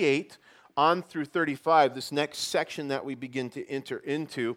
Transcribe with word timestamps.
38 0.00 0.38
on 0.78 1.02
through 1.02 1.26
35, 1.26 1.94
this 1.94 2.10
next 2.10 2.38
section 2.38 2.88
that 2.88 3.04
we 3.04 3.14
begin 3.14 3.50
to 3.50 3.68
enter 3.68 3.98
into, 3.98 4.56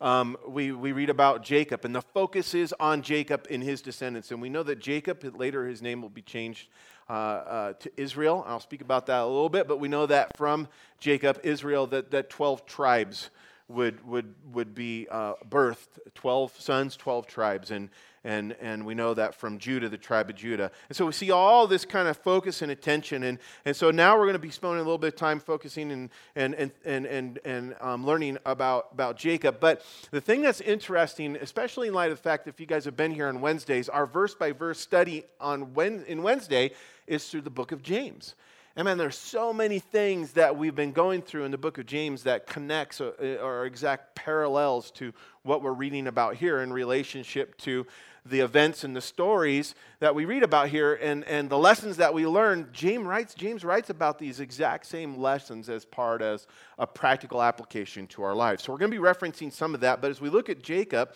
um, 0.00 0.36
we, 0.48 0.72
we 0.72 0.90
read 0.90 1.10
about 1.10 1.44
Jacob, 1.44 1.84
and 1.84 1.94
the 1.94 2.02
focus 2.02 2.54
is 2.54 2.74
on 2.80 3.00
Jacob 3.00 3.46
and 3.48 3.62
his 3.62 3.82
descendants. 3.82 4.32
And 4.32 4.42
we 4.42 4.48
know 4.48 4.64
that 4.64 4.80
Jacob, 4.80 5.22
later 5.38 5.68
his 5.68 5.80
name 5.80 6.02
will 6.02 6.08
be 6.08 6.22
changed 6.22 6.70
uh, 7.08 7.12
uh, 7.12 7.72
to 7.74 7.92
Israel. 7.96 8.42
I'll 8.48 8.58
speak 8.58 8.80
about 8.80 9.06
that 9.06 9.20
a 9.20 9.26
little 9.26 9.48
bit, 9.48 9.68
but 9.68 9.78
we 9.78 9.86
know 9.86 10.06
that 10.06 10.36
from 10.36 10.66
Jacob, 10.98 11.38
Israel, 11.44 11.86
that, 11.88 12.10
that 12.10 12.28
12 12.28 12.66
tribes 12.66 13.30
would, 13.68 14.04
would, 14.04 14.34
would 14.52 14.74
be 14.74 15.06
uh, 15.08 15.34
birthed 15.48 16.00
12 16.16 16.60
sons, 16.60 16.96
12 16.96 17.28
tribes. 17.28 17.70
And, 17.70 17.90
and, 18.22 18.52
and 18.60 18.84
we 18.84 18.94
know 18.94 19.14
that 19.14 19.34
from 19.34 19.58
Judah, 19.58 19.88
the 19.88 19.96
tribe 19.96 20.28
of 20.28 20.36
Judah. 20.36 20.70
And 20.88 20.96
so 20.96 21.06
we 21.06 21.12
see 21.12 21.30
all 21.30 21.66
this 21.66 21.86
kind 21.86 22.06
of 22.06 22.18
focus 22.18 22.60
and 22.60 22.70
attention. 22.70 23.22
And, 23.22 23.38
and 23.64 23.74
so 23.74 23.90
now 23.90 24.16
we're 24.18 24.26
going 24.26 24.34
to 24.34 24.38
be 24.38 24.50
spending 24.50 24.78
a 24.78 24.82
little 24.82 24.98
bit 24.98 25.14
of 25.14 25.16
time 25.16 25.40
focusing 25.40 25.90
and, 25.90 26.10
and, 26.36 26.54
and, 26.54 26.70
and, 26.84 27.06
and, 27.06 27.38
and 27.44 27.74
um, 27.80 28.04
learning 28.04 28.36
about, 28.44 28.88
about 28.92 29.16
Jacob. 29.16 29.58
But 29.58 29.82
the 30.10 30.20
thing 30.20 30.42
that's 30.42 30.60
interesting, 30.60 31.36
especially 31.36 31.88
in 31.88 31.94
light 31.94 32.10
of 32.10 32.18
the 32.18 32.22
fact 32.22 32.44
that 32.44 32.50
if 32.50 32.60
you 32.60 32.66
guys 32.66 32.84
have 32.84 32.96
been 32.96 33.12
here 33.12 33.28
on 33.28 33.40
Wednesdays, 33.40 33.88
our 33.88 34.06
verse 34.06 34.34
by 34.34 34.52
verse 34.52 34.78
study 34.78 35.24
on 35.40 35.72
when, 35.72 36.04
in 36.04 36.22
Wednesday 36.22 36.72
is 37.06 37.26
through 37.28 37.42
the 37.42 37.50
book 37.50 37.72
of 37.72 37.82
James. 37.82 38.34
And 38.76 38.84
man, 38.84 38.98
there's 38.98 39.18
so 39.18 39.52
many 39.52 39.78
things 39.78 40.32
that 40.32 40.56
we've 40.56 40.74
been 40.74 40.92
going 40.92 41.22
through 41.22 41.44
in 41.44 41.50
the 41.50 41.58
book 41.58 41.78
of 41.78 41.86
James 41.86 42.22
that 42.22 42.46
connects 42.46 43.00
or, 43.00 43.10
or 43.42 43.66
exact 43.66 44.14
parallels 44.14 44.90
to 44.92 45.12
what 45.42 45.62
we're 45.62 45.72
reading 45.72 46.06
about 46.06 46.36
here 46.36 46.60
in 46.60 46.72
relationship 46.72 47.56
to 47.58 47.86
the 48.26 48.40
events 48.40 48.84
and 48.84 48.94
the 48.94 49.00
stories 49.00 49.74
that 50.00 50.14
we 50.14 50.24
read 50.24 50.42
about 50.42 50.68
here 50.68 50.94
and, 50.94 51.24
and 51.24 51.50
the 51.50 51.58
lessons 51.58 51.96
that 51.98 52.14
we 52.14 52.26
learn, 52.26 52.68
James 52.72 53.04
writes, 53.04 53.34
James 53.34 53.64
writes 53.64 53.90
about 53.90 54.18
these 54.18 54.40
exact 54.40 54.86
same 54.86 55.18
lessons 55.18 55.68
as 55.68 55.84
part 55.84 56.22
as 56.22 56.46
a 56.78 56.86
practical 56.86 57.42
application 57.42 58.06
to 58.08 58.22
our 58.22 58.34
lives. 58.34 58.62
So 58.62 58.72
we're 58.72 58.78
going 58.78 58.90
to 58.90 58.96
be 58.96 59.02
referencing 59.02 59.52
some 59.52 59.74
of 59.74 59.80
that, 59.80 60.00
but 60.00 60.10
as 60.10 60.20
we 60.20 60.28
look 60.28 60.48
at 60.48 60.62
Jacob, 60.62 61.12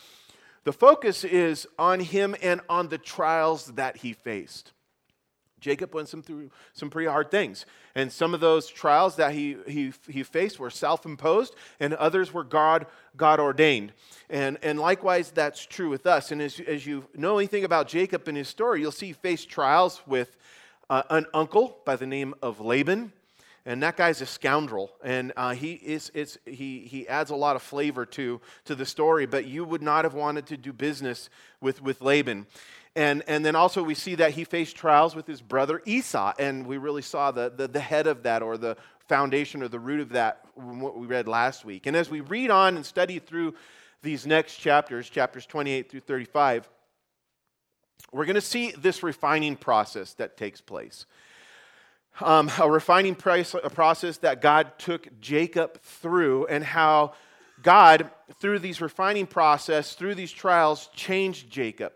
the 0.65 0.73
focus 0.73 1.25
is 1.25 1.67
on 1.79 2.01
him 2.01 2.35
and 2.43 2.61
on 2.69 2.89
the 2.89 2.99
trials 2.99 3.67
that 3.73 3.99
he 3.99 4.13
faced. 4.13 4.73
Jacob 5.65 5.95
went 5.95 6.11
some 6.11 6.23
through 6.23 6.51
some 6.75 6.91
pretty 6.91 7.09
hard 7.09 7.31
things. 7.31 7.65
And 7.95 8.13
some 8.13 8.35
of 8.35 8.41
those 8.41 8.69
trials 8.69 9.17
that 9.17 9.33
he, 9.33 9.57
he, 9.67 9.95
he 10.07 10.23
faced 10.23 10.59
were 10.59 10.69
self 10.69 11.07
imposed, 11.07 11.55
and 11.81 11.95
others 11.95 12.35
were 12.35 12.45
God, 12.45 12.85
God 13.17 13.41
ordained. 13.41 13.93
And, 14.29 14.59
and 14.63 14.79
likewise, 14.79 15.31
that's 15.31 15.65
true 15.65 15.89
with 15.89 16.07
us. 16.07 16.31
And 16.33 16.43
as, 16.43 16.61
as 16.61 16.87
you 16.87 17.07
know 17.15 17.39
anything 17.39 17.65
about 17.65 17.89
Jacob 17.89 18.29
and 18.29 18.37
his 18.37 18.49
story, 18.49 18.83
you'll 18.83 18.93
see 18.93 19.07
he 19.07 19.13
faced 19.15 19.49
trials 19.49 20.03
with 20.07 20.37
uh, 20.91 21.03
an 21.09 21.25
uncle 21.33 21.79
by 21.87 21.97
the 21.97 22.07
name 22.07 22.35
of 22.43 22.61
Laban. 22.61 23.11
And 23.65 23.83
that 23.83 23.97
guy's 23.97 24.21
a 24.21 24.27
scoundrel, 24.27 24.93
and 25.03 25.33
uh, 25.39 25.55
he, 25.55 25.73
is, 25.73 26.13
it's, 26.13 26.37
he, 26.45 26.81
he 26.81 27.09
adds 27.09 27.31
a 27.31 27.35
lot 27.35 27.57
of 27.57 27.63
flavor 27.63 28.05
to, 28.05 28.43
to 28.67 28.75
the 28.75 28.85
story, 28.85 29.25
but 29.25 29.47
you 29.47 29.65
would 29.65 29.81
not 29.81 30.05
have 30.05 30.13
wanted 30.13 30.45
to 30.49 30.59
do 30.59 30.71
business 30.71 31.31
with, 31.63 31.81
with 31.81 32.03
Laban. 32.03 32.47
And, 32.97 33.25
and 33.27 33.45
then 33.45 33.57
also 33.57 33.83
we 33.83 33.95
see 33.95 34.15
that 34.17 34.33
he 34.33 34.45
faced 34.45 34.77
trials 34.77 35.17
with 35.17 35.27
his 35.27 35.43
brother 35.43 35.83
Esau, 35.85 36.33
and 36.39 36.67
we 36.67 36.79
really 36.79 37.03
saw 37.03 37.33
the, 37.33 37.53
the, 37.55 37.67
the 37.67 37.81
head 37.81 38.07
of 38.07 38.23
that 38.23 38.43
or 38.43 38.57
the 38.57 38.77
foundation 39.09 39.63
or 39.63 39.69
the 39.69 39.81
root 39.81 40.01
of 40.01 40.11
that 40.11 40.45
what 40.55 40.97
we 40.97 41.07
read 41.07 41.27
last 41.27 41.65
week. 41.65 41.87
And 41.87 41.97
as 41.97 42.09
we 42.09 42.21
read 42.21 42.51
on 42.51 42.77
and 42.77 42.87
study 42.87 43.19
through 43.19 43.55
these 44.03 44.27
next 44.27 44.57
chapters, 44.57 45.11
chapters 45.11 45.45
28 45.47 45.91
through 45.91 46.01
35, 46.01 46.69
we're 48.13 48.27
going 48.27 48.35
to 48.35 48.41
see 48.41 48.71
this 48.73 49.03
refining 49.03 49.57
process 49.57 50.15
that 50.15 50.37
takes 50.37 50.61
place. 50.61 51.07
Um, 52.21 52.49
a 52.61 52.71
refining 52.71 53.17
price, 53.17 53.55
a 53.55 53.71
process 53.71 54.19
that 54.19 54.41
God 54.41 54.79
took 54.79 55.21
Jacob 55.21 55.81
through, 55.81 56.47
and 56.47 56.63
how 56.63 57.15
God, 57.61 58.09
through 58.41 58.61
these 58.61 58.81
refining 58.81 59.27
process, 59.27 59.95
through 59.95 60.15
these 60.15 60.31
trials, 60.31 60.89
changed 60.95 61.51
Jacob. 61.51 61.93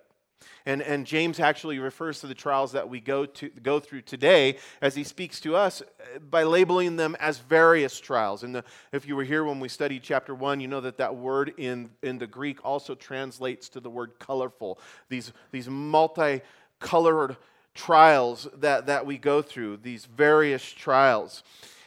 And, 0.66 0.82
and 0.82 1.06
James 1.06 1.41
actually 1.41 1.78
refers 1.78 2.21
to 2.21 2.26
the 2.26 2.34
trials 2.34 2.72
that 2.72 2.88
we 2.88 3.00
go, 3.00 3.26
to, 3.26 3.49
go 3.49 3.81
through 3.81 4.03
today 4.03 4.59
as 4.81 4.94
he 4.94 5.03
speaks 5.03 5.41
to 5.41 5.56
us 5.56 5.82
uh, 5.82 6.19
by 6.19 6.43
labeling 6.43 6.97
them 6.97 7.16
as 7.21 7.38
various 7.38 7.99
trials. 7.99 8.43
And 8.43 8.54
the, 8.54 8.65
if 8.93 9.06
you 9.06 9.16
were 9.16 9.25
here 9.25 9.44
when 9.44 9.60
we 9.60 9.69
studied 9.69 10.03
chapter 10.03 10.34
1, 10.34 10.60
you 10.60 10.69
know 10.69 10.81
that 10.81 10.99
that 10.99 11.16
word 11.16 11.54
in, 11.56 11.91
in 12.03 12.19
the 12.19 12.26
Greek 12.26 12.65
also 12.65 12.94
translates 12.94 13.69
to 13.71 13.81
the 13.81 13.91
word 13.91 14.12
colorful. 14.19 14.78
These, 15.09 15.32
these 15.50 15.69
multicolored 15.69 17.37
trials 17.75 18.49
that, 18.59 18.87
that 18.87 19.06
we 19.06 19.16
go 19.16 19.41
through, 19.41 19.78
these 19.78 20.05
various 20.05 20.65
trials. 20.70 21.43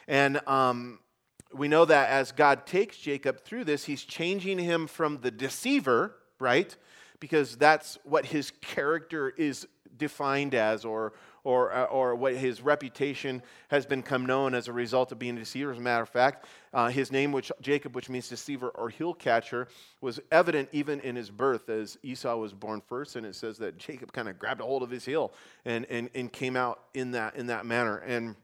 And 0.08 0.40
um, 0.48 0.98
we 1.52 1.68
know 1.68 1.84
that 1.84 2.08
as 2.08 2.32
God 2.32 2.66
takes 2.66 2.96
Jacob 2.96 3.40
through 3.40 3.64
this, 3.64 3.84
he's 3.84 4.02
changing 4.02 4.58
him 4.58 4.86
from 4.86 5.20
the 5.20 5.30
deceiver, 5.30 6.16
right? 6.38 6.74
Because 7.22 7.54
that's 7.54 8.00
what 8.02 8.26
his 8.26 8.50
character 8.60 9.28
is 9.36 9.68
defined 9.96 10.56
as 10.56 10.84
or, 10.84 11.12
or, 11.44 11.72
uh, 11.72 11.84
or 11.84 12.16
what 12.16 12.34
his 12.34 12.60
reputation 12.60 13.40
has 13.68 13.86
become 13.86 14.26
known 14.26 14.56
as 14.56 14.66
a 14.66 14.72
result 14.72 15.12
of 15.12 15.20
being 15.20 15.36
a 15.36 15.38
deceiver. 15.38 15.70
As 15.70 15.78
a 15.78 15.80
matter 15.80 16.02
of 16.02 16.08
fact, 16.08 16.46
uh, 16.74 16.88
his 16.88 17.12
name, 17.12 17.30
which 17.30 17.52
Jacob, 17.60 17.94
which 17.94 18.08
means 18.08 18.28
deceiver 18.28 18.70
or 18.70 18.88
heel 18.88 19.14
catcher, 19.14 19.68
was 20.00 20.18
evident 20.32 20.68
even 20.72 20.98
in 20.98 21.14
his 21.14 21.30
birth 21.30 21.68
as 21.68 21.96
Esau 22.02 22.34
was 22.34 22.52
born 22.52 22.82
first. 22.88 23.14
And 23.14 23.24
it 23.24 23.36
says 23.36 23.56
that 23.58 23.78
Jacob 23.78 24.12
kind 24.12 24.28
of 24.28 24.36
grabbed 24.36 24.60
a 24.60 24.64
hold 24.64 24.82
of 24.82 24.90
his 24.90 25.04
heel 25.04 25.32
and, 25.64 25.86
and, 25.88 26.10
and 26.16 26.32
came 26.32 26.56
out 26.56 26.80
in 26.92 27.12
that, 27.12 27.36
in 27.36 27.46
that 27.46 27.64
manner. 27.64 27.98
And, 27.98 28.34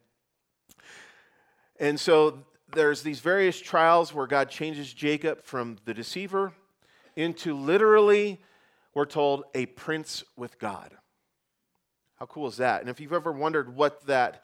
and 1.81 1.99
so 1.99 2.39
there's 2.71 3.03
these 3.03 3.19
various 3.19 3.61
trials 3.61 4.15
where 4.15 4.29
God 4.29 4.51
changes 4.51 4.95
Jacob 4.95 5.43
from 5.43 5.79
the 5.85 5.95
deceiver 5.95 6.53
into 7.17 7.53
literally 7.57 8.39
we're 8.99 9.05
told 9.05 9.45
a 9.55 9.65
prince 9.65 10.25
with 10.37 10.59
God. 10.59 10.91
How 12.17 12.27
cool 12.27 12.49
is 12.49 12.57
that? 12.57 12.81
And 12.81 12.91
if 12.91 12.99
you've 12.99 13.13
ever 13.13 13.31
wondered 13.31 13.77
what 13.77 14.05
that, 14.09 14.43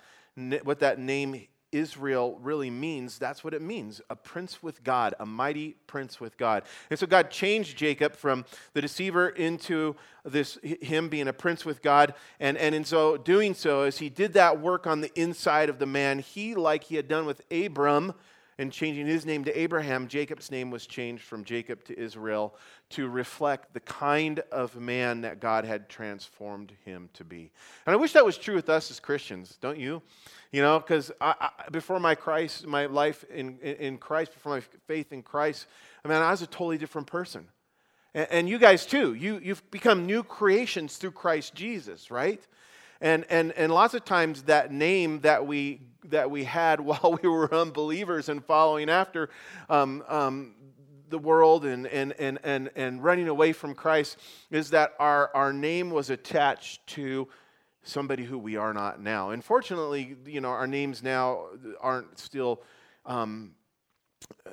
what 0.63 0.79
that 0.79 1.01
name 1.01 1.49
Israel 1.73 2.39
really 2.41 2.71
means, 2.71 3.19
that's 3.19 3.43
what 3.43 3.53
it 3.53 3.61
means 3.61 4.01
a 4.11 4.15
prince 4.15 4.63
with 4.63 4.85
God, 4.85 5.13
a 5.19 5.27
mighty 5.27 5.75
prince 5.89 6.21
with 6.21 6.39
God. 6.39 6.63
And 6.89 6.97
so 6.97 7.05
God 7.05 7.33
changed 7.33 7.77
Jacob 7.77 8.15
from 8.15 8.45
the 8.75 8.81
deceiver 8.81 9.29
into 9.31 9.97
this, 10.25 10.57
him 10.63 11.09
being 11.09 11.27
a 11.27 11.33
prince 11.33 11.65
with 11.65 11.83
God. 11.83 12.15
And, 12.39 12.57
and 12.57 12.77
in 12.77 12.85
so 12.85 13.17
doing 13.17 13.55
so, 13.55 13.83
as 13.83 13.99
he 13.99 14.09
did 14.09 14.35
that 14.35 14.61
work 14.61 14.87
on 14.87 15.01
the 15.01 15.11
inside 15.21 15.69
of 15.69 15.81
the 15.81 15.87
man, 15.87 16.21
he, 16.21 16.55
like 16.55 16.85
he 16.85 16.95
had 16.95 17.09
done 17.09 17.27
with 17.27 17.43
Abram, 17.51 18.15
and 18.59 18.73
changing 18.73 19.07
his 19.07 19.27
name 19.27 19.45
to 19.45 19.59
Abraham, 19.59 20.09
Jacob's 20.09 20.51
name 20.51 20.71
was 20.71 20.87
changed 20.87 21.23
from 21.23 21.45
Jacob 21.45 21.85
to 21.85 21.99
Israel 21.99 22.55
to 22.91 23.09
reflect 23.09 23.73
the 23.75 23.81
kind 23.81 24.41
of 24.53 24.77
man 24.77 25.23
that 25.23 25.41
God 25.41 25.65
had 25.65 25.89
transformed 25.89 26.73
him 26.85 27.09
to 27.15 27.25
be. 27.25 27.51
And 27.87 27.95
I 27.95 27.97
wish 27.97 28.13
that 28.13 28.25
was 28.25 28.39
true 28.39 28.55
with 28.55 28.69
us 28.69 28.91
as 28.91 29.01
Christians, 29.01 29.59
don't 29.61 29.79
you? 29.79 30.03
You 30.53 30.63
know, 30.63 30.79
because 30.79 31.11
before 31.73 31.99
my 31.99 32.15
Christ, 32.15 32.67
my 32.67 32.87
life 32.87 33.25
in, 33.25 33.59
in 33.59 33.99
Christ, 33.99 34.33
before 34.33 34.53
my 34.53 34.63
faith 34.87 35.13
in 35.13 35.23
Christ, 35.23 35.67
I 36.05 36.09
mean, 36.09 36.19
I 36.19 36.31
was 36.31 36.43
a 36.43 36.47
totally 36.47 36.79
different 36.79 37.09
person. 37.09 37.49
And, 38.15 38.29
and 38.31 38.49
you 38.49 38.59
guys 38.59 38.87
too. 38.87 39.15
You, 39.15 39.41
you've 39.43 39.69
become 39.71 40.07
new 40.07 40.23
creations 40.23 40.97
through 40.97 41.13
Christ 41.13 41.55
Jesus, 41.55 42.11
right? 42.11 42.41
And, 43.05 43.27
and, 43.29 43.53
and 43.53 43.71
lots 43.71 43.93
of 43.93 44.07
times 44.07 44.45
that 44.45 44.73
name 44.73 45.21
that 45.21 45.47
we, 45.47 45.83
that 46.07 46.31
we 46.31 46.45
had 46.45 46.81
while 46.81 47.19
we 47.23 47.29
were 47.29 47.55
unbelievers 47.55 48.31
and 48.31 48.43
following 48.43 48.89
after 48.89 49.29
um, 49.69 50.03
um, 50.09 50.55
the 51.11 51.19
world 51.19 51.67
and, 51.67 51.87
and, 51.87 52.15
and, 52.19 52.39
and, 52.43 52.71
and 52.75 53.05
running 53.05 53.29
away 53.29 53.53
from 53.53 53.75
Christ 53.75 54.17
is 54.51 54.71
that 54.71 54.95
our, 54.99 55.31
our 55.35 55.53
name 55.53 55.91
was 55.91 56.09
attached 56.09 56.87
to 56.89 57.29
somebody 57.83 58.25
who 58.25 58.39
we 58.39 58.57
are 58.57 58.73
not 58.73 59.03
now. 59.03 59.31
Unfortunately, 59.31 60.17
you 60.25 60.41
know, 60.41 60.49
our 60.49 60.67
names 60.67 61.03
now 61.03 61.49
aren't 61.83 62.19
still 62.19 62.63
um, 63.05 63.55
uh, 64.47 64.51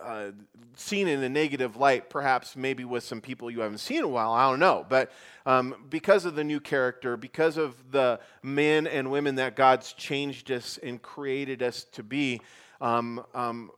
uh, 0.00 0.30
seen 0.76 1.08
in 1.08 1.22
a 1.22 1.28
negative 1.28 1.76
light, 1.76 2.08
perhaps 2.08 2.56
maybe 2.56 2.84
with 2.84 3.04
some 3.04 3.20
people 3.20 3.50
you 3.50 3.60
haven't 3.60 3.78
seen 3.78 3.98
in 3.98 4.04
a 4.04 4.08
while. 4.08 4.32
I 4.32 4.48
don't 4.48 4.60
know. 4.60 4.86
But 4.88 5.12
um, 5.46 5.74
because 5.90 6.24
of 6.24 6.34
the 6.34 6.44
new 6.44 6.60
character, 6.60 7.16
because 7.16 7.56
of 7.56 7.92
the 7.92 8.20
men 8.42 8.86
and 8.86 9.10
women 9.10 9.34
that 9.36 9.56
God's 9.56 9.92
changed 9.92 10.50
us 10.50 10.78
and 10.82 11.00
created 11.00 11.62
us 11.62 11.84
to 11.92 12.02
be, 12.02 12.40
um, 12.80 13.24
um, 13.34 13.70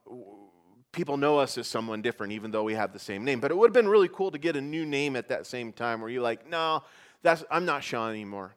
people 0.93 1.16
know 1.16 1.38
us 1.38 1.58
as 1.58 1.66
someone 1.66 2.00
different, 2.00 2.32
even 2.32 2.50
though 2.50 2.62
we 2.62 2.75
have 2.75 2.93
the 2.93 2.99
same 2.99 3.25
name. 3.25 3.40
But 3.40 3.50
it 3.50 3.56
would 3.56 3.69
have 3.69 3.75
been 3.75 3.88
really 3.88 4.08
cool 4.08 4.31
to 4.31 4.38
get 4.38 4.56
a 4.56 4.61
new 4.61 4.87
name 4.87 5.16
at 5.16 5.28
that 5.28 5.46
same 5.46 5.72
time 5.72 6.00
where 6.00 6.11
you're 6.11 6.22
like, 6.22 6.49
no, 6.49 6.82
that's, 7.22 7.44
I'm 7.50 7.64
not 7.64 7.82
Sean 7.82 8.11
anymore. 8.11 8.55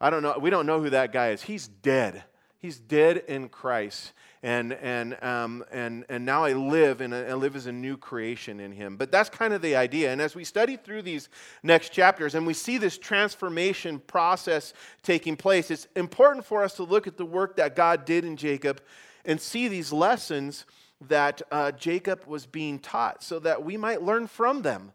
I 0.00 0.10
don't 0.10 0.22
know. 0.22 0.36
We 0.40 0.50
don't 0.50 0.66
know 0.66 0.80
who 0.80 0.90
that 0.90 1.12
guy 1.12 1.30
is. 1.30 1.42
He's 1.42 1.68
dead. 1.68 2.24
He's 2.62 2.78
dead 2.78 3.24
in 3.26 3.48
Christ. 3.48 4.12
And, 4.40 4.72
and, 4.72 5.20
um, 5.20 5.64
and, 5.72 6.04
and 6.08 6.24
now 6.24 6.44
I 6.44 6.52
live, 6.52 7.00
and 7.00 7.12
I 7.12 7.34
live 7.34 7.56
as 7.56 7.66
a 7.66 7.72
new 7.72 7.96
creation 7.96 8.60
in 8.60 8.70
Him. 8.70 8.96
But 8.96 9.10
that's 9.10 9.28
kind 9.28 9.52
of 9.52 9.62
the 9.62 9.74
idea. 9.74 10.12
And 10.12 10.20
as 10.20 10.36
we 10.36 10.44
study 10.44 10.76
through 10.76 11.02
these 11.02 11.28
next 11.64 11.88
chapters 11.88 12.36
and 12.36 12.46
we 12.46 12.54
see 12.54 12.78
this 12.78 12.98
transformation 12.98 13.98
process 13.98 14.74
taking 15.02 15.36
place, 15.36 15.72
it's 15.72 15.88
important 15.96 16.44
for 16.44 16.62
us 16.62 16.74
to 16.74 16.84
look 16.84 17.08
at 17.08 17.16
the 17.16 17.26
work 17.26 17.56
that 17.56 17.74
God 17.74 18.04
did 18.04 18.24
in 18.24 18.36
Jacob 18.36 18.80
and 19.24 19.40
see 19.40 19.66
these 19.66 19.92
lessons 19.92 20.64
that 21.08 21.42
uh, 21.50 21.72
Jacob 21.72 22.26
was 22.26 22.46
being 22.46 22.78
taught 22.78 23.24
so 23.24 23.40
that 23.40 23.64
we 23.64 23.76
might 23.76 24.02
learn 24.02 24.28
from 24.28 24.62
them. 24.62 24.92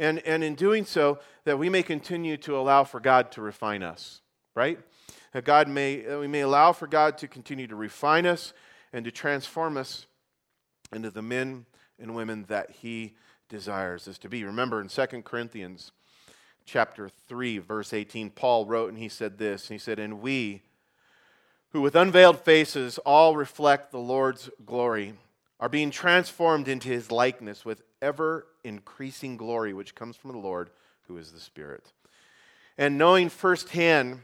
And, 0.00 0.18
and 0.26 0.42
in 0.42 0.56
doing 0.56 0.84
so, 0.84 1.20
that 1.44 1.60
we 1.60 1.68
may 1.68 1.84
continue 1.84 2.36
to 2.38 2.56
allow 2.56 2.82
for 2.82 2.98
God 2.98 3.30
to 3.32 3.40
refine 3.40 3.84
us, 3.84 4.20
right? 4.56 4.80
That 5.36 5.44
God 5.44 5.68
may, 5.68 6.00
that 6.00 6.18
we 6.18 6.28
may 6.28 6.40
allow 6.40 6.72
for 6.72 6.86
God 6.86 7.18
to 7.18 7.28
continue 7.28 7.66
to 7.66 7.76
refine 7.76 8.24
us 8.24 8.54
and 8.90 9.04
to 9.04 9.10
transform 9.10 9.76
us 9.76 10.06
into 10.94 11.10
the 11.10 11.20
men 11.20 11.66
and 11.98 12.14
women 12.14 12.46
that 12.48 12.70
He 12.70 13.16
desires 13.50 14.08
us 14.08 14.16
to 14.20 14.30
be. 14.30 14.44
Remember 14.44 14.80
in 14.80 14.88
2 14.88 15.04
Corinthians 15.24 15.92
chapter 16.64 17.10
3, 17.28 17.58
verse 17.58 17.92
18, 17.92 18.30
Paul 18.30 18.64
wrote 18.64 18.88
and 18.88 18.96
he 18.96 19.10
said 19.10 19.36
this, 19.36 19.68
he 19.68 19.76
said, 19.76 19.98
And 19.98 20.22
we, 20.22 20.62
who 21.72 21.82
with 21.82 21.96
unveiled 21.96 22.40
faces 22.40 22.96
all 23.04 23.36
reflect 23.36 23.90
the 23.90 23.98
Lord's 23.98 24.48
glory, 24.64 25.12
are 25.60 25.68
being 25.68 25.90
transformed 25.90 26.66
into 26.66 26.88
his 26.88 27.10
likeness 27.10 27.62
with 27.62 27.82
ever 28.00 28.46
increasing 28.64 29.36
glory, 29.36 29.74
which 29.74 29.94
comes 29.94 30.16
from 30.16 30.32
the 30.32 30.38
Lord, 30.38 30.70
who 31.08 31.18
is 31.18 31.32
the 31.32 31.40
Spirit. 31.40 31.92
And 32.78 32.96
knowing 32.96 33.28
firsthand 33.28 34.22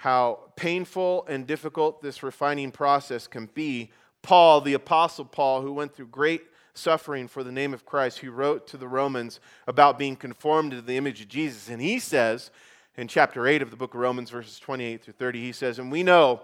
how 0.00 0.38
painful 0.56 1.26
and 1.28 1.46
difficult 1.46 2.00
this 2.00 2.22
refining 2.22 2.72
process 2.72 3.26
can 3.26 3.44
be, 3.52 3.90
Paul, 4.22 4.62
the 4.62 4.72
Apostle 4.72 5.26
Paul, 5.26 5.60
who 5.60 5.74
went 5.74 5.94
through 5.94 6.06
great 6.06 6.40
suffering 6.72 7.28
for 7.28 7.44
the 7.44 7.52
name 7.52 7.74
of 7.74 7.84
Christ, 7.84 8.20
who 8.20 8.30
wrote 8.30 8.66
to 8.68 8.78
the 8.78 8.88
Romans 8.88 9.40
about 9.66 9.98
being 9.98 10.16
conformed 10.16 10.70
to 10.70 10.80
the 10.80 10.96
image 10.96 11.20
of 11.20 11.28
Jesus. 11.28 11.68
And 11.68 11.82
he 11.82 11.98
says, 11.98 12.50
in 12.96 13.08
chapter 13.08 13.46
8 13.46 13.60
of 13.60 13.70
the 13.70 13.76
book 13.76 13.92
of 13.92 14.00
Romans, 14.00 14.30
verses 14.30 14.58
28 14.58 15.04
through 15.04 15.12
30, 15.12 15.38
he 15.38 15.52
says, 15.52 15.78
And 15.78 15.92
we 15.92 16.02
know 16.02 16.40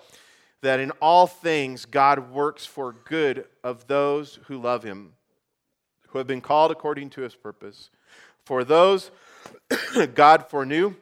that 0.60 0.78
in 0.78 0.90
all 1.00 1.26
things 1.26 1.86
God 1.86 2.30
works 2.30 2.66
for 2.66 2.92
good 2.92 3.46
of 3.64 3.86
those 3.86 4.38
who 4.48 4.60
love 4.60 4.82
him, 4.82 5.14
who 6.08 6.18
have 6.18 6.26
been 6.26 6.42
called 6.42 6.72
according 6.72 7.08
to 7.08 7.22
his 7.22 7.34
purpose. 7.34 7.88
For 8.44 8.64
those 8.64 9.10
God 10.14 10.50
foreknew, 10.50 10.94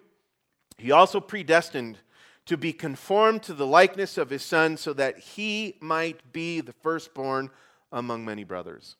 he 0.79 0.93
also 0.93 1.19
predestined 1.19 1.99
to 2.47 2.57
be 2.57 2.73
conformed 2.73 3.43
to 3.45 3.55
the 3.55 3.67
likeness 3.67 4.19
of 4.19 4.31
his 4.31 4.43
son, 4.43 4.77
so 4.77 4.93
that 4.93 5.19
he 5.19 5.77
might 5.81 6.33
be 6.33 6.61
the 6.61 6.73
firstborn 6.73 7.51
among 7.91 8.25
many 8.25 8.45
brothers. 8.45 8.97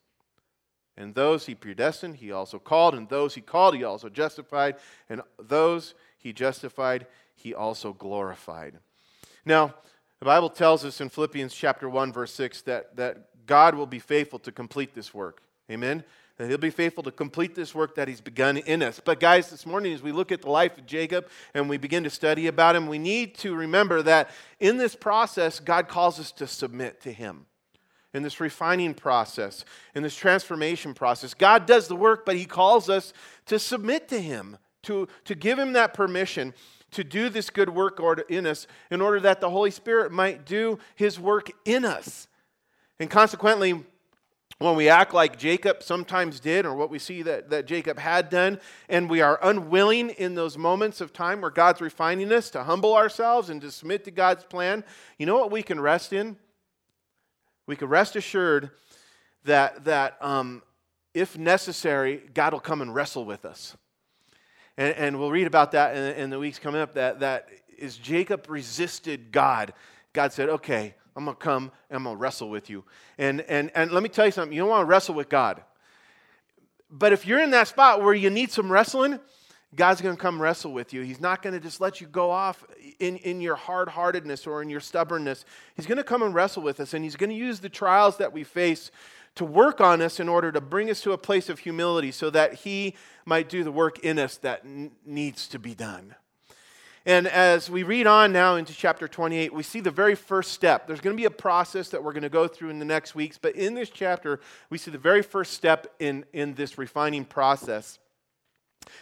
And 0.97 1.15
those 1.15 1.47
he 1.47 1.55
predestined, 1.55 2.17
he 2.17 2.31
also 2.31 2.59
called, 2.59 2.95
and 2.95 3.09
those 3.09 3.35
he 3.35 3.41
called, 3.41 3.75
he 3.75 3.85
also 3.85 4.09
justified, 4.09 4.77
and 5.09 5.21
those 5.39 5.95
he 6.17 6.33
justified, 6.33 7.07
he 7.35 7.53
also 7.55 7.93
glorified. 7.93 8.79
Now, 9.45 9.75
the 10.21 10.25
Bible 10.25 10.49
tells 10.49 10.85
us 10.85 11.01
in 11.01 11.09
Philippians 11.09 11.53
chapter 11.53 11.89
1, 11.89 12.13
verse 12.13 12.33
6, 12.33 12.63
that, 12.63 12.97
that 12.97 13.47
God 13.47 13.75
will 13.75 13.87
be 13.87 13.99
faithful 13.99 14.39
to 14.41 14.53
complete 14.53 14.95
this 14.95 15.13
work. 15.13 15.43
Amen? 15.71 16.05
That 16.37 16.49
he'll 16.49 16.59
be 16.59 16.71
faithful 16.71 17.05
to 17.05 17.13
complete 17.13 17.55
this 17.55 17.75
work 17.75 17.95
that 17.95 18.09
he's 18.09 18.21
begun 18.21 18.57
in 18.57 18.83
us. 18.83 19.01
But, 19.05 19.21
guys, 19.21 19.51
this 19.51 19.65
morning, 19.65 19.93
as 19.93 20.03
we 20.03 20.11
look 20.11 20.33
at 20.33 20.43
the 20.43 20.51
life 20.51 20.77
of 20.77 20.85
Jacob 20.85 21.29
and 21.55 21.69
we 21.69 21.77
begin 21.77 22.03
to 22.05 22.11
study 22.11 22.49
about 22.49 22.75
him, 22.75 22.89
we 22.89 22.99
need 22.99 23.37
to 23.37 23.55
remember 23.55 24.03
that 24.03 24.31
in 24.59 24.77
this 24.77 24.97
process, 24.97 25.61
God 25.61 25.87
calls 25.87 26.19
us 26.19 26.33
to 26.33 26.49
submit 26.49 27.01
to 27.03 27.13
him. 27.13 27.47
In 28.13 28.23
this 28.23 28.41
refining 28.41 28.95
process, 28.95 29.65
in 29.95 30.03
this 30.03 30.17
transformation 30.17 30.95
process, 30.95 31.35
God 31.35 31.67
does 31.67 31.89
the 31.89 31.97
work, 31.97 32.25
but 32.25 32.37
he 32.37 32.45
calls 32.45 32.89
us 32.89 33.13
to 33.47 33.59
submit 33.59 34.09
to 34.09 34.21
him 34.21 34.57
to, 34.85 35.09
to 35.25 35.35
give 35.35 35.59
him 35.59 35.73
that 35.73 35.95
permission 35.95 36.55
to 36.93 37.05
do 37.05 37.29
this 37.29 37.51
good 37.51 37.69
work 37.69 38.01
in 38.29 38.47
us 38.47 38.67
in 38.91 39.01
order 39.01 39.19
that 39.21 39.41
the 39.41 39.51
Holy 39.51 39.71
Spirit 39.71 40.13
might 40.13 40.47
do 40.47 40.79
his 40.95 41.19
work 41.19 41.51
in 41.65 41.85
us. 41.85 42.29
And 43.01 43.11
consequently, 43.11 43.83
when 44.59 44.77
we 44.77 44.89
act 44.89 45.13
like 45.13 45.39
Jacob 45.39 45.83
sometimes 45.83 46.41
did, 46.41 46.65
or 46.65 46.75
what 46.75 46.91
we 46.91 46.99
see 46.99 47.23
that, 47.23 47.51
that 47.51 47.67
Jacob 47.67 47.99
had 47.99 48.31
done, 48.31 48.61
and 48.89 49.11
we 49.11 49.21
are 49.21 49.39
unwilling 49.43 50.11
in 50.11 50.35
those 50.35 50.57
moments 50.57 51.01
of 51.01 51.13
time 51.13 51.41
where 51.41 51.51
God's 51.51 51.81
refining 51.81 52.33
us 52.33 52.51
to 52.51 52.63
humble 52.63 52.95
ourselves 52.95 53.51
and 53.51 53.61
to 53.61 53.71
submit 53.71 54.05
to 54.05 54.11
God's 54.11 54.45
plan, 54.45 54.85
you 55.19 55.27
know 55.27 55.37
what 55.37 55.51
we 55.51 55.63
can 55.63 55.81
rest 55.81 56.13
in? 56.13 56.37
We 57.67 57.77
can 57.77 57.89
rest 57.89 58.15
assured 58.15 58.71
that, 59.45 59.85
that 59.85 60.17
um, 60.21 60.63
if 61.15 61.37
necessary, 61.37 62.23
God 62.33 62.53
will 62.53 62.61
come 62.61 62.81
and 62.81 62.95
wrestle 62.95 63.25
with 63.25 63.45
us. 63.45 63.77
And, 64.77 64.95
and 64.97 65.19
we'll 65.19 65.31
read 65.31 65.47
about 65.47 65.73
that 65.73 65.97
in, 65.97 66.25
in 66.25 66.31
the 66.31 66.39
weeks 66.39 66.59
coming 66.59 66.81
up. 66.81 66.95
That, 66.95 67.21
that 67.21 67.49
is 67.77 67.97
Jacob 67.97 68.47
resisted 68.49 69.33
God. 69.33 69.73
God 70.13 70.33
said, 70.33 70.49
okay, 70.49 70.95
I'm 71.17 71.25
going 71.25 71.37
to 71.37 71.43
come 71.43 71.71
and 71.89 71.97
I'm 71.97 72.05
going 72.05 72.17
to 72.17 72.21
wrestle 72.21 72.51
with 72.51 72.69
you. 72.69 72.85
And, 73.19 73.41
and, 73.43 73.71
and 73.75 73.91
let 73.93 74.03
me 74.03 74.09
tell 74.09 74.27
you 74.27 74.33
something 74.33 74.53
you 74.55 74.63
don't 74.63 74.71
want 74.71 74.83
to 74.83 74.91
wrestle 74.91 75.15
with 75.15 75.29
God. 75.29 75.63
But 76.91 77.13
if 77.13 77.27
you're 77.27 77.41
in 77.41 77.51
that 77.51 77.69
spot 77.69 78.03
where 78.03 78.15
you 78.15 78.31
need 78.31 78.51
some 78.51 78.71
wrestling, 78.71 79.19
God's 79.75 80.01
going 80.01 80.15
to 80.15 80.21
come 80.21 80.41
wrestle 80.41 80.73
with 80.73 80.93
you. 80.93 81.03
He's 81.03 81.21
not 81.21 81.43
going 81.43 81.55
to 81.55 81.61
just 81.61 81.81
let 81.81 82.01
you 82.01 82.07
go 82.07 82.31
off 82.31 82.65
in, 83.01 83.17
in 83.19 83.41
your 83.41 83.57
hard 83.57 83.89
heartedness 83.89 84.47
or 84.47 84.63
in 84.63 84.69
your 84.69 84.81
stubbornness. 84.81 85.45
He's 85.75 85.87
going 85.87 85.99
to 85.99 86.05
come 86.05 86.23
and 86.23 86.35
wrestle 86.35 86.63
with 86.63 86.79
us, 86.79 86.95
and 86.95 87.03
He's 87.03 87.17
going 87.17 87.31
to 87.31 87.37
use 87.37 87.61
the 87.61 87.69
trials 87.69 88.17
that 88.19 88.33
we 88.33 88.45
face 88.45 88.91
to 89.35 89.45
work 89.45 89.81
on 89.81 90.01
us 90.01 90.21
in 90.21 90.29
order 90.29 90.53
to 90.53 90.61
bring 90.61 90.91
us 90.91 91.01
to 91.01 91.13
a 91.13 91.19
place 91.19 91.49
of 91.49 91.59
humility 91.59 92.13
so 92.13 92.31
that 92.31 92.55
He 92.55 92.95
might 93.25 93.49
do 93.49 93.65
the 93.65 93.73
work 93.73 93.99
in 94.01 94.19
us 94.19 94.37
that 94.39 94.61
n- 94.65 94.93
needs 95.05 95.49
to 95.49 95.59
be 95.59 95.75
done. 95.75 96.15
And 97.07 97.27
as 97.27 97.69
we 97.69 97.83
read 97.83 98.07
on 98.07 98.33
now 98.33 98.57
into 98.57 98.73
chapter 98.73 99.07
28, 99.07 99.53
we 99.53 99.63
see 99.63 99.81
the 99.81 99.91
very 99.91 100.15
first 100.15 100.53
step. 100.53 100.87
There's 100.87 101.01
going 101.01 101.15
to 101.15 101.21
be 101.21 101.27
a 101.27 101.31
process 101.31 101.91
that 101.91 102.03
we're 102.03 102.13
going 102.13 102.23
to 102.23 102.31
go 102.31 102.49
through 102.49 102.71
in 102.71 102.79
the 102.79 102.85
next 102.85 103.15
weeks, 103.15 103.39
but 103.41 103.55
in 103.57 103.75
this 103.75 103.91
chapter, 103.91 104.41
we 104.71 104.79
see 104.79 104.91
the 104.91 104.97
very 104.97 105.23
first 105.23 105.53
step 105.53 105.87
in, 105.99 106.25
in 106.33 106.55
this 106.55 106.79
refining 106.79 107.27
process. 107.27 107.99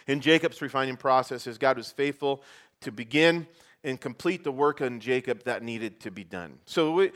In 0.07 0.19
Jacob's 0.19 0.61
refining 0.61 0.97
process, 0.97 1.47
as 1.47 1.57
God 1.57 1.77
was 1.77 1.91
faithful 1.91 2.43
to 2.81 2.91
begin 2.91 3.47
and 3.85 3.99
complete 3.99 4.43
the 4.43 4.51
work 4.51 4.81
on 4.81 4.99
Jacob 4.99 5.43
that 5.43 5.63
needed 5.63 6.01
to 6.01 6.11
be 6.11 6.23
done. 6.23 6.59
So, 6.65 6.91
we, 6.91 7.11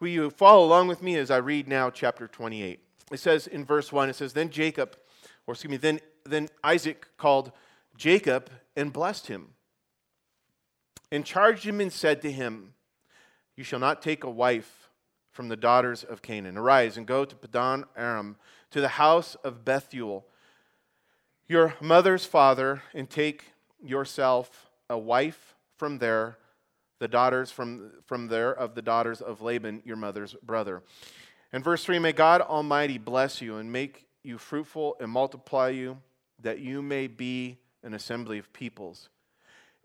Will 0.00 0.08
you 0.08 0.30
follow 0.30 0.64
along 0.64 0.88
with 0.88 1.02
me 1.02 1.16
as 1.16 1.30
I 1.30 1.36
read 1.36 1.68
now 1.68 1.90
chapter 1.90 2.26
28? 2.26 2.80
It 3.12 3.20
says 3.20 3.46
in 3.46 3.66
verse 3.66 3.92
1, 3.92 4.08
it 4.08 4.16
says, 4.16 4.32
Then 4.32 4.48
Jacob, 4.48 4.96
or 5.46 5.52
excuse 5.52 5.70
me, 5.70 5.76
then, 5.76 6.00
then 6.24 6.48
Isaac 6.64 7.06
called 7.18 7.52
Jacob 7.98 8.48
and 8.74 8.94
blessed 8.94 9.26
him, 9.26 9.48
and 11.10 11.24
charged 11.24 11.64
him 11.64 11.80
and 11.80 11.92
said 11.92 12.22
to 12.22 12.30
him, 12.32 12.74
You 13.56 13.64
shall 13.64 13.78
not 13.78 14.02
take 14.02 14.24
a 14.24 14.30
wife 14.30 14.90
from 15.30 15.48
the 15.48 15.56
daughters 15.56 16.04
of 16.04 16.22
Canaan. 16.22 16.56
Arise 16.56 16.96
and 16.96 17.06
go 17.06 17.24
to 17.24 17.36
Padan 17.36 17.84
Aram, 17.96 18.36
to 18.70 18.80
the 18.80 18.88
house 18.88 19.36
of 19.44 19.64
Bethuel, 19.64 20.24
your 21.48 21.74
mother's 21.80 22.24
father, 22.24 22.82
and 22.94 23.08
take 23.08 23.52
yourself 23.82 24.70
a 24.88 24.98
wife 24.98 25.54
from 25.76 25.98
there 25.98 26.36
the 27.00 27.08
daughters 27.08 27.50
from, 27.50 27.90
from 28.04 28.28
there 28.28 28.52
of 28.52 28.74
the 28.74 28.82
daughters 28.82 29.20
of 29.20 29.42
Laban, 29.42 29.82
your 29.84 29.96
mother's 29.96 30.34
brother. 30.42 30.82
And 31.52 31.64
verse 31.64 31.84
3 31.84 31.98
May 31.98 32.12
God 32.12 32.42
Almighty 32.42 32.98
bless 32.98 33.40
you 33.40 33.56
and 33.56 33.72
make 33.72 34.06
you 34.22 34.38
fruitful 34.38 34.96
and 35.00 35.10
multiply 35.10 35.70
you, 35.70 35.98
that 36.42 36.60
you 36.60 36.82
may 36.82 37.06
be 37.08 37.58
an 37.82 37.94
assembly 37.94 38.38
of 38.38 38.52
peoples. 38.52 39.08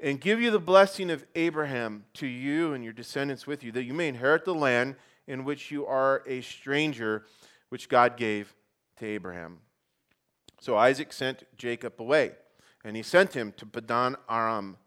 And 0.02 0.20
give 0.20 0.42
you 0.42 0.52
the 0.52 0.60
blessing 0.60 1.10
of 1.10 1.26
Abraham 1.36 2.06
to 2.16 2.28
you 2.28 2.74
and 2.74 2.84
your 2.84 2.94
descendants 2.94 3.48
with 3.48 3.64
you, 3.64 3.72
that 3.72 3.84
you 3.84 3.94
may 3.94 4.10
inherit 4.10 4.46
the 4.46 4.54
land 4.54 4.96
in 5.28 5.46
which 5.46 5.72
you 5.72 5.86
are 5.86 6.22
a 6.28 6.42
stranger, 6.42 7.26
which 7.70 7.90
God 7.90 8.18
gave 8.18 8.54
to 8.98 9.06
Abraham. 9.06 9.60
So 10.60 10.78
Isaac 10.78 11.14
sent 11.14 11.44
Jacob 11.58 11.94
away, 12.00 12.32
and 12.84 12.96
he 12.96 13.04
sent 13.04 13.34
him 13.34 13.54
to 13.58 13.66
Padan 13.66 14.16
Aram 14.30 14.78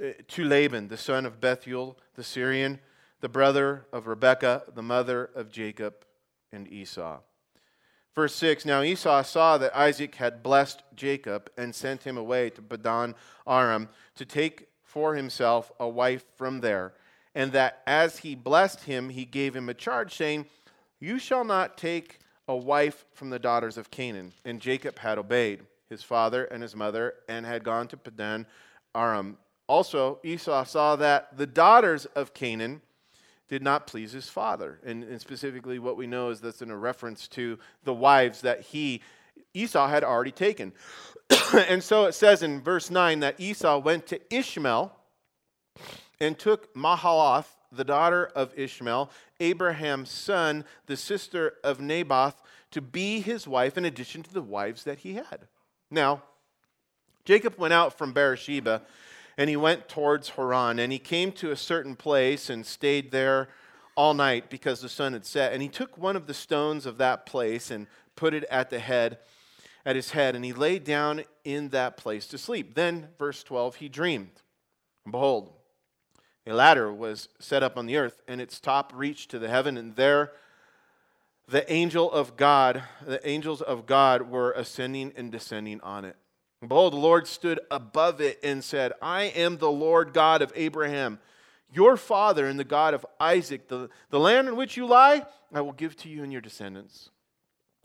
eh, 0.00 0.12
to 0.28 0.44
Laban, 0.44 0.88
the 0.88 0.96
son 0.96 1.26
of 1.26 1.40
Bethuel 1.40 1.98
the 2.14 2.24
Syrian, 2.24 2.80
the 3.20 3.28
brother 3.28 3.86
of 3.92 4.06
Rebekah, 4.06 4.64
the 4.74 4.82
mother 4.82 5.30
of 5.34 5.50
Jacob 5.50 6.04
and 6.52 6.70
Esau. 6.70 7.20
Verse 8.14 8.34
6 8.34 8.64
Now 8.64 8.82
Esau 8.82 9.22
saw 9.22 9.58
that 9.58 9.76
Isaac 9.76 10.14
had 10.16 10.42
blessed 10.42 10.82
Jacob 10.94 11.50
and 11.56 11.74
sent 11.74 12.04
him 12.04 12.16
away 12.16 12.50
to 12.50 12.62
Padan 12.62 13.14
Aram 13.46 13.88
to 14.16 14.24
take 14.24 14.68
for 14.82 15.14
himself 15.14 15.72
a 15.80 15.88
wife 15.88 16.24
from 16.36 16.60
there, 16.60 16.94
and 17.34 17.52
that 17.52 17.82
as 17.86 18.18
he 18.18 18.34
blessed 18.34 18.84
him, 18.84 19.08
he 19.08 19.24
gave 19.24 19.56
him 19.56 19.68
a 19.68 19.74
charge, 19.74 20.14
saying, 20.14 20.46
You 21.00 21.18
shall 21.18 21.44
not 21.44 21.76
take 21.76 22.20
a 22.46 22.56
wife 22.56 23.04
from 23.12 23.30
the 23.30 23.38
daughters 23.38 23.76
of 23.76 23.90
Canaan. 23.90 24.32
And 24.44 24.60
Jacob 24.60 24.98
had 24.98 25.18
obeyed 25.18 25.62
his 25.88 26.02
father 26.02 26.44
and 26.44 26.62
his 26.62 26.76
mother 26.76 27.14
and 27.28 27.44
had 27.44 27.64
gone 27.64 27.88
to 27.88 27.96
Padan 27.96 28.46
Aram 28.94 29.38
Also, 29.66 30.20
Esau 30.22 30.64
saw 30.64 30.94
that 30.96 31.36
the 31.36 31.46
daughters 31.46 32.04
of 32.04 32.34
Canaan 32.34 32.82
did 33.48 33.62
not 33.62 33.86
please 33.86 34.12
his 34.12 34.28
father. 34.28 34.80
And, 34.84 35.04
and, 35.04 35.20
specifically, 35.20 35.78
what 35.78 35.96
we 35.96 36.06
know 36.06 36.30
is 36.30 36.40
that's 36.40 36.62
in 36.62 36.70
a 36.70 36.76
reference 36.76 37.28
to 37.28 37.58
the 37.84 37.94
wives 37.94 38.40
that 38.40 38.62
he, 38.62 39.02
Esau, 39.52 39.88
had 39.88 40.02
already 40.02 40.32
taken. 40.32 40.72
and 41.54 41.82
so 41.82 42.06
it 42.06 42.12
says 42.12 42.42
in 42.42 42.60
verse 42.60 42.90
9 42.90 43.20
that 43.20 43.38
Esau 43.38 43.78
went 43.78 44.06
to 44.06 44.20
Ishmael 44.34 44.96
and 46.20 46.38
took 46.38 46.74
Mahalath, 46.74 47.48
the 47.70 47.84
daughter 47.84 48.30
of 48.34 48.56
Ishmael, 48.56 49.10
Abraham's 49.40 50.10
son, 50.10 50.64
the 50.86 50.96
sister 50.96 51.54
of 51.62 51.80
Naboth, 51.80 52.40
to 52.70 52.80
be 52.80 53.20
his 53.20 53.46
wife 53.46 53.76
in 53.76 53.84
addition 53.84 54.22
to 54.22 54.32
the 54.32 54.42
wives 54.42 54.84
that 54.84 55.00
he 55.00 55.14
had. 55.14 55.46
Now, 55.90 56.22
Jacob 57.24 57.56
went 57.58 57.74
out 57.74 57.96
from 57.96 58.12
Beersheba 58.12 58.82
and 59.36 59.50
he 59.50 59.56
went 59.56 59.88
towards 59.88 60.30
Haran. 60.30 60.78
And 60.78 60.92
he 60.92 60.98
came 60.98 61.32
to 61.32 61.50
a 61.50 61.56
certain 61.56 61.96
place 61.96 62.50
and 62.50 62.64
stayed 62.64 63.10
there 63.10 63.48
all 63.96 64.14
night 64.14 64.50
because 64.50 64.80
the 64.80 64.88
sun 64.88 65.12
had 65.12 65.26
set. 65.26 65.52
And 65.52 65.62
he 65.62 65.68
took 65.68 65.96
one 65.98 66.16
of 66.16 66.26
the 66.26 66.34
stones 66.34 66.86
of 66.86 66.98
that 66.98 67.26
place 67.26 67.70
and 67.70 67.86
put 68.16 68.34
it 68.34 68.44
at 68.50 68.70
the 68.70 68.78
head, 68.78 69.18
at 69.84 69.96
his 69.96 70.10
head, 70.10 70.34
and 70.36 70.44
he 70.44 70.52
lay 70.52 70.78
down 70.78 71.24
in 71.44 71.70
that 71.70 71.96
place 71.96 72.26
to 72.28 72.38
sleep. 72.38 72.74
Then, 72.74 73.08
verse 73.18 73.42
12, 73.42 73.76
he 73.76 73.88
dreamed. 73.88 74.42
And 75.04 75.12
behold, 75.12 75.52
a 76.46 76.52
ladder 76.52 76.92
was 76.92 77.28
set 77.38 77.62
up 77.62 77.76
on 77.76 77.86
the 77.86 77.96
earth, 77.96 78.20
and 78.28 78.40
its 78.40 78.60
top 78.60 78.92
reached 78.94 79.30
to 79.30 79.38
the 79.38 79.48
heaven, 79.48 79.76
and 79.76 79.96
there 79.96 80.32
the 81.46 81.70
angel 81.70 82.10
of 82.10 82.36
God, 82.36 82.82
the 83.04 83.26
angels 83.28 83.60
of 83.60 83.86
God 83.86 84.30
were 84.30 84.52
ascending 84.52 85.12
and 85.16 85.30
descending 85.30 85.80
on 85.82 86.04
it. 86.04 86.16
Behold, 86.68 86.92
the 86.92 86.98
Lord 86.98 87.26
stood 87.26 87.60
above 87.70 88.20
it 88.20 88.38
and 88.42 88.62
said, 88.62 88.92
I 89.02 89.24
am 89.24 89.58
the 89.58 89.70
Lord 89.70 90.12
God 90.12 90.42
of 90.42 90.52
Abraham, 90.54 91.18
your 91.72 91.96
father, 91.96 92.46
and 92.46 92.58
the 92.58 92.64
God 92.64 92.94
of 92.94 93.04
Isaac. 93.18 93.68
The, 93.68 93.88
the 94.10 94.20
land 94.20 94.48
in 94.48 94.56
which 94.56 94.76
you 94.76 94.86
lie, 94.86 95.26
I 95.52 95.60
will 95.60 95.72
give 95.72 95.96
to 95.98 96.08
you 96.08 96.22
and 96.22 96.32
your 96.32 96.40
descendants. 96.40 97.10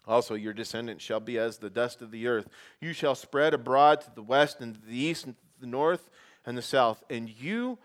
Also, 0.07 0.33
your 0.33 0.53
descendants 0.53 1.03
shall 1.03 1.19
be 1.19 1.37
as 1.37 1.57
the 1.57 1.69
dust 1.69 2.01
of 2.01 2.11
the 2.11 2.27
earth. 2.27 2.47
You 2.81 2.93
shall 2.93 3.15
spread 3.15 3.53
abroad 3.53 4.01
to 4.01 4.11
the 4.15 4.23
west 4.23 4.59
and 4.59 4.73
to 4.73 4.81
the 4.81 4.97
east 4.97 5.25
and 5.25 5.35
to 5.35 5.61
the 5.61 5.67
north 5.67 6.09
and 6.45 6.57
the 6.57 6.63
south. 6.63 7.03
And 7.09 7.29
you 7.29 7.77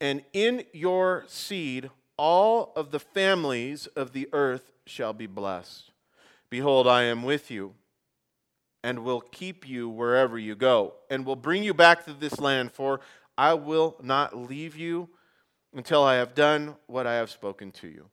and 0.00 0.22
in 0.32 0.64
your 0.72 1.24
seed 1.28 1.90
all 2.16 2.72
of 2.76 2.90
the 2.90 3.00
families 3.00 3.86
of 3.88 4.12
the 4.12 4.28
earth 4.32 4.72
shall 4.86 5.12
be 5.12 5.26
blessed. 5.26 5.90
Behold, 6.48 6.86
I 6.86 7.02
am 7.04 7.22
with 7.22 7.50
you 7.50 7.74
and 8.82 9.00
will 9.00 9.20
keep 9.20 9.68
you 9.68 9.88
wherever 9.88 10.38
you 10.38 10.54
go, 10.54 10.94
and 11.10 11.24
will 11.24 11.36
bring 11.36 11.62
you 11.62 11.74
back 11.74 12.04
to 12.04 12.12
this 12.12 12.40
land, 12.40 12.72
for 12.72 13.00
I 13.38 13.54
will 13.54 13.96
not 14.02 14.36
leave 14.36 14.76
you 14.76 15.08
until 15.74 16.02
I 16.02 16.14
have 16.16 16.34
done 16.34 16.76
what 16.86 17.06
I 17.06 17.14
have 17.14 17.30
spoken 17.30 17.70
to 17.72 17.88
you. 17.88 18.06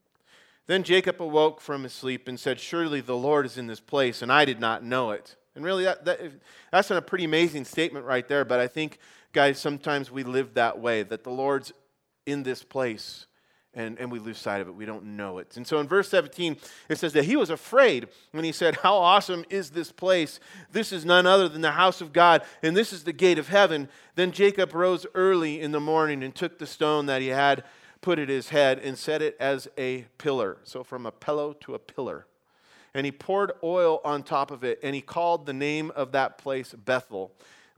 Then 0.67 0.83
Jacob 0.83 1.21
awoke 1.21 1.61
from 1.61 1.83
his 1.83 1.93
sleep 1.93 2.27
and 2.27 2.39
said, 2.39 2.59
Surely 2.59 3.01
the 3.01 3.17
Lord 3.17 3.45
is 3.45 3.57
in 3.57 3.67
this 3.67 3.79
place, 3.79 4.21
and 4.21 4.31
I 4.31 4.45
did 4.45 4.59
not 4.59 4.83
know 4.83 5.11
it. 5.11 5.35
And 5.55 5.65
really, 5.65 5.83
that, 5.85 6.05
that, 6.05 6.19
that's 6.71 6.91
a 6.91 7.01
pretty 7.01 7.25
amazing 7.25 7.65
statement 7.65 8.05
right 8.05 8.27
there. 8.27 8.45
But 8.45 8.59
I 8.59 8.67
think, 8.67 8.99
guys, 9.33 9.59
sometimes 9.59 10.11
we 10.11 10.23
live 10.23 10.53
that 10.53 10.79
way 10.79 11.03
that 11.03 11.23
the 11.23 11.31
Lord's 11.31 11.73
in 12.25 12.43
this 12.43 12.63
place 12.63 13.25
and, 13.79 13.98
and 13.98 14.12
we 14.12 14.19
lose 14.19 14.38
sight 14.38 14.59
of 14.59 14.67
it. 14.67 14.75
We 14.75 14.86
don't 14.86 15.15
know 15.15 15.38
it. 15.38 15.55
And 15.55 15.65
so 15.65 15.79
in 15.79 15.88
verse 15.88 16.09
17, 16.09 16.57
it 16.89 16.98
says 16.98 17.13
that 17.13 17.24
he 17.24 17.38
was 17.38 17.50
afraid 17.50 18.09
when 18.31 18.43
he 18.43 18.51
said, 18.51 18.75
How 18.77 18.95
awesome 18.95 19.45
is 19.50 19.69
this 19.69 19.89
place? 19.89 20.41
This 20.69 20.91
is 20.91 21.05
none 21.05 21.25
other 21.25 21.48
than 21.48 21.62
the 21.62 21.71
house 21.71 22.01
of 22.01 22.12
God, 22.12 22.43
and 22.62 22.75
this 22.75 22.91
is 22.91 23.05
the 23.05 23.13
gate 23.13 23.39
of 23.39 23.48
heaven. 23.48 23.88
Then 24.15 24.33
Jacob 24.33 24.74
rose 24.74 25.05
early 25.15 25.62
in 25.62 25.71
the 25.71 25.79
morning 25.79 26.24
and 26.24 26.36
took 26.36 26.59
the 26.59 26.67
stone 26.67 27.05
that 27.05 27.21
he 27.21 27.29
had 27.29 27.63
put 28.01 28.19
at 28.19 28.27
his 28.27 28.50
head 28.50 28.79
and 28.79 28.98
set 28.98 29.21
it 29.21 29.38
as 29.39 29.69
a 29.77 30.05
pillar. 30.17 30.57
So 30.63 30.83
from 30.83 31.05
a 31.05 31.12
pillow 31.12 31.53
to 31.62 31.74
a 31.74 31.79
pillar. 31.79 32.25
And 32.93 33.05
he 33.05 33.13
poured 33.13 33.53
oil 33.63 34.01
on 34.03 34.24
top 34.24 34.51
of 34.51 34.65
it, 34.65 34.79
and 34.83 34.93
he 34.93 35.01
called 35.01 35.45
the 35.45 35.53
name 35.53 35.89
of 35.95 36.12
that 36.12 36.38
place 36.38 36.74
Bethel. 36.74 37.31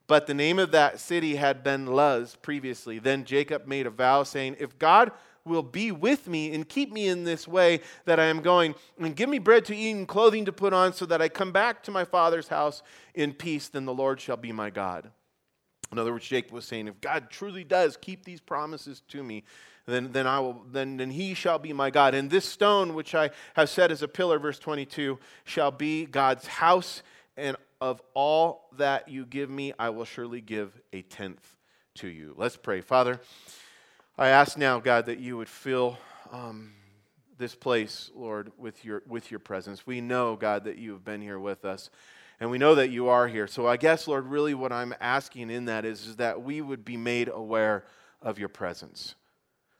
But 0.08 0.26
the 0.26 0.34
name 0.34 0.58
of 0.58 0.72
that 0.72 1.00
city 1.00 1.36
had 1.36 1.64
been 1.64 1.86
Luz 1.86 2.38
previously. 2.42 2.98
Then 2.98 3.24
Jacob 3.24 3.68
made 3.68 3.86
a 3.86 3.92
vow, 3.92 4.24
saying, 4.24 4.56
If 4.60 4.80
God 4.80 5.12
will 5.46 5.64
be 5.64 5.92
with 5.92 6.28
me 6.28 6.54
and 6.54 6.68
keep 6.68 6.92
me 6.92 7.08
in 7.08 7.24
this 7.24 7.48
way 7.48 7.82
that 8.06 8.20
I 8.20 8.26
am 8.26 8.42
going, 8.42 8.76
and 9.00 9.16
give 9.16 9.30
me 9.30 9.40
bread 9.40 9.66
to 9.66 9.76
eat 9.76 9.92
and 9.92 10.08
clothing 10.08 10.46
to 10.46 10.52
put 10.52 10.74
on, 10.74 10.94
so 10.94 11.06
that 11.06 11.22
I 11.22 11.30
come 11.30 11.52
back 11.52 11.84
to 11.84 11.92
my 11.92 12.06
father's 12.06 12.48
house 12.48 12.84
in 13.14 13.34
peace, 13.34 13.68
then 13.68 13.86
the 13.86 13.94
Lord 13.94 14.20
shall 14.20 14.38
be 14.38 14.52
my 14.52 14.70
God. 14.70 15.10
In 15.92 16.00
other 16.00 16.14
words, 16.14 16.28
Jacob 16.28 16.54
was 16.54 16.66
saying, 16.66 16.88
if 16.88 17.02
God 17.02 17.30
truly 17.30 17.64
does 17.64 17.98
keep 17.98 18.24
these 18.24 18.40
promises 18.40 19.02
to 19.10 19.24
me, 19.24 19.44
then, 19.88 20.12
then, 20.12 20.28
I 20.28 20.40
will, 20.40 20.64
then, 20.72 20.98
then 20.98 21.10
he 21.10 21.34
shall 21.34 21.60
be 21.60 21.74
my 21.74 21.90
God. 21.90 22.14
And 22.14 22.30
this 22.30 22.46
stone, 22.46 22.94
which 22.94 23.14
I 23.16 23.32
have 23.56 23.70
set 23.70 23.92
as 23.92 24.02
a 24.02 24.08
pillar, 24.08 24.40
verse 24.40 24.60
22, 24.60 25.20
shall 25.44 25.72
be 25.72 26.06
God's 26.06 26.48
house, 26.48 27.04
and 27.36 27.58
of 27.82 28.02
all 28.14 28.70
that 28.78 29.10
you 29.10 29.26
give 29.26 29.50
me, 29.50 29.74
I 29.80 29.90
will 29.90 30.06
surely 30.06 30.40
give 30.40 30.80
a 30.94 31.02
tenth 31.02 31.58
to 31.96 32.08
you. 32.08 32.36
Let's 32.38 32.56
pray. 32.56 32.82
Father, 32.82 33.20
I 34.22 34.28
ask 34.28 34.56
now, 34.56 34.80
God, 34.80 35.08
that 35.08 35.18
you 35.18 35.36
would 35.38 35.50
fill 35.50 35.98
um, 36.32 36.74
this 37.40 37.56
place, 37.56 38.12
Lord, 38.14 38.52
with 38.56 38.86
your, 38.86 39.02
with 39.08 39.32
your 39.32 39.40
presence. 39.40 39.88
We 39.88 40.00
know, 40.00 40.36
God, 40.36 40.66
that 40.66 40.78
you 40.78 40.92
have 40.92 41.04
been 41.04 41.22
here 41.22 41.40
with 41.40 41.66
us, 41.66 41.90
and 42.40 42.52
we 42.52 42.60
know 42.60 42.76
that 42.76 42.92
you 42.92 43.08
are 43.08 43.28
here. 43.28 43.48
So 43.48 43.66
I 43.66 43.78
guess, 43.78 44.08
Lord, 44.08 44.28
really 44.28 44.54
what 44.54 44.72
I'm 44.72 44.94
asking 45.02 45.50
in 45.50 45.66
that 45.66 45.86
is, 45.86 46.06
is 46.06 46.18
that 46.18 46.44
we 46.44 46.62
would 46.62 46.86
be 46.86 46.98
made 46.98 47.30
aware 47.30 47.84
of 48.22 48.38
your 48.38 48.48
presence. 48.48 49.16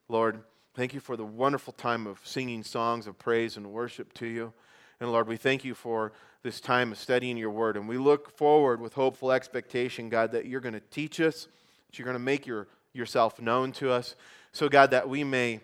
Lord, 0.10 0.42
thank 0.74 0.96
you 0.96 1.02
for 1.02 1.16
the 1.16 1.24
wonderful 1.24 1.74
time 1.74 2.08
of 2.08 2.20
singing 2.24 2.64
songs 2.64 3.06
of 3.06 3.20
praise 3.20 3.58
and 3.58 3.72
worship 3.72 4.12
to 4.14 4.26
you. 4.26 4.54
And 5.00 5.12
Lord, 5.12 5.28
we 5.28 5.38
thank 5.38 5.64
you 5.64 5.76
for 5.76 6.14
this 6.42 6.60
time 6.60 6.94
of 6.94 6.98
studying 6.98 7.38
your 7.38 7.52
word. 7.52 7.78
And 7.78 7.88
we 7.88 8.00
look 8.00 8.36
forward 8.36 8.82
with 8.82 8.96
hopeful 8.96 9.32
expectation, 9.32 10.10
God, 10.10 10.32
that 10.32 10.48
you're 10.48 10.62
going 10.62 10.74
to 10.74 10.80
teach 10.80 11.22
us, 11.22 11.48
that 11.86 12.00
you're 12.00 12.08
going 12.08 12.16
to 12.16 12.20
make 12.20 12.48
your 12.48 12.68
yourself 12.94 13.40
known 13.40 13.72
to 13.74 13.92
us. 13.92 14.16
So, 14.52 14.70
God, 14.70 14.92
that 14.92 15.08
we 15.08 15.24
may 15.24 15.62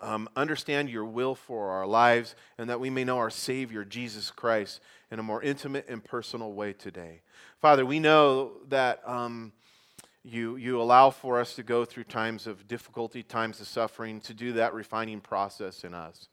um, 0.00 0.28
understand 0.36 0.90
your 0.90 1.04
will 1.04 1.34
for 1.34 1.70
our 1.70 1.86
lives 1.86 2.34
and 2.56 2.70
that 2.70 2.80
we 2.80 2.90
may 2.90 3.04
know 3.04 3.18
our 3.18 3.30
Savior, 3.30 3.84
Jesus 3.84 4.30
Christ, 4.30 4.80
in 5.10 5.18
a 5.18 5.22
more 5.22 5.42
intimate 5.42 5.86
and 5.88 6.04
personal 6.04 6.52
way 6.52 6.72
today. 6.72 7.22
Father, 7.60 7.84
we 7.84 7.98
know 7.98 8.52
that 8.68 9.00
um, 9.08 9.52
you, 10.22 10.56
you 10.56 10.80
allow 10.80 11.10
for 11.10 11.40
us 11.40 11.54
to 11.54 11.62
go 11.62 11.84
through 11.84 12.04
times 12.04 12.46
of 12.46 12.68
difficulty, 12.68 13.22
times 13.22 13.60
of 13.60 13.66
suffering, 13.66 14.20
to 14.20 14.34
do 14.34 14.52
that 14.54 14.74
refining 14.74 15.20
process 15.20 15.84
in 15.84 15.94
us. 15.94 16.28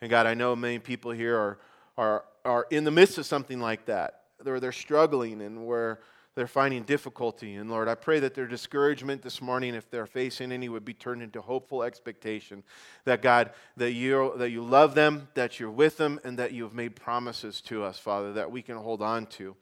And 0.00 0.10
God, 0.10 0.26
I 0.26 0.34
know 0.34 0.54
many 0.54 0.78
people 0.78 1.10
here 1.10 1.36
are, 1.36 1.58
are, 1.96 2.24
are 2.44 2.66
in 2.70 2.84
the 2.84 2.90
midst 2.90 3.18
of 3.18 3.26
something 3.26 3.60
like 3.60 3.86
that. 3.86 4.22
They're, 4.44 4.60
they're 4.60 4.72
struggling 4.72 5.42
and 5.42 5.66
where 5.66 6.00
they're 6.38 6.46
finding 6.46 6.84
difficulty. 6.84 7.56
And 7.56 7.68
Lord, 7.68 7.88
I 7.88 7.96
pray 7.96 8.20
that 8.20 8.34
their 8.34 8.46
discouragement 8.46 9.22
this 9.22 9.42
morning, 9.42 9.74
if 9.74 9.90
they're 9.90 10.06
facing 10.06 10.52
any, 10.52 10.68
would 10.68 10.84
be 10.84 10.94
turned 10.94 11.20
into 11.20 11.40
hopeful 11.40 11.82
expectation 11.82 12.62
that 13.04 13.22
God, 13.22 13.50
that 13.76 13.90
you, 13.90 14.32
that 14.36 14.50
you 14.50 14.62
love 14.62 14.94
them, 14.94 15.26
that 15.34 15.58
you're 15.58 15.68
with 15.68 15.96
them, 15.96 16.20
and 16.22 16.38
that 16.38 16.52
you 16.52 16.62
have 16.62 16.74
made 16.74 16.94
promises 16.94 17.60
to 17.62 17.82
us, 17.82 17.98
Father, 17.98 18.34
that 18.34 18.52
we 18.52 18.62
can 18.62 18.76
hold 18.76 19.02
on 19.02 19.26
to. 19.26 19.56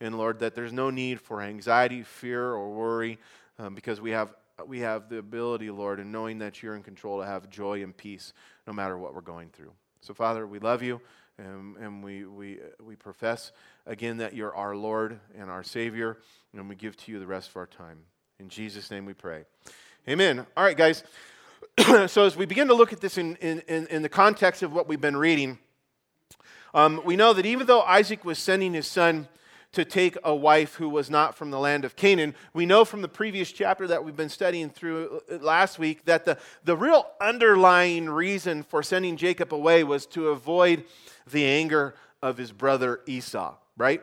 And 0.00 0.18
Lord, 0.18 0.40
that 0.40 0.56
there's 0.56 0.72
no 0.72 0.90
need 0.90 1.20
for 1.20 1.40
anxiety, 1.40 2.02
fear, 2.02 2.42
or 2.42 2.72
worry 2.74 3.20
um, 3.60 3.76
because 3.76 4.00
we 4.00 4.10
have, 4.10 4.34
we 4.66 4.80
have 4.80 5.08
the 5.08 5.18
ability, 5.18 5.70
Lord, 5.70 6.00
and 6.00 6.10
knowing 6.10 6.40
that 6.40 6.60
you're 6.60 6.74
in 6.74 6.82
control 6.82 7.20
to 7.20 7.26
have 7.26 7.48
joy 7.48 7.84
and 7.84 7.96
peace 7.96 8.32
no 8.66 8.72
matter 8.72 8.98
what 8.98 9.14
we're 9.14 9.20
going 9.20 9.50
through. 9.50 9.70
So, 10.00 10.12
Father, 10.12 10.44
we 10.44 10.58
love 10.58 10.82
you. 10.82 11.00
And, 11.38 11.76
and 11.76 12.02
we, 12.02 12.24
we, 12.24 12.58
we 12.82 12.96
profess 12.96 13.52
again 13.84 14.18
that 14.18 14.34
you're 14.34 14.54
our 14.54 14.74
Lord 14.74 15.20
and 15.38 15.50
our 15.50 15.62
Savior, 15.62 16.18
and 16.54 16.68
we 16.68 16.74
give 16.74 16.96
to 16.98 17.12
you 17.12 17.18
the 17.18 17.26
rest 17.26 17.50
of 17.50 17.56
our 17.56 17.66
time. 17.66 17.98
In 18.38 18.48
Jesus' 18.48 18.90
name 18.90 19.04
we 19.04 19.12
pray. 19.12 19.44
Amen. 20.08 20.46
All 20.56 20.64
right, 20.64 20.76
guys. 20.76 21.04
so, 22.06 22.24
as 22.24 22.36
we 22.36 22.46
begin 22.46 22.68
to 22.68 22.74
look 22.74 22.92
at 22.92 23.00
this 23.00 23.18
in, 23.18 23.36
in, 23.36 23.86
in 23.88 24.02
the 24.02 24.08
context 24.08 24.62
of 24.62 24.72
what 24.72 24.88
we've 24.88 25.00
been 25.00 25.16
reading, 25.16 25.58
um, 26.72 27.02
we 27.04 27.16
know 27.16 27.34
that 27.34 27.44
even 27.44 27.66
though 27.66 27.82
Isaac 27.82 28.24
was 28.24 28.38
sending 28.38 28.72
his 28.72 28.86
son 28.86 29.28
to 29.72 29.84
take 29.84 30.16
a 30.24 30.34
wife 30.34 30.76
who 30.76 30.88
was 30.88 31.10
not 31.10 31.34
from 31.34 31.50
the 31.50 31.58
land 31.58 31.84
of 31.84 31.96
Canaan. 31.96 32.34
We 32.54 32.64
know 32.64 32.86
from 32.86 33.02
the 33.02 33.08
previous 33.08 33.52
chapter 33.52 33.86
that 33.88 34.02
we've 34.02 34.16
been 34.16 34.30
studying 34.30 34.70
through 34.70 35.20
uh, 35.30 35.36
last 35.36 35.78
week 35.78 36.06
that 36.06 36.24
the, 36.24 36.38
the 36.64 36.74
real 36.74 37.06
underlying 37.20 38.08
reason 38.08 38.62
for 38.62 38.82
sending 38.82 39.18
Jacob 39.18 39.52
away 39.52 39.84
was 39.84 40.06
to 40.06 40.28
avoid 40.28 40.84
the 41.30 41.44
anger 41.44 41.94
of 42.22 42.36
his 42.36 42.52
brother 42.52 43.00
Esau, 43.06 43.54
right? 43.76 44.02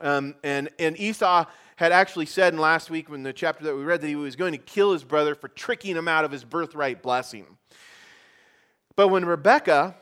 Um, 0.00 0.34
and, 0.44 0.68
and 0.78 0.98
Esau 0.98 1.46
had 1.76 1.92
actually 1.92 2.26
said 2.26 2.52
in 2.52 2.58
last 2.58 2.90
week, 2.90 3.08
in 3.08 3.22
the 3.22 3.32
chapter 3.32 3.64
that 3.64 3.76
we 3.76 3.82
read, 3.82 4.00
that 4.00 4.08
he 4.08 4.16
was 4.16 4.36
going 4.36 4.52
to 4.52 4.58
kill 4.58 4.92
his 4.92 5.04
brother 5.04 5.34
for 5.34 5.48
tricking 5.48 5.96
him 5.96 6.08
out 6.08 6.24
of 6.24 6.30
his 6.30 6.44
birthright 6.44 7.02
blessing. 7.02 7.46
But 8.94 9.08
when 9.08 9.24
Rebecca, 9.24 9.94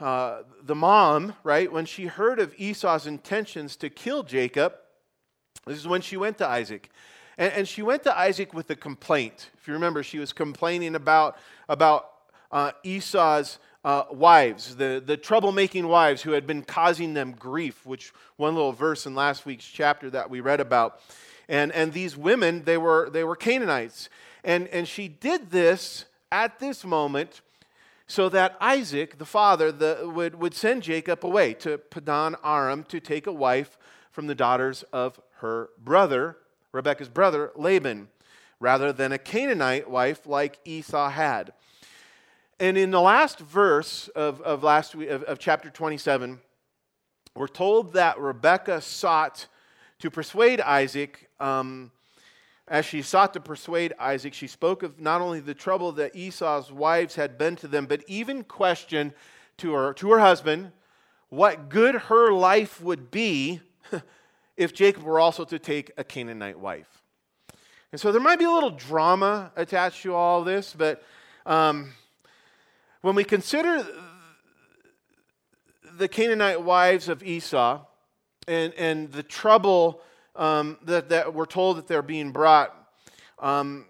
uh, 0.00 0.42
the 0.62 0.74
mom, 0.74 1.34
right, 1.44 1.70
when 1.72 1.86
she 1.86 2.06
heard 2.06 2.40
of 2.40 2.52
Esau's 2.58 3.06
intentions 3.06 3.76
to 3.76 3.88
kill 3.88 4.24
Jacob, 4.24 4.74
this 5.66 5.78
is 5.78 5.86
when 5.86 6.00
she 6.00 6.16
went 6.16 6.38
to 6.38 6.46
Isaac. 6.46 6.90
And, 7.36 7.52
and 7.52 7.68
she 7.68 7.82
went 7.82 8.02
to 8.04 8.18
Isaac 8.18 8.52
with 8.52 8.70
a 8.70 8.76
complaint. 8.76 9.50
If 9.58 9.68
you 9.68 9.74
remember, 9.74 10.02
she 10.02 10.18
was 10.18 10.32
complaining 10.32 10.96
about, 10.96 11.38
about 11.68 12.10
uh, 12.50 12.72
Esau's 12.82 13.58
uh, 13.88 14.04
wives, 14.10 14.76
the, 14.76 15.02
the 15.04 15.16
troublemaking 15.16 15.88
wives 15.88 16.20
who 16.20 16.32
had 16.32 16.46
been 16.46 16.60
causing 16.60 17.14
them 17.14 17.32
grief, 17.32 17.86
which 17.86 18.12
one 18.36 18.54
little 18.54 18.70
verse 18.70 19.06
in 19.06 19.14
last 19.14 19.46
week's 19.46 19.64
chapter 19.64 20.10
that 20.10 20.28
we 20.28 20.40
read 20.40 20.60
about. 20.60 21.00
And, 21.48 21.72
and 21.72 21.94
these 21.94 22.14
women, 22.14 22.64
they 22.64 22.76
were, 22.76 23.08
they 23.08 23.24
were 23.24 23.34
Canaanites. 23.34 24.10
And, 24.44 24.68
and 24.68 24.86
she 24.86 25.08
did 25.08 25.50
this 25.50 26.04
at 26.30 26.58
this 26.58 26.84
moment 26.84 27.40
so 28.06 28.28
that 28.28 28.58
Isaac, 28.60 29.16
the 29.16 29.24
father, 29.24 29.72
the, 29.72 30.10
would, 30.14 30.34
would 30.34 30.52
send 30.52 30.82
Jacob 30.82 31.24
away 31.24 31.54
to 31.54 31.78
Padan 31.78 32.36
Aram 32.44 32.84
to 32.90 33.00
take 33.00 33.26
a 33.26 33.32
wife 33.32 33.78
from 34.12 34.26
the 34.26 34.34
daughters 34.34 34.82
of 34.92 35.18
her 35.36 35.70
brother, 35.82 36.36
Rebekah's 36.72 37.08
brother, 37.08 37.52
Laban, 37.56 38.08
rather 38.60 38.92
than 38.92 39.12
a 39.12 39.18
Canaanite 39.18 39.88
wife 39.88 40.26
like 40.26 40.58
Esau 40.66 41.08
had. 41.08 41.54
And 42.60 42.76
in 42.76 42.90
the 42.90 43.00
last 43.00 43.38
verse 43.38 44.08
of, 44.08 44.40
of, 44.40 44.64
last 44.64 44.96
week, 44.96 45.10
of, 45.10 45.22
of 45.24 45.38
chapter 45.38 45.70
27, 45.70 46.40
we're 47.36 47.46
told 47.46 47.92
that 47.92 48.18
Rebekah 48.18 48.80
sought 48.80 49.46
to 50.00 50.10
persuade 50.10 50.60
Isaac. 50.60 51.30
Um, 51.38 51.92
as 52.66 52.84
she 52.84 53.00
sought 53.00 53.32
to 53.34 53.40
persuade 53.40 53.94
Isaac, 54.00 54.34
she 54.34 54.48
spoke 54.48 54.82
of 54.82 54.98
not 54.98 55.20
only 55.20 55.38
the 55.38 55.54
trouble 55.54 55.92
that 55.92 56.16
Esau's 56.16 56.72
wives 56.72 57.14
had 57.14 57.38
been 57.38 57.54
to 57.56 57.68
them, 57.68 57.86
but 57.86 58.02
even 58.08 58.42
questioned 58.42 59.12
to 59.58 59.72
her, 59.74 59.92
to 59.94 60.10
her 60.10 60.18
husband 60.18 60.72
what 61.28 61.68
good 61.68 61.94
her 61.94 62.32
life 62.32 62.80
would 62.82 63.12
be 63.12 63.60
if 64.56 64.74
Jacob 64.74 65.04
were 65.04 65.20
also 65.20 65.44
to 65.44 65.60
take 65.60 65.92
a 65.96 66.02
Canaanite 66.02 66.58
wife. 66.58 67.02
And 67.92 68.00
so 68.00 68.10
there 68.10 68.20
might 68.20 68.40
be 68.40 68.46
a 68.46 68.50
little 68.50 68.70
drama 68.70 69.52
attached 69.54 70.02
to 70.02 70.14
all 70.14 70.42
this, 70.42 70.74
but 70.76 71.04
um, 71.46 71.92
when 73.02 73.14
we 73.14 73.24
consider 73.24 73.86
the 75.96 76.08
Canaanite 76.08 76.62
wives 76.62 77.08
of 77.08 77.22
Esau 77.22 77.80
and, 78.46 78.72
and 78.74 79.12
the 79.12 79.22
trouble 79.22 80.00
um, 80.36 80.78
that, 80.82 81.08
that 81.10 81.34
we're 81.34 81.46
told 81.46 81.78
that 81.78 81.86
they're 81.86 82.02
being 82.02 82.32
brought, 82.32 82.74
um, 83.38 83.86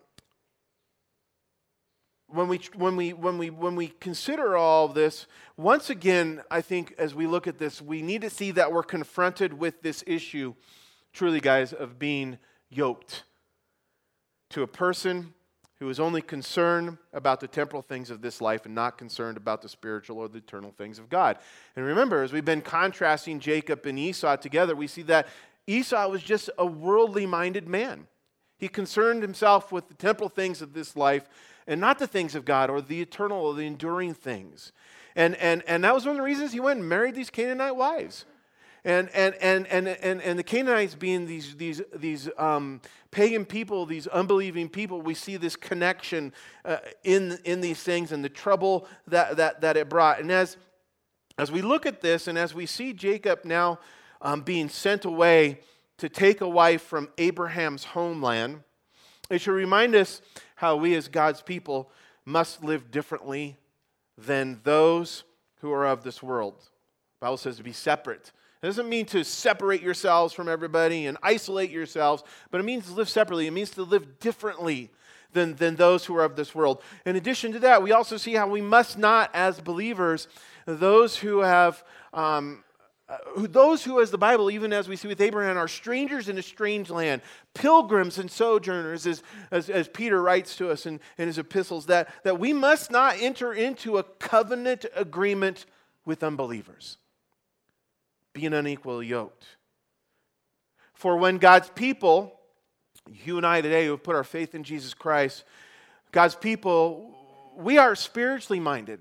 when 2.28 2.48
we, 2.48 2.60
when, 2.76 2.96
we, 2.96 3.12
when, 3.14 3.38
we, 3.38 3.48
when 3.48 3.74
we 3.74 3.88
consider 4.00 4.56
all 4.56 4.86
of 4.86 4.94
this, 4.94 5.26
once 5.56 5.88
again, 5.88 6.42
I 6.50 6.60
think 6.60 6.94
as 6.98 7.14
we 7.14 7.26
look 7.26 7.46
at 7.46 7.58
this, 7.58 7.80
we 7.80 8.02
need 8.02 8.20
to 8.20 8.30
see 8.30 8.50
that 8.52 8.70
we're 8.70 8.82
confronted 8.82 9.54
with 9.54 9.80
this 9.80 10.04
issue, 10.06 10.54
truly, 11.14 11.40
guys, 11.40 11.72
of 11.72 11.98
being 11.98 12.38
yoked 12.68 13.24
to 14.50 14.62
a 14.62 14.66
person 14.66 15.32
who 15.80 15.88
is 15.88 16.00
only 16.00 16.20
concerned 16.20 16.98
about 17.12 17.40
the 17.40 17.46
temporal 17.46 17.82
things 17.82 18.10
of 18.10 18.20
this 18.20 18.40
life 18.40 18.66
and 18.66 18.74
not 18.74 18.98
concerned 18.98 19.36
about 19.36 19.62
the 19.62 19.68
spiritual 19.68 20.18
or 20.18 20.28
the 20.28 20.38
eternal 20.38 20.72
things 20.76 20.98
of 20.98 21.08
God. 21.08 21.38
And 21.76 21.84
remember, 21.84 22.22
as 22.22 22.32
we've 22.32 22.44
been 22.44 22.62
contrasting 22.62 23.38
Jacob 23.38 23.86
and 23.86 23.98
Esau 23.98 24.36
together, 24.36 24.74
we 24.74 24.88
see 24.88 25.02
that 25.02 25.28
Esau 25.66 26.08
was 26.08 26.22
just 26.22 26.50
a 26.58 26.66
worldly 26.66 27.26
minded 27.26 27.68
man. 27.68 28.08
He 28.56 28.66
concerned 28.66 29.22
himself 29.22 29.70
with 29.70 29.86
the 29.88 29.94
temporal 29.94 30.28
things 30.28 30.62
of 30.62 30.72
this 30.72 30.96
life 30.96 31.28
and 31.66 31.80
not 31.80 32.00
the 32.00 32.08
things 32.08 32.34
of 32.34 32.44
God 32.44 32.70
or 32.70 32.80
the 32.80 33.00
eternal 33.00 33.38
or 33.38 33.54
the 33.54 33.66
enduring 33.66 34.14
things. 34.14 34.72
And, 35.14 35.36
and, 35.36 35.62
and 35.68 35.84
that 35.84 35.94
was 35.94 36.04
one 36.04 36.12
of 36.12 36.16
the 36.16 36.24
reasons 36.24 36.52
he 36.52 36.60
went 36.60 36.80
and 36.80 36.88
married 36.88 37.14
these 37.14 37.30
Canaanite 37.30 37.76
wives. 37.76 38.24
And, 38.88 39.10
and, 39.12 39.34
and, 39.42 39.66
and, 39.66 39.86
and, 39.86 40.22
and 40.22 40.38
the 40.38 40.42
Canaanites 40.42 40.94
being 40.94 41.26
these, 41.26 41.54
these, 41.56 41.82
these 41.94 42.30
um, 42.38 42.80
pagan 43.10 43.44
people, 43.44 43.84
these 43.84 44.06
unbelieving 44.06 44.70
people, 44.70 45.02
we 45.02 45.12
see 45.12 45.36
this 45.36 45.56
connection 45.56 46.32
uh, 46.64 46.78
in, 47.04 47.38
in 47.44 47.60
these 47.60 47.82
things 47.82 48.12
and 48.12 48.24
the 48.24 48.30
trouble 48.30 48.88
that, 49.06 49.36
that, 49.36 49.60
that 49.60 49.76
it 49.76 49.90
brought. 49.90 50.20
And 50.20 50.32
as, 50.32 50.56
as 51.36 51.52
we 51.52 51.60
look 51.60 51.84
at 51.84 52.00
this 52.00 52.28
and 52.28 52.38
as 52.38 52.54
we 52.54 52.64
see 52.64 52.94
Jacob 52.94 53.44
now 53.44 53.78
um, 54.22 54.40
being 54.40 54.70
sent 54.70 55.04
away 55.04 55.60
to 55.98 56.08
take 56.08 56.40
a 56.40 56.48
wife 56.48 56.80
from 56.80 57.10
Abraham's 57.18 57.84
homeland, 57.84 58.62
it 59.28 59.42
should 59.42 59.52
remind 59.52 59.94
us 59.96 60.22
how 60.54 60.76
we 60.76 60.94
as 60.94 61.08
God's 61.08 61.42
people 61.42 61.90
must 62.24 62.64
live 62.64 62.90
differently 62.90 63.58
than 64.16 64.60
those 64.64 65.24
who 65.60 65.70
are 65.72 65.86
of 65.86 66.04
this 66.04 66.22
world. 66.22 66.54
The 67.20 67.26
Bible 67.26 67.36
says 67.36 67.58
to 67.58 67.62
be 67.62 67.74
separate 67.74 68.32
it 68.60 68.66
doesn't 68.66 68.88
mean 68.88 69.06
to 69.06 69.24
separate 69.24 69.82
yourselves 69.82 70.34
from 70.34 70.48
everybody 70.48 71.06
and 71.06 71.16
isolate 71.22 71.70
yourselves, 71.70 72.24
but 72.50 72.60
it 72.60 72.64
means 72.64 72.86
to 72.86 72.92
live 72.92 73.08
separately. 73.08 73.46
It 73.46 73.52
means 73.52 73.70
to 73.70 73.84
live 73.84 74.18
differently 74.18 74.90
than, 75.32 75.54
than 75.54 75.76
those 75.76 76.04
who 76.04 76.16
are 76.16 76.24
of 76.24 76.34
this 76.34 76.56
world. 76.56 76.82
In 77.06 77.14
addition 77.14 77.52
to 77.52 77.60
that, 77.60 77.84
we 77.84 77.92
also 77.92 78.16
see 78.16 78.34
how 78.34 78.48
we 78.48 78.60
must 78.60 78.98
not, 78.98 79.30
as 79.32 79.60
believers, 79.60 80.26
those 80.66 81.16
who 81.16 81.40
have. 81.40 81.84
Um, 82.12 82.64
uh, 83.08 83.16
those 83.36 83.82
who, 83.84 84.02
as 84.02 84.10
the 84.10 84.18
Bible, 84.18 84.50
even 84.50 84.70
as 84.70 84.86
we 84.86 84.94
see 84.94 85.08
with 85.08 85.22
Abraham, 85.22 85.56
are 85.56 85.66
strangers 85.66 86.28
in 86.28 86.36
a 86.36 86.42
strange 86.42 86.90
land, 86.90 87.22
pilgrims 87.54 88.18
and 88.18 88.30
sojourners, 88.30 89.06
as, 89.06 89.22
as, 89.50 89.70
as 89.70 89.88
Peter 89.88 90.20
writes 90.20 90.56
to 90.56 90.68
us 90.70 90.84
in, 90.84 91.00
in 91.16 91.26
his 91.26 91.38
epistles, 91.38 91.86
that, 91.86 92.10
that 92.22 92.38
we 92.38 92.52
must 92.52 92.90
not 92.90 93.16
enter 93.18 93.54
into 93.54 93.96
a 93.96 94.02
covenant 94.02 94.84
agreement 94.94 95.64
with 96.04 96.22
unbelievers 96.22 96.98
being 98.32 98.52
unequally 98.52 99.06
yoked. 99.06 99.46
For 100.94 101.16
when 101.16 101.38
God's 101.38 101.70
people, 101.70 102.38
you 103.24 103.36
and 103.36 103.46
I 103.46 103.60
today 103.60 103.84
who 103.84 103.92
have 103.92 104.02
put 104.02 104.16
our 104.16 104.24
faith 104.24 104.54
in 104.54 104.64
Jesus 104.64 104.94
Christ, 104.94 105.44
God's 106.10 106.34
people, 106.34 107.14
we 107.56 107.78
are 107.78 107.94
spiritually 107.94 108.60
minded. 108.60 109.00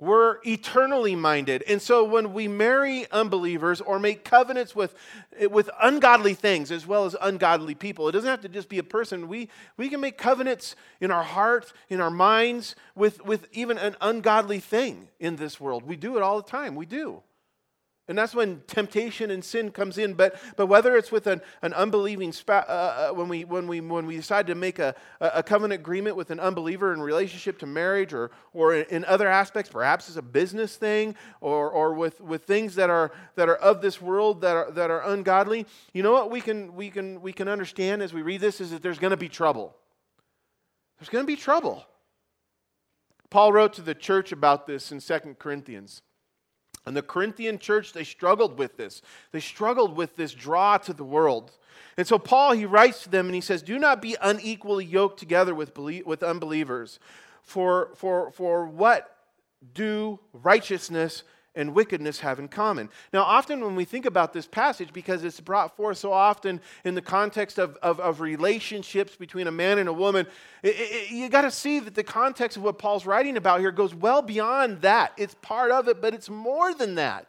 We're 0.00 0.38
eternally 0.46 1.14
minded. 1.14 1.62
And 1.68 1.82
so 1.82 2.04
when 2.04 2.32
we 2.32 2.48
marry 2.48 3.06
unbelievers 3.10 3.82
or 3.82 3.98
make 3.98 4.24
covenants 4.24 4.74
with, 4.74 4.94
with 5.50 5.68
ungodly 5.80 6.32
things 6.32 6.72
as 6.72 6.86
well 6.86 7.04
as 7.04 7.14
ungodly 7.20 7.74
people, 7.74 8.08
it 8.08 8.12
doesn't 8.12 8.30
have 8.30 8.40
to 8.40 8.48
just 8.48 8.70
be 8.70 8.78
a 8.78 8.82
person. 8.82 9.28
We, 9.28 9.50
we 9.76 9.90
can 9.90 10.00
make 10.00 10.16
covenants 10.16 10.74
in 11.02 11.10
our 11.10 11.22
heart, 11.22 11.74
in 11.90 12.00
our 12.00 12.10
minds, 12.10 12.76
with, 12.94 13.22
with 13.26 13.46
even 13.52 13.76
an 13.76 13.94
ungodly 14.00 14.58
thing 14.58 15.08
in 15.18 15.36
this 15.36 15.60
world. 15.60 15.82
We 15.82 15.96
do 15.96 16.16
it 16.16 16.22
all 16.22 16.40
the 16.40 16.48
time. 16.48 16.76
We 16.76 16.86
do. 16.86 17.22
And 18.10 18.18
that's 18.18 18.34
when 18.34 18.60
temptation 18.66 19.30
and 19.30 19.44
sin 19.44 19.70
comes 19.70 19.96
in. 19.96 20.14
But, 20.14 20.34
but 20.56 20.66
whether 20.66 20.96
it's 20.96 21.12
with 21.12 21.28
an, 21.28 21.40
an 21.62 21.72
unbelieving 21.72 22.32
spouse, 22.32 22.64
uh, 22.68 23.12
uh, 23.12 23.14
when, 23.14 23.28
we, 23.28 23.44
when, 23.44 23.68
we, 23.68 23.80
when 23.80 24.04
we 24.04 24.16
decide 24.16 24.48
to 24.48 24.56
make 24.56 24.80
a, 24.80 24.96
a 25.20 25.44
covenant 25.44 25.80
agreement 25.80 26.16
with 26.16 26.32
an 26.32 26.40
unbeliever 26.40 26.92
in 26.92 27.00
relationship 27.00 27.60
to 27.60 27.66
marriage 27.66 28.12
or, 28.12 28.32
or 28.52 28.74
in 28.74 29.04
other 29.04 29.28
aspects, 29.28 29.70
perhaps 29.70 30.08
it's 30.08 30.16
a 30.16 30.22
business 30.22 30.74
thing 30.74 31.14
or, 31.40 31.70
or 31.70 31.94
with, 31.94 32.20
with 32.20 32.42
things 32.42 32.74
that 32.74 32.90
are, 32.90 33.12
that 33.36 33.48
are 33.48 33.54
of 33.54 33.80
this 33.80 34.02
world 34.02 34.40
that 34.40 34.56
are, 34.56 34.72
that 34.72 34.90
are 34.90 35.08
ungodly, 35.08 35.64
you 35.94 36.02
know 36.02 36.10
what 36.10 36.32
we 36.32 36.40
can, 36.40 36.74
we, 36.74 36.90
can, 36.90 37.22
we 37.22 37.32
can 37.32 37.46
understand 37.46 38.02
as 38.02 38.12
we 38.12 38.22
read 38.22 38.40
this 38.40 38.60
is 38.60 38.72
that 38.72 38.82
there's 38.82 38.98
going 38.98 39.12
to 39.12 39.16
be 39.16 39.28
trouble. 39.28 39.76
There's 40.98 41.10
going 41.10 41.22
to 41.22 41.32
be 41.32 41.36
trouble. 41.36 41.86
Paul 43.30 43.52
wrote 43.52 43.74
to 43.74 43.82
the 43.82 43.94
church 43.94 44.32
about 44.32 44.66
this 44.66 44.90
in 44.90 44.98
2 44.98 45.36
Corinthians. 45.38 46.02
And 46.86 46.96
the 46.96 47.02
Corinthian 47.02 47.58
church, 47.58 47.92
they 47.92 48.04
struggled 48.04 48.58
with 48.58 48.76
this. 48.76 49.02
They 49.32 49.40
struggled 49.40 49.96
with 49.96 50.16
this 50.16 50.32
draw 50.32 50.78
to 50.78 50.92
the 50.92 51.04
world. 51.04 51.52
And 51.96 52.06
so 52.06 52.18
Paul, 52.18 52.52
he 52.52 52.64
writes 52.64 53.02
to 53.02 53.10
them 53.10 53.26
and 53.26 53.34
he 53.34 53.40
says, 53.40 53.62
Do 53.62 53.78
not 53.78 54.00
be 54.00 54.16
unequally 54.20 54.84
yoked 54.84 55.18
together 55.18 55.54
with, 55.54 55.76
with 55.76 56.22
unbelievers. 56.22 56.98
For, 57.42 57.90
for, 57.96 58.30
for 58.32 58.66
what 58.66 59.16
do 59.74 60.20
righteousness 60.32 61.22
and 61.60 61.74
wickedness 61.74 62.20
have 62.20 62.38
in 62.38 62.48
common. 62.48 62.88
Now, 63.12 63.22
often 63.22 63.60
when 63.60 63.76
we 63.76 63.84
think 63.84 64.06
about 64.06 64.32
this 64.32 64.46
passage, 64.46 64.92
because 64.92 65.22
it's 65.22 65.40
brought 65.40 65.76
forth 65.76 65.98
so 65.98 66.12
often 66.12 66.60
in 66.84 66.94
the 66.94 67.02
context 67.02 67.58
of, 67.58 67.76
of, 67.82 68.00
of 68.00 68.20
relationships 68.20 69.14
between 69.14 69.46
a 69.46 69.52
man 69.52 69.78
and 69.78 69.88
a 69.88 69.92
woman, 69.92 70.26
it, 70.62 70.74
it, 70.78 71.10
you 71.10 71.28
got 71.28 71.42
to 71.42 71.50
see 71.50 71.78
that 71.78 71.94
the 71.94 72.02
context 72.02 72.56
of 72.56 72.62
what 72.62 72.78
Paul's 72.78 73.04
writing 73.04 73.36
about 73.36 73.60
here 73.60 73.70
goes 73.70 73.94
well 73.94 74.22
beyond 74.22 74.80
that. 74.80 75.12
It's 75.16 75.34
part 75.42 75.70
of 75.70 75.86
it, 75.86 76.00
but 76.00 76.14
it's 76.14 76.30
more 76.30 76.72
than 76.72 76.94
that. 76.94 77.26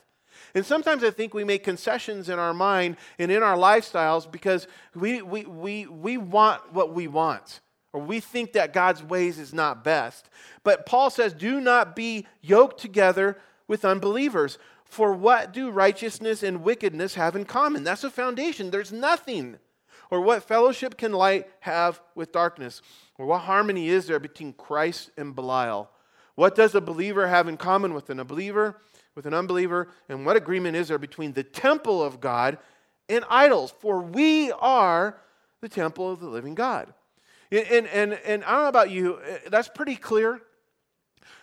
And 0.55 0.65
sometimes 0.65 1.03
I 1.03 1.11
think 1.11 1.33
we 1.33 1.43
make 1.43 1.63
concessions 1.63 2.29
in 2.29 2.39
our 2.39 2.53
mind 2.53 2.97
and 3.19 3.31
in 3.31 3.43
our 3.43 3.57
lifestyles 3.57 4.29
because 4.29 4.67
we, 4.95 5.21
we, 5.21 5.45
we, 5.45 5.85
we 5.87 6.17
want 6.17 6.73
what 6.73 6.93
we 6.93 7.07
want 7.07 7.59
or 7.93 8.01
we 8.01 8.19
think 8.19 8.53
that 8.53 8.73
God's 8.73 9.03
ways 9.03 9.37
is 9.37 9.53
not 9.53 9.83
best. 9.83 10.29
But 10.63 10.85
Paul 10.85 11.09
says, 11.09 11.33
do 11.33 11.59
not 11.59 11.95
be 11.95 12.25
yoked 12.41 12.79
together 12.79 13.37
with 13.71 13.85
unbelievers. 13.85 14.57
For 14.83 15.13
what 15.13 15.53
do 15.53 15.71
righteousness 15.71 16.43
and 16.43 16.61
wickedness 16.61 17.15
have 17.15 17.37
in 17.37 17.45
common? 17.45 17.85
That's 17.85 18.03
a 18.03 18.09
foundation. 18.09 18.69
There's 18.69 18.91
nothing. 18.91 19.59
Or 20.11 20.19
what 20.19 20.43
fellowship 20.43 20.97
can 20.97 21.13
light 21.13 21.47
have 21.61 22.01
with 22.13 22.33
darkness? 22.33 22.81
Or 23.17 23.25
what 23.25 23.43
harmony 23.43 23.87
is 23.87 24.07
there 24.07 24.19
between 24.19 24.51
Christ 24.51 25.11
and 25.15 25.33
Belial? 25.33 25.89
What 26.35 26.53
does 26.53 26.75
a 26.75 26.81
believer 26.81 27.27
have 27.27 27.47
in 27.47 27.55
common 27.55 27.93
with 27.93 28.09
an 28.09 28.19
unbeliever, 28.19 28.81
with 29.15 29.25
an 29.25 29.33
unbeliever? 29.33 29.87
And 30.09 30.25
what 30.25 30.35
agreement 30.35 30.75
is 30.75 30.89
there 30.89 30.97
between 30.97 31.31
the 31.31 31.43
temple 31.43 32.03
of 32.03 32.19
God 32.19 32.57
and 33.07 33.23
idols? 33.29 33.73
For 33.79 34.01
we 34.01 34.51
are 34.51 35.15
the 35.61 35.69
temple 35.69 36.11
of 36.11 36.19
the 36.19 36.27
living 36.27 36.55
God. 36.55 36.93
And, 37.49 37.87
and, 37.87 38.13
and 38.25 38.43
I 38.43 38.51
don't 38.51 38.63
know 38.63 38.67
about 38.67 38.91
you, 38.91 39.19
eh, 39.25 39.37
that's 39.49 39.69
pretty 39.69 39.95
clear. 39.95 40.41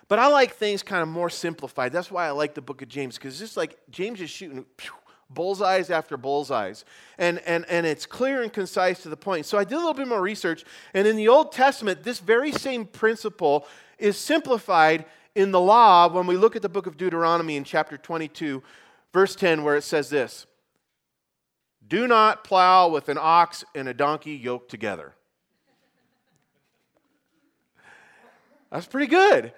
But 0.08 0.18
I 0.18 0.28
like 0.28 0.54
things 0.54 0.82
kind 0.82 1.02
of 1.02 1.08
more 1.08 1.28
simplified. 1.28 1.92
That's 1.92 2.10
why 2.10 2.26
I 2.26 2.30
like 2.30 2.54
the 2.54 2.62
book 2.62 2.80
of 2.80 2.88
James, 2.88 3.16
because 3.16 3.40
it's 3.42 3.56
like 3.56 3.78
James 3.90 4.20
is 4.20 4.30
shooting 4.30 4.64
bullseyes 5.30 5.90
after 5.90 6.16
bullseyes. 6.16 6.84
And, 7.18 7.38
and, 7.40 7.66
and 7.68 7.86
it's 7.86 8.06
clear 8.06 8.42
and 8.42 8.50
concise 8.50 9.02
to 9.02 9.10
the 9.10 9.16
point. 9.16 9.44
So 9.44 9.58
I 9.58 9.64
did 9.64 9.74
a 9.74 9.78
little 9.78 9.94
bit 9.94 10.08
more 10.08 10.22
research. 10.22 10.64
And 10.94 11.06
in 11.06 11.16
the 11.16 11.28
Old 11.28 11.52
Testament, 11.52 12.02
this 12.02 12.18
very 12.20 12.52
same 12.52 12.86
principle 12.86 13.66
is 13.98 14.16
simplified 14.16 15.04
in 15.34 15.52
the 15.52 15.60
law 15.60 16.08
when 16.08 16.26
we 16.26 16.36
look 16.36 16.56
at 16.56 16.62
the 16.62 16.68
book 16.68 16.86
of 16.86 16.96
Deuteronomy 16.96 17.56
in 17.56 17.64
chapter 17.64 17.98
22, 17.98 18.62
verse 19.12 19.36
10, 19.36 19.62
where 19.62 19.76
it 19.76 19.84
says 19.84 20.08
this 20.08 20.46
Do 21.86 22.06
not 22.06 22.44
plow 22.44 22.88
with 22.88 23.10
an 23.10 23.18
ox 23.20 23.64
and 23.74 23.88
a 23.88 23.94
donkey 23.94 24.32
yoked 24.32 24.70
together. 24.70 25.14
That's 28.70 28.86
pretty 28.86 29.06
good. 29.06 29.52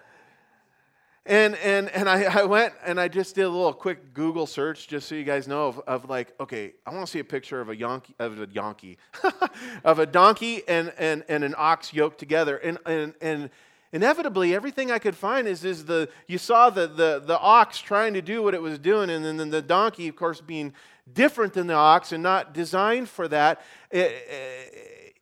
And, 1.31 1.55
and, 1.59 1.89
and 1.91 2.09
I, 2.09 2.41
I 2.41 2.43
went 2.43 2.75
and 2.85 2.99
I 2.99 3.07
just 3.07 3.37
did 3.37 3.43
a 3.43 3.49
little 3.49 3.73
quick 3.73 4.15
Google 4.15 4.49
search 4.49 4.89
just 4.89 5.09
so 5.09 5.15
you 5.15 5.23
guys 5.23 5.47
know 5.47 5.69
of, 5.69 5.79
of 5.87 6.11
like, 6.11 6.35
okay, 6.41 6.73
I 6.85 6.93
want 6.93 7.07
to 7.07 7.13
see 7.13 7.21
a 7.21 7.25
picture 7.25 7.61
of 7.61 7.69
a 7.69 7.77
donkey, 7.77 8.17
of 8.19 8.41
a 8.41 8.49
donkey, 8.49 8.99
of 9.85 10.01
a 10.01 10.07
donkey 10.07 10.65
and, 10.67 10.93
and, 10.99 11.23
and 11.29 11.45
an 11.45 11.55
ox 11.57 11.95
yoked 11.95 12.19
together. 12.19 12.57
And, 12.57 12.79
and, 12.85 13.15
and 13.21 13.51
inevitably, 13.93 14.57
everything 14.57 14.91
I 14.91 14.99
could 14.99 15.15
find 15.15 15.47
is, 15.47 15.65
is 15.65 15.85
the, 15.85 16.09
you 16.27 16.37
saw 16.37 16.69
the, 16.69 16.89
the, 16.89 17.23
the 17.25 17.39
ox 17.39 17.81
trying 17.81 18.15
to 18.15 18.23
do 18.23 18.43
what 18.43 18.53
it 18.53 18.61
was 18.61 18.81
doing, 18.81 19.09
and 19.09 19.25
then 19.25 19.51
the 19.51 19.63
donkey, 19.63 20.09
of 20.09 20.17
course, 20.17 20.41
being 20.41 20.75
different 21.13 21.53
than 21.53 21.69
the 21.69 21.75
ox 21.75 22.11
and 22.11 22.25
not 22.25 22.53
designed 22.53 23.09
for 23.09 23.29
that. 23.29 23.63
It, 23.93 24.11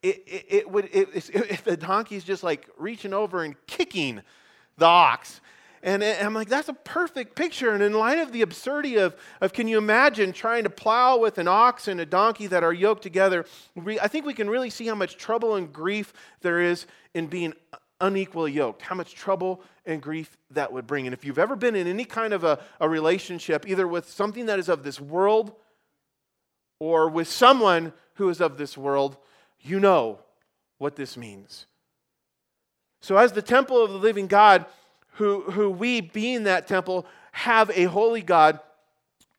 it, 0.03 0.23
it, 0.27 0.47
it 0.49 0.71
would, 0.71 0.89
if 0.91 1.65
the 1.65 1.77
donkey's 1.77 2.25
just 2.25 2.43
like 2.43 2.67
reaching 2.79 3.13
over 3.13 3.45
and 3.45 3.55
kicking 3.67 4.23
the 4.79 4.87
ox 4.87 5.43
and 5.83 6.03
I'm 6.03 6.35
like, 6.35 6.49
that's 6.49 6.69
a 6.69 6.75
perfect 6.75 7.37
picture. 7.37 7.73
And 7.73 7.83
in 7.83 7.93
light 7.93 8.19
of 8.19 8.33
the 8.33 8.43
absurdity 8.43 8.97
of, 8.97 9.17
of 9.41 9.53
can 9.53 9.69
you 9.69 9.79
imagine 9.79 10.33
trying 10.33 10.65
to 10.65 10.71
plow 10.71 11.19
with 11.19 11.39
an 11.39 11.49
ox 11.49 11.89
and 11.89 12.01
a 12.01 12.07
donkey 12.07 12.47
that 12.49 12.65
are 12.65 12.73
yoked 12.73 13.03
together, 13.03 13.45
we, 13.75 14.01
I 14.01 14.09
think 14.09 14.27
we 14.27 14.35
can 14.35 14.51
really 14.51 14.71
see 14.71 14.87
how 14.87 14.95
much 14.95 15.17
trouble 15.17 15.55
and 15.55 15.73
grief 15.73 16.13
there 16.41 16.61
is 16.61 16.87
in 17.15 17.27
being 17.27 17.55
unequally 18.01 18.53
yoked, 18.53 18.83
how 18.83 18.95
much 18.95 19.15
trouble 19.15 19.63
and 19.87 20.03
grief 20.03 20.37
that 20.51 20.73
would 20.73 20.87
bring. 20.87 21.07
And 21.07 21.15
if 21.15 21.25
you've 21.25 21.39
ever 21.39 21.57
been 21.57 21.75
in 21.75 21.87
any 21.87 22.05
kind 22.05 22.33
of 22.33 22.45
a, 22.45 22.61
a 22.81 22.89
relationship, 22.89 23.69
either 23.69 23.87
with 23.87 24.09
something 24.09 24.47
that 24.47 24.59
is 24.59 24.69
of 24.69 24.83
this 24.83 25.01
world 25.01 25.53
or 26.81 27.09
with 27.09 27.29
someone 27.29 27.93
who 28.15 28.29
is 28.29 28.41
of 28.41 28.59
this 28.59 28.77
world, 28.77 29.17
you 29.61 29.81
know 29.81 30.21
what 30.79 30.97
this 30.97 31.17
means. 31.17 31.67
So, 33.01 33.17
as 33.17 33.33
the 33.33 33.43
temple 33.43 33.83
of 33.83 33.91
the 33.91 33.99
living 33.99 34.27
God, 34.27 34.67
who, 35.19 35.43
who 35.51 35.69
we, 35.69 36.01
being 36.01 36.45
that 36.45 36.69
temple, 36.69 37.05
have 37.33 37.71
a 37.75 37.85
holy 37.85 38.23
God 38.23 38.61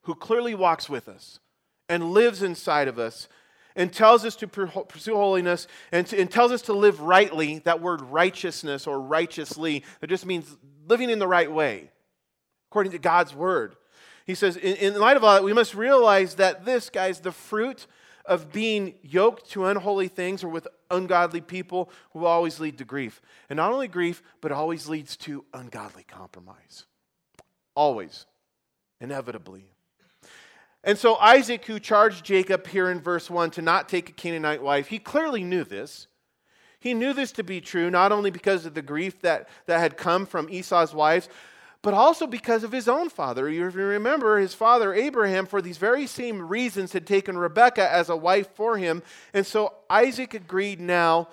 who 0.01 0.13
clearly 0.13 0.53
walks 0.53 0.89
with 0.89 1.07
us 1.07 1.39
and 1.87 2.11
lives 2.11 2.43
inside 2.43 2.89
of 2.89 2.99
us 2.99 3.29
and 3.77 3.93
tells 3.93 4.25
us 4.25 4.35
to 4.35 4.47
pursue 4.47 5.15
holiness 5.15 5.67
and, 5.93 6.05
to, 6.07 6.19
and, 6.19 6.29
tells 6.29 6.51
us 6.51 6.63
to 6.63 6.73
live 6.73 6.99
rightly. 6.99 7.59
That 7.59 7.81
word 7.81 8.01
righteousness 8.01 8.87
or 8.87 8.99
righteously, 8.99 9.85
it 10.01 10.07
just 10.07 10.25
means 10.25 10.57
living 10.85 11.09
in 11.09 11.19
the 11.19 11.27
right 11.27 11.49
way, 11.49 11.89
according 12.69 12.91
to 12.91 12.99
God's 12.99 13.33
word. 13.33 13.77
He 14.25 14.35
says, 14.35 14.57
in, 14.57 14.75
in 14.75 14.99
light 14.99 15.15
of 15.15 15.23
all 15.23 15.33
that, 15.33 15.43
we 15.45 15.53
must 15.53 15.75
realize 15.75 16.35
that 16.35 16.65
this, 16.65 16.89
guys, 16.89 17.21
the 17.21 17.31
fruit 17.31 17.87
of 18.25 18.51
being 18.51 18.95
yoked 19.01 19.49
to 19.51 19.65
unholy 19.65 20.09
things 20.09 20.43
or 20.43 20.49
with 20.49 20.67
ungodly 20.91 21.41
people 21.41 21.89
will 22.13 22.27
always 22.27 22.59
lead 22.59 22.77
to 22.77 22.85
grief. 22.85 23.21
And 23.49 23.57
not 23.57 23.71
only 23.71 23.87
grief, 23.87 24.21
but 24.41 24.51
always 24.51 24.87
leads 24.87 25.15
to 25.17 25.45
ungodly 25.53 26.03
compromise. 26.03 26.85
Always. 27.75 28.25
Inevitably. 28.99 29.65
And 30.83 30.97
so 30.97 31.15
Isaac, 31.17 31.65
who 31.65 31.79
charged 31.79 32.25
Jacob 32.25 32.67
here 32.67 32.89
in 32.89 33.01
verse 33.01 33.29
1 33.29 33.51
to 33.51 33.61
not 33.61 33.89
take 33.89 34.09
a 34.09 34.13
Canaanite 34.13 34.63
wife, 34.63 34.87
he 34.87 34.99
clearly 34.99 35.43
knew 35.43 35.63
this. 35.63 36.07
He 36.79 36.93
knew 36.93 37.13
this 37.13 37.33
to 37.33 37.43
be 37.43 37.59
true, 37.59 37.89
not 37.89 38.13
only 38.13 38.31
because 38.31 38.65
of 38.65 38.73
the 38.73 38.81
grief 38.81 39.21
that, 39.21 39.49
that 39.65 39.79
had 39.79 39.97
come 39.97 40.25
from 40.25 40.49
Esau's 40.49 40.93
wives, 40.93 41.27
but 41.81 41.93
also 41.93 42.27
because 42.27 42.63
of 42.63 42.71
his 42.71 42.87
own 42.87 43.09
father. 43.09 43.47
If 43.47 43.75
you 43.75 43.81
remember, 43.81 44.37
his 44.37 44.53
father 44.53 44.93
Abraham, 44.93 45.45
for 45.45 45.61
these 45.61 45.77
very 45.77 46.07
same 46.07 46.47
reasons, 46.47 46.93
had 46.93 47.07
taken 47.07 47.37
Rebekah 47.37 47.91
as 47.91 48.09
a 48.09 48.17
wife 48.17 48.49
for 48.55 48.77
him. 48.77 49.01
And 49.33 49.45
so 49.45 49.73
Isaac 49.89 50.33
agreed 50.33 50.81
now 50.81 51.29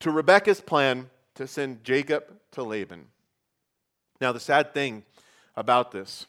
to 0.00 0.10
Rebekah's 0.10 0.60
plan 0.60 1.10
to 1.34 1.46
send 1.46 1.84
Jacob 1.84 2.24
to 2.52 2.62
Laban. 2.62 3.06
Now, 4.20 4.32
the 4.32 4.40
sad 4.40 4.72
thing 4.72 5.04
about 5.54 5.92
this, 5.92 6.26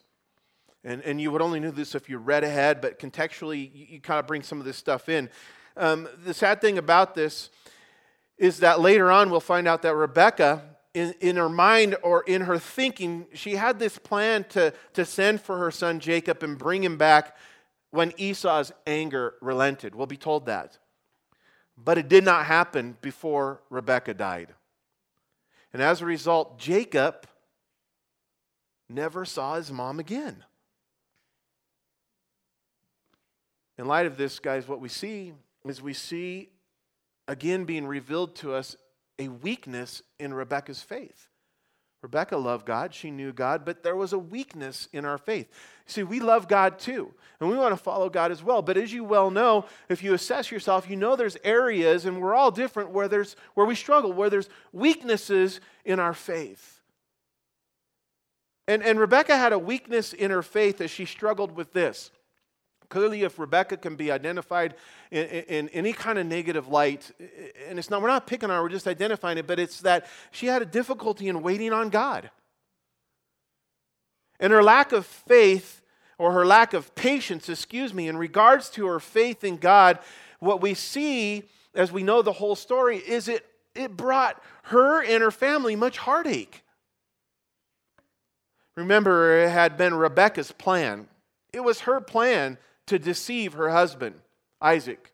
and, 0.83 1.01
and 1.03 1.19
you 1.19 1.31
would 1.31 1.41
only 1.41 1.59
know 1.59 1.71
this 1.71 1.95
if 1.95 2.09
you 2.09 2.17
read 2.17 2.43
ahead, 2.43 2.81
but 2.81 2.99
contextually, 2.99 3.73
you, 3.73 3.85
you 3.89 4.01
kind 4.01 4.19
of 4.19 4.27
bring 4.27 4.43
some 4.43 4.59
of 4.59 4.65
this 4.65 4.77
stuff 4.77 5.07
in. 5.07 5.29
Um, 5.77 6.09
the 6.25 6.33
sad 6.33 6.61
thing 6.61 6.77
about 6.77 7.15
this 7.15 7.49
is 8.37 8.59
that 8.59 8.79
later 8.79 9.09
on 9.11 9.29
we'll 9.29 9.39
find 9.39 9.67
out 9.67 9.81
that 9.83 9.95
Rebekah 9.95 10.61
in, 10.93 11.13
in 11.19 11.35
her 11.35 11.49
mind 11.49 11.95
or 12.01 12.23
in 12.23 12.41
her 12.41 12.57
thinking, 12.57 13.27
she 13.33 13.55
had 13.55 13.79
this 13.79 13.97
plan 13.97 14.43
to, 14.49 14.73
to 14.93 15.05
send 15.05 15.41
for 15.41 15.57
her 15.57 15.71
son 15.71 15.99
Jacob 15.99 16.41
and 16.43 16.57
bring 16.57 16.83
him 16.83 16.97
back 16.97 17.37
when 17.91 18.13
Esau's 18.17 18.71
anger 18.87 19.35
relented. 19.41 19.95
We'll 19.95 20.07
be 20.07 20.17
told 20.17 20.45
that. 20.47 20.77
But 21.77 21.97
it 21.97 22.09
did 22.09 22.23
not 22.23 22.45
happen 22.45 22.97
before 23.01 23.61
Rebekah 23.69 24.15
died. 24.15 24.53
And 25.71 25.81
as 25.81 26.01
a 26.01 26.05
result, 26.05 26.57
Jacob 26.57 27.27
never 28.89 29.23
saw 29.25 29.55
his 29.55 29.71
mom 29.71 29.99
again. 29.99 30.43
In 33.77 33.85
light 33.85 34.07
of 34.07 34.17
this, 34.17 34.39
guys, 34.39 34.67
what 34.67 34.81
we 34.81 34.89
see 34.89 35.33
is 35.65 35.81
we 35.81 35.93
see 35.93 36.49
again 37.27 37.63
being 37.63 37.85
revealed 37.85 38.35
to 38.37 38.53
us 38.53 38.75
a 39.19 39.27
weakness 39.27 40.01
in 40.19 40.33
Rebecca's 40.33 40.81
faith. 40.81 41.27
Rebecca 42.01 42.37
loved 42.37 42.65
God, 42.65 42.93
she 42.93 43.11
knew 43.11 43.33
God, 43.33 43.65
but 43.65 43.83
there 43.83 43.95
was 43.95 44.13
a 44.13 44.19
weakness 44.19 44.87
in 44.93 45.03
our 45.03 45.17
faith. 45.17 45.49
See, 45.85 46.01
we 46.03 46.21
love 46.21 46.47
God 46.47 46.79
too, 46.79 47.13
and 47.39 47.49
we 47.49 47.57
want 47.57 47.73
to 47.73 47.83
follow 47.83 48.09
God 48.09 48.31
as 48.31 48.41
well. 48.41 48.61
But 48.61 48.77
as 48.77 48.93
you 48.93 49.03
well 49.03 49.29
know, 49.29 49.65
if 49.89 50.01
you 50.01 50.13
assess 50.13 50.49
yourself, 50.49 50.89
you 50.89 50.95
know 50.95 51.17
there's 51.17 51.35
areas, 51.43 52.05
and 52.05 52.21
we're 52.21 52.35
all 52.35 52.51
different, 52.51 52.91
where, 52.91 53.09
there's, 53.09 53.35
where 53.53 53.65
we 53.65 53.75
struggle, 53.75 54.13
where 54.13 54.29
there's 54.29 54.47
weaknesses 54.71 55.59
in 55.83 55.99
our 55.99 56.13
faith. 56.13 56.79
And, 58.69 58.81
and 58.81 58.97
Rebecca 58.97 59.35
had 59.35 59.51
a 59.51 59.59
weakness 59.59 60.13
in 60.13 60.31
her 60.31 60.43
faith 60.43 60.79
as 60.79 60.91
she 60.91 61.03
struggled 61.03 61.51
with 61.51 61.73
this. 61.73 62.11
Clearly, 62.89 63.21
if 63.21 63.37
Rebecca 63.37 63.77
can 63.77 63.95
be 63.95 64.11
identified 64.11 64.73
in, 65.11 65.25
in, 65.25 65.43
in, 65.43 65.69
any 65.69 65.93
kind 65.93 66.17
of 66.17 66.25
negative 66.25 66.67
light, 66.67 67.11
and 67.67 67.77
it's 67.77 67.91
not, 67.91 68.01
we're 68.01 68.07
not 68.07 68.25
picking 68.25 68.49
on 68.49 68.55
her, 68.55 68.63
we're 68.63 68.69
just 68.69 68.87
identifying 68.87 69.37
it, 69.37 69.45
but 69.45 69.59
it's 69.59 69.81
that 69.81 70.07
she 70.31 70.47
had 70.47 70.63
a 70.63 70.65
difficulty 70.65 71.27
in 71.27 71.43
waiting 71.43 71.71
on 71.71 71.89
God. 71.89 72.31
And 74.39 74.51
her 74.51 74.63
lack 74.63 74.91
of 74.91 75.05
faith, 75.05 75.81
or 76.17 76.31
her 76.31 76.45
lack 76.45 76.73
of 76.73 76.95
patience, 76.95 77.47
excuse 77.47 77.93
me, 77.93 78.07
in 78.07 78.17
regards 78.17 78.69
to 78.71 78.87
her 78.87 78.99
faith 78.99 79.43
in 79.43 79.57
God, 79.57 79.99
what 80.39 80.61
we 80.61 80.73
see 80.73 81.43
as 81.75 81.91
we 81.91 82.01
know 82.01 82.21
the 82.21 82.33
whole 82.33 82.55
story 82.55 82.97
is 82.97 83.27
it, 83.27 83.45
it 83.75 83.95
brought 83.95 84.41
her 84.63 85.03
and 85.03 85.21
her 85.21 85.31
family 85.31 85.75
much 85.75 85.97
heartache. 85.97 86.63
Remember, 88.75 89.37
it 89.37 89.49
had 89.49 89.77
been 89.77 89.93
Rebecca's 89.93 90.51
plan. 90.51 91.07
It 91.53 91.59
was 91.59 91.81
her 91.81 92.01
plan 92.01 92.57
to 92.89 92.99
deceive 92.99 93.53
her 93.53 93.69
husband, 93.69 94.15
Isaac, 94.61 95.13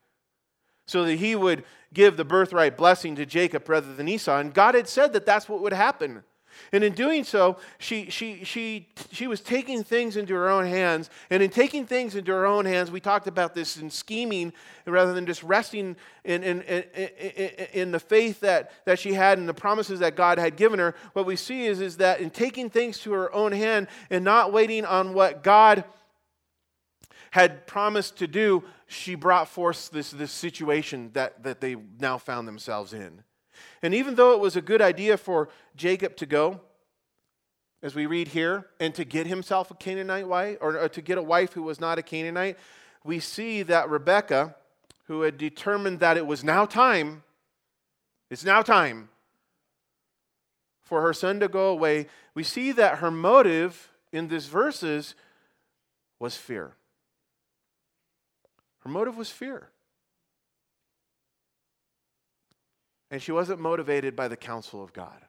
so 0.87 1.03
that 1.03 1.15
he 1.15 1.35
would 1.35 1.63
give 1.93 2.17
the 2.17 2.25
birthright 2.25 2.77
blessing 2.77 3.15
to 3.15 3.25
Jacob 3.25 3.67
rather 3.67 3.93
than 3.93 4.07
Esau. 4.07 4.37
And 4.39 4.53
God 4.53 4.75
had 4.75 4.87
said 4.87 5.13
that 5.13 5.25
that's 5.25 5.49
what 5.49 5.61
would 5.61 5.73
happen. 5.73 6.23
And 6.71 6.85
in 6.85 6.93
doing 6.93 7.25
so, 7.25 7.57
she, 7.77 8.09
she, 8.09 8.45
she, 8.45 8.87
she 9.11 9.27
was 9.27 9.41
taking 9.41 9.83
things 9.83 10.15
into 10.15 10.33
her 10.35 10.49
own 10.49 10.65
hands. 10.65 11.09
And 11.29 11.43
in 11.43 11.49
taking 11.49 11.85
things 11.85 12.15
into 12.15 12.31
her 12.31 12.45
own 12.45 12.63
hands, 12.63 12.91
we 12.91 13.01
talked 13.01 13.27
about 13.27 13.53
this 13.53 13.75
in 13.75 13.89
scheming 13.89 14.53
rather 14.85 15.13
than 15.13 15.25
just 15.25 15.43
resting 15.43 15.97
in, 16.23 16.43
in, 16.43 16.61
in, 16.61 16.83
in, 17.73 17.91
the 17.91 17.99
faith 17.99 18.39
that, 18.39 18.71
that 18.85 18.99
she 18.99 19.13
had 19.13 19.37
and 19.37 19.49
the 19.49 19.53
promises 19.53 19.99
that 19.99 20.15
God 20.15 20.37
had 20.37 20.55
given 20.55 20.79
her. 20.79 20.95
What 21.11 21.25
we 21.25 21.35
see 21.35 21.65
is, 21.65 21.81
is 21.81 21.97
that 21.97 22.21
in 22.21 22.29
taking 22.29 22.69
things 22.69 22.99
to 22.99 23.11
her 23.11 23.33
own 23.33 23.51
hand 23.51 23.87
and 24.09 24.23
not 24.23 24.53
waiting 24.53 24.85
on 24.85 25.13
what 25.13 25.43
God 25.43 25.83
had 27.35 27.67
promised 27.67 28.15
to 28.15 28.27
do, 28.27 28.63
she 28.87 29.13
brought 29.13 29.49
forth 29.49 29.91
this, 29.91 30.11
this 30.11 30.31
situation 30.31 31.11
that, 31.11 31.43
that 31.43 31.59
they 31.59 31.75
now 31.99 32.17
found 32.17 32.47
themselves 32.47 32.93
in. 32.93 33.23
And 33.81 33.93
even 33.93 34.15
though 34.15 34.31
it 34.31 34.39
was 34.39 34.55
a 34.55 34.61
good 34.61 34.81
idea 34.81 35.17
for 35.17 35.49
Jacob 35.75 36.15
to 36.15 36.25
go, 36.25 36.61
as 37.83 37.93
we 37.93 38.05
read 38.05 38.29
here, 38.29 38.67
and 38.79 38.95
to 38.95 39.03
get 39.03 39.27
himself 39.27 39.69
a 39.69 39.73
Canaanite 39.73 40.29
wife, 40.29 40.57
or, 40.61 40.79
or 40.79 40.87
to 40.87 41.01
get 41.01 41.17
a 41.17 41.21
wife 41.21 41.51
who 41.51 41.63
was 41.63 41.77
not 41.77 41.99
a 41.99 42.01
Canaanite, 42.01 42.57
we 43.03 43.19
see 43.19 43.63
that 43.63 43.89
Rebekah, 43.89 44.55
who 45.07 45.23
had 45.23 45.37
determined 45.37 45.99
that 45.99 46.15
it 46.15 46.25
was 46.25 46.41
now 46.41 46.65
time, 46.65 47.21
it's 48.29 48.45
now 48.45 48.61
time 48.61 49.09
for 50.81 51.01
her 51.01 51.11
son 51.11 51.41
to 51.41 51.49
go 51.49 51.67
away, 51.67 52.07
we 52.33 52.43
see 52.43 52.71
that 52.71 52.99
her 52.99 53.11
motive 53.11 53.91
in 54.13 54.29
these 54.29 54.45
verses 54.45 55.15
was 56.17 56.37
fear. 56.37 56.75
Her 58.85 58.91
motive 58.91 59.17
was 59.17 59.31
fear. 59.31 59.69
And 63.09 63.21
she 63.21 63.31
wasn't 63.31 63.59
motivated 63.59 64.15
by 64.15 64.27
the 64.27 64.37
counsel 64.37 64.83
of 64.83 64.93
God. 64.93 65.25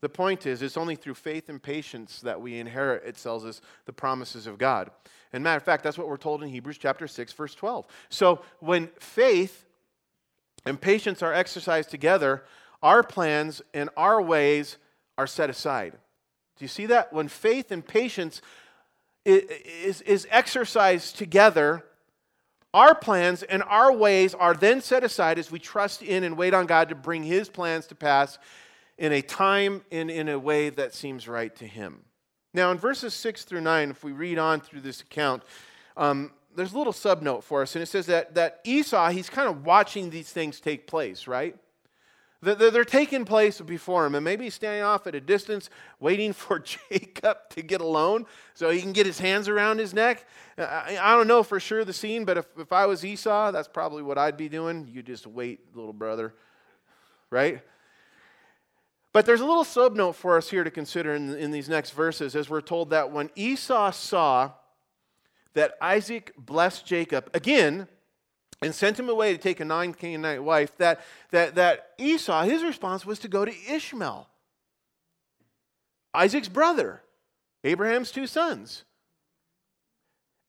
The 0.00 0.08
point 0.08 0.46
is, 0.46 0.62
it's 0.62 0.76
only 0.76 0.96
through 0.96 1.14
faith 1.14 1.48
and 1.48 1.62
patience 1.62 2.20
that 2.20 2.40
we 2.40 2.58
inherit, 2.58 3.04
it 3.06 3.16
tells 3.16 3.44
us, 3.44 3.60
the 3.86 3.92
promises 3.92 4.46
of 4.46 4.58
God. 4.58 4.90
And 5.32 5.42
matter 5.42 5.56
of 5.56 5.62
fact, 5.64 5.82
that's 5.82 5.98
what 5.98 6.08
we're 6.08 6.16
told 6.16 6.42
in 6.42 6.50
Hebrews 6.50 6.78
chapter 6.78 7.08
6, 7.08 7.32
verse 7.32 7.54
12. 7.54 7.86
So 8.10 8.42
when 8.60 8.88
faith 8.98 9.64
and 10.64 10.80
patience 10.80 11.22
are 11.22 11.32
exercised 11.32 11.90
together, 11.90 12.44
our 12.82 13.02
plans 13.02 13.62
and 13.72 13.88
our 13.96 14.20
ways 14.20 14.76
are 15.16 15.26
set 15.26 15.50
aside. 15.50 15.92
Do 16.56 16.64
you 16.64 16.68
see 16.68 16.86
that? 16.86 17.12
When 17.12 17.28
faith 17.28 17.72
and 17.72 17.84
patience 17.84 18.42
is, 19.24 20.02
is 20.02 20.28
exercised 20.30 21.16
together, 21.16 21.82
our 22.74 22.94
plans 22.94 23.42
and 23.42 23.62
our 23.62 23.92
ways 23.92 24.34
are 24.34 24.52
then 24.52 24.82
set 24.82 25.04
aside 25.04 25.38
as 25.38 25.50
we 25.50 25.58
trust 25.58 26.02
in 26.02 26.24
and 26.24 26.36
wait 26.36 26.52
on 26.52 26.66
God 26.66 26.90
to 26.90 26.94
bring 26.94 27.22
His 27.22 27.48
plans 27.48 27.86
to 27.86 27.94
pass 27.94 28.38
in 28.98 29.12
a 29.12 29.22
time 29.22 29.82
and 29.90 30.10
in 30.10 30.28
a 30.28 30.38
way 30.38 30.70
that 30.70 30.94
seems 30.94 31.26
right 31.26 31.54
to 31.56 31.66
him. 31.66 32.02
Now, 32.52 32.70
in 32.70 32.78
verses 32.78 33.14
6 33.14 33.44
through 33.44 33.62
9, 33.62 33.90
if 33.90 34.04
we 34.04 34.12
read 34.12 34.38
on 34.38 34.60
through 34.60 34.82
this 34.82 35.00
account, 35.00 35.42
um, 35.96 36.32
there's 36.54 36.72
a 36.72 36.78
little 36.78 36.92
subnote 36.92 37.42
for 37.42 37.62
us, 37.62 37.74
and 37.74 37.82
it 37.82 37.86
says 37.86 38.06
that, 38.06 38.34
that 38.34 38.60
Esau, 38.64 39.10
he's 39.10 39.28
kind 39.28 39.48
of 39.48 39.66
watching 39.66 40.10
these 40.10 40.30
things 40.30 40.60
take 40.60 40.86
place, 40.86 41.26
right? 41.26 41.56
They're, 42.44 42.84
taking 42.84 43.24
place 43.24 43.60
before 43.60 44.06
him, 44.06 44.14
and 44.14 44.24
maybe 44.24 44.44
he's 44.44 44.54
standing 44.54 44.82
off 44.82 45.06
at 45.06 45.14
a 45.14 45.20
distance 45.20 45.70
waiting 46.00 46.32
for 46.34 46.58
Jacob 46.58 47.38
to 47.50 47.62
get 47.62 47.80
alone 47.80 48.26
so 48.54 48.70
he 48.70 48.80
can 48.80 48.92
get 48.92 49.06
his 49.06 49.18
hands 49.18 49.48
around 49.48 49.78
his 49.78 49.94
neck. 49.94 50.26
Uh, 50.58 50.62
I, 50.62 50.98
I 51.00 51.16
don't 51.16 51.26
know 51.26 51.42
for 51.42 51.58
sure 51.58 51.84
the 51.84 51.92
scene, 51.92 52.24
but 52.24 52.38
if, 52.38 52.46
if 52.58 52.72
I 52.72 52.86
was 52.86 53.04
Esau, 53.04 53.50
that's 53.50 53.68
probably 53.68 54.02
what 54.02 54.18
I'd 54.18 54.36
be 54.36 54.48
doing. 54.48 54.88
You 54.92 55.02
just 55.02 55.26
wait, 55.26 55.60
little 55.74 55.92
brother, 55.92 56.34
right? 57.30 57.62
But 59.12 59.26
there's 59.26 59.40
a 59.40 59.46
little 59.46 59.64
subnote 59.64 60.16
for 60.16 60.36
us 60.36 60.50
here 60.50 60.64
to 60.64 60.70
consider 60.70 61.14
in, 61.14 61.34
in 61.36 61.50
these 61.52 61.68
next 61.68 61.92
verses 61.92 62.34
as 62.34 62.50
we're 62.50 62.60
told 62.60 62.90
that 62.90 63.12
when 63.12 63.30
Esau 63.36 63.92
saw 63.92 64.50
that 65.54 65.76
Isaac 65.80 66.32
blessed 66.36 66.84
Jacob 66.84 67.30
again 67.32 67.86
and 68.62 68.74
sent 68.74 68.98
him 68.98 69.08
away 69.08 69.32
to 69.32 69.38
take 69.38 69.60
a 69.60 69.64
non 69.64 69.94
Canaanite 69.94 70.42
wife, 70.42 70.76
that, 70.78 71.00
that, 71.30 71.54
that 71.56 71.90
Esau, 71.98 72.42
his 72.44 72.62
response 72.62 73.04
was 73.04 73.18
to 73.20 73.28
go 73.28 73.44
to 73.44 73.52
Ishmael, 73.70 74.28
Isaac's 76.12 76.48
brother, 76.48 77.02
Abraham's 77.62 78.10
two 78.10 78.26
sons. 78.26 78.84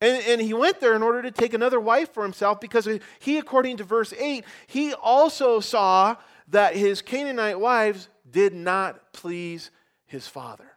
And, 0.00 0.22
and 0.26 0.40
he 0.40 0.52
went 0.52 0.80
there 0.80 0.94
in 0.94 1.02
order 1.02 1.22
to 1.22 1.30
take 1.30 1.54
another 1.54 1.80
wife 1.80 2.12
for 2.12 2.22
himself 2.22 2.60
because 2.60 2.86
he, 3.18 3.38
according 3.38 3.78
to 3.78 3.84
verse 3.84 4.12
8, 4.12 4.44
he 4.66 4.92
also 4.92 5.60
saw 5.60 6.16
that 6.48 6.76
his 6.76 7.00
Canaanite 7.00 7.58
wives 7.58 8.08
did 8.30 8.54
not 8.54 9.12
please 9.12 9.70
his 10.04 10.28
father. 10.28 10.76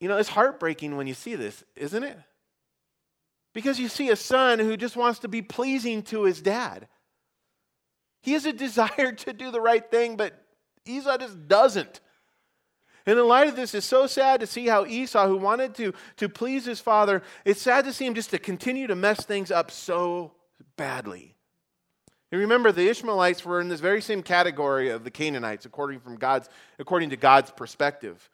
You 0.00 0.08
know, 0.08 0.18
it's 0.18 0.28
heartbreaking 0.28 0.96
when 0.96 1.06
you 1.06 1.14
see 1.14 1.34
this, 1.34 1.64
isn't 1.74 2.02
it? 2.02 2.18
Because 3.56 3.80
you 3.80 3.88
see 3.88 4.10
a 4.10 4.16
son 4.16 4.58
who 4.58 4.76
just 4.76 4.96
wants 4.96 5.20
to 5.20 5.28
be 5.28 5.40
pleasing 5.40 6.02
to 6.02 6.24
his 6.24 6.42
dad. 6.42 6.88
He 8.20 8.34
has 8.34 8.44
a 8.44 8.52
desire 8.66 9.12
to 9.12 9.32
do 9.32 9.50
the 9.50 9.62
right 9.62 9.90
thing, 9.90 10.18
but 10.18 10.34
Esau 10.84 11.16
just 11.16 11.48
doesn't. 11.48 12.02
And 13.06 13.18
in 13.18 13.26
light 13.26 13.48
of 13.48 13.56
this, 13.56 13.74
it's 13.74 13.86
so 13.86 14.06
sad 14.06 14.40
to 14.40 14.46
see 14.46 14.66
how 14.66 14.84
Esau, 14.84 15.26
who 15.26 15.38
wanted 15.38 15.74
to, 15.76 15.94
to 16.18 16.28
please 16.28 16.66
his 16.66 16.80
father, 16.80 17.22
it's 17.46 17.62
sad 17.62 17.86
to 17.86 17.94
see 17.94 18.04
him 18.04 18.14
just 18.14 18.28
to 18.28 18.38
continue 18.38 18.88
to 18.88 18.94
mess 18.94 19.24
things 19.24 19.50
up 19.50 19.70
so 19.70 20.32
badly. 20.76 21.34
And 22.30 22.42
remember, 22.42 22.72
the 22.72 22.90
Ishmaelites 22.90 23.42
were 23.42 23.62
in 23.62 23.70
this 23.70 23.80
very 23.80 24.02
same 24.02 24.22
category 24.22 24.90
of 24.90 25.02
the 25.02 25.10
Canaanites, 25.10 25.64
according, 25.64 26.00
from 26.00 26.16
God's, 26.16 26.50
according 26.78 27.08
to 27.08 27.16
God's 27.16 27.52
perspective. 27.52 28.28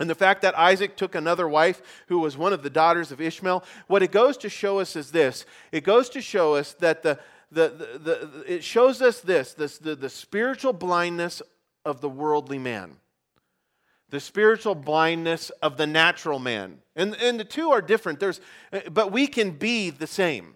And 0.00 0.08
the 0.08 0.14
fact 0.14 0.42
that 0.42 0.56
Isaac 0.56 0.96
took 0.96 1.14
another 1.14 1.48
wife 1.48 1.82
who 2.06 2.20
was 2.20 2.36
one 2.36 2.52
of 2.52 2.62
the 2.62 2.70
daughters 2.70 3.10
of 3.10 3.20
Ishmael, 3.20 3.64
what 3.88 4.02
it 4.02 4.12
goes 4.12 4.36
to 4.38 4.48
show 4.48 4.78
us 4.78 4.94
is 4.94 5.10
this 5.10 5.44
it 5.72 5.82
goes 5.82 6.08
to 6.10 6.20
show 6.20 6.54
us 6.54 6.74
that 6.74 7.02
the, 7.02 7.18
the, 7.50 7.68
the, 7.68 7.98
the 7.98 8.54
it 8.54 8.64
shows 8.64 9.02
us 9.02 9.20
this, 9.20 9.54
this 9.54 9.78
the, 9.78 9.96
the 9.96 10.08
spiritual 10.08 10.72
blindness 10.72 11.42
of 11.84 12.00
the 12.00 12.08
worldly 12.08 12.58
man, 12.58 12.96
the 14.10 14.20
spiritual 14.20 14.76
blindness 14.76 15.50
of 15.62 15.76
the 15.76 15.86
natural 15.86 16.38
man. 16.38 16.78
And, 16.94 17.16
and 17.16 17.40
the 17.40 17.44
two 17.44 17.70
are 17.70 17.82
different, 17.82 18.20
There's, 18.20 18.40
but 18.92 19.10
we 19.10 19.26
can 19.26 19.50
be 19.52 19.90
the 19.90 20.06
same. 20.06 20.54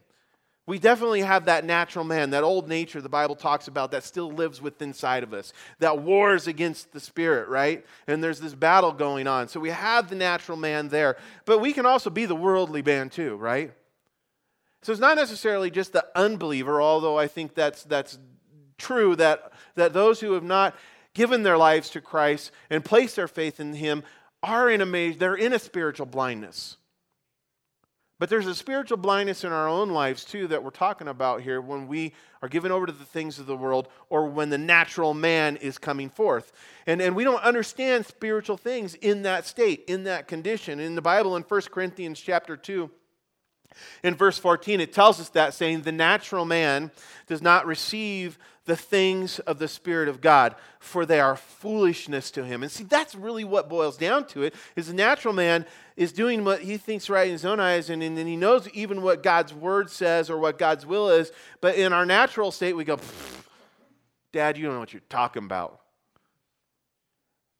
We 0.72 0.78
definitely 0.78 1.20
have 1.20 1.44
that 1.44 1.66
natural 1.66 2.02
man, 2.02 2.30
that 2.30 2.44
old 2.44 2.66
nature 2.66 3.02
the 3.02 3.08
Bible 3.11 3.37
talks 3.37 3.68
about 3.68 3.90
that 3.90 4.04
still 4.04 4.32
lives 4.32 4.62
within 4.62 4.88
inside 4.88 5.22
of 5.22 5.35
us, 5.35 5.52
that 5.80 5.98
wars 5.98 6.46
against 6.46 6.92
the 6.92 6.98
spirit, 6.98 7.50
right? 7.50 7.85
And 8.06 8.24
there's 8.24 8.40
this 8.40 8.54
battle 8.54 8.90
going 8.90 9.26
on. 9.26 9.48
So 9.48 9.61
we 9.61 9.68
have 9.68 10.08
the 10.08 10.16
natural 10.16 10.56
man 10.56 10.88
there, 10.88 11.18
but 11.44 11.58
we 11.58 11.74
can 11.74 11.85
also 11.85 12.08
be 12.08 12.24
the 12.24 12.35
worldly 12.35 12.80
man 12.80 13.11
too, 13.11 13.37
right? 13.37 13.74
So 14.80 14.92
it's 14.92 15.00
not 15.00 15.18
necessarily 15.18 15.70
just 15.70 15.92
the 15.92 16.06
unbeliever, 16.14 16.80
although 16.80 17.18
I 17.18 17.26
think 17.26 17.54
that's 17.54 17.82
that's 17.82 18.18
true 18.78 19.14
that 19.16 19.52
that 19.74 19.92
those 19.92 20.20
who 20.20 20.32
have 20.32 20.42
not 20.42 20.74
given 21.12 21.42
their 21.42 21.58
lives 21.58 21.90
to 21.90 22.00
Christ 22.00 22.50
and 22.70 22.82
placed 22.82 23.16
their 23.16 23.28
faith 23.28 23.61
in 23.61 23.74
him 23.74 24.04
are 24.42 24.70
in 24.70 24.80
a 24.80 25.12
they're 25.12 25.35
in 25.35 25.52
a 25.52 25.58
spiritual 25.58 26.06
blindness. 26.06 26.78
But 28.22 28.28
there's 28.30 28.46
a 28.46 28.54
spiritual 28.54 28.98
blindness 28.98 29.42
in 29.42 29.50
our 29.50 29.68
own 29.68 29.90
lives, 29.90 30.24
too, 30.24 30.46
that 30.46 30.62
we're 30.62 30.70
talking 30.70 31.08
about 31.08 31.40
here 31.40 31.61
when 31.61 31.88
we 31.88 32.12
are 32.40 32.48
given 32.48 32.70
over 32.70 32.87
to 32.87 32.92
the 32.92 33.04
things 33.04 33.40
of 33.40 33.46
the 33.46 33.56
world 33.56 33.88
or 34.11 34.28
when 34.28 34.48
the 34.48 34.58
natural 34.58 35.12
man 35.12 35.56
is 35.56 35.76
coming 35.76 36.08
forth. 36.08 36.52
And, 36.87 37.02
and 37.02 37.16
we 37.16 37.24
don't 37.24 37.42
understand 37.42 38.06
spiritual 38.06 38.56
things 38.56 38.94
in 38.94 39.22
that 39.22 39.44
state, 39.44 39.82
in 39.88 40.04
that 40.04 40.28
condition. 40.28 40.78
In 40.78 40.94
the 40.94 41.02
Bible, 41.02 41.35
in 41.35 41.42
1 41.42 41.61
Corinthians 41.62 42.20
chapter 42.20 42.56
2, 42.56 42.88
in 44.02 44.14
verse 44.14 44.38
14, 44.38 44.80
it 44.80 44.92
tells 44.92 45.20
us 45.20 45.28
that, 45.30 45.54
saying, 45.54 45.82
The 45.82 45.92
natural 45.92 46.44
man 46.44 46.90
does 47.26 47.42
not 47.42 47.66
receive 47.66 48.38
the 48.64 48.76
things 48.76 49.40
of 49.40 49.58
the 49.58 49.66
Spirit 49.66 50.08
of 50.08 50.20
God, 50.20 50.54
for 50.78 51.04
they 51.04 51.18
are 51.18 51.37
foolishness 51.37 52.30
to 52.30 52.44
him. 52.44 52.62
And 52.62 52.70
see, 52.70 52.85
that's 52.85 53.14
really 53.14 53.44
what 53.44 53.68
boils 53.68 53.96
down 53.96 54.26
to 54.28 54.42
it, 54.42 54.54
is 54.76 54.87
the 54.87 54.94
natural 54.94 55.35
man 55.35 55.66
is 55.96 56.12
doing 56.12 56.44
what 56.44 56.61
he 56.61 56.76
thinks 56.76 57.11
right 57.11 57.26
in 57.26 57.32
his 57.32 57.44
own 57.44 57.58
eyes, 57.58 57.90
and, 57.90 58.02
and 58.02 58.16
he 58.18 58.37
knows 58.37 58.68
even 58.70 59.02
what 59.02 59.22
God's 59.22 59.52
word 59.52 59.90
says 59.90 60.30
or 60.30 60.38
what 60.38 60.58
God's 60.58 60.87
will 60.87 61.11
is. 61.11 61.32
But 61.61 61.76
in 61.76 61.92
our 61.92 62.06
natural 62.06 62.52
state, 62.52 62.74
we 62.74 62.85
go, 62.85 62.98
Dad, 64.32 64.56
you 64.56 64.64
don't 64.64 64.74
know 64.74 64.80
what 64.80 64.92
you're 64.92 65.02
talking 65.11 65.44
about. 65.44 65.80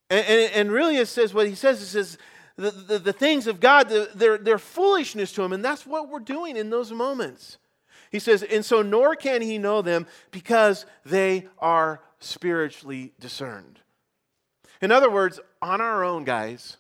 And, 0.09 0.27
and, 0.27 0.53
and 0.55 0.73
really, 0.73 0.99
it 0.99 1.07
says 1.07 1.35
what 1.35 1.49
he 1.49 1.55
says, 1.55 1.83
it 1.83 1.87
says, 1.87 2.19
the, 2.63 2.71
the, 2.71 2.99
the 2.99 3.13
things 3.13 3.47
of 3.47 3.61
God, 3.61 3.89
they're, 4.15 4.39
they're 4.39 4.59
foolishness 4.59 5.33
to 5.33 5.43
him. 5.43 5.53
And 5.53 5.65
that's 5.65 5.87
what 5.87 6.09
we're 6.09 6.21
doing 6.21 6.57
in 6.57 6.71
those 6.71 6.93
moments. 6.93 7.59
He 8.11 8.19
says, 8.19 8.43
and 8.43 8.65
so 8.65 8.83
nor 8.83 9.17
can 9.17 9.43
he 9.43 9.59
know 9.59 9.83
them 9.83 10.07
because 10.31 10.87
they 11.05 11.49
are 11.59 12.01
spiritually 12.21 13.13
discerned. 13.19 13.81
In 14.81 14.93
other 14.93 15.11
words, 15.11 15.41
on 15.61 15.81
our 15.81 16.05
own, 16.05 16.25
guys, 16.25 16.77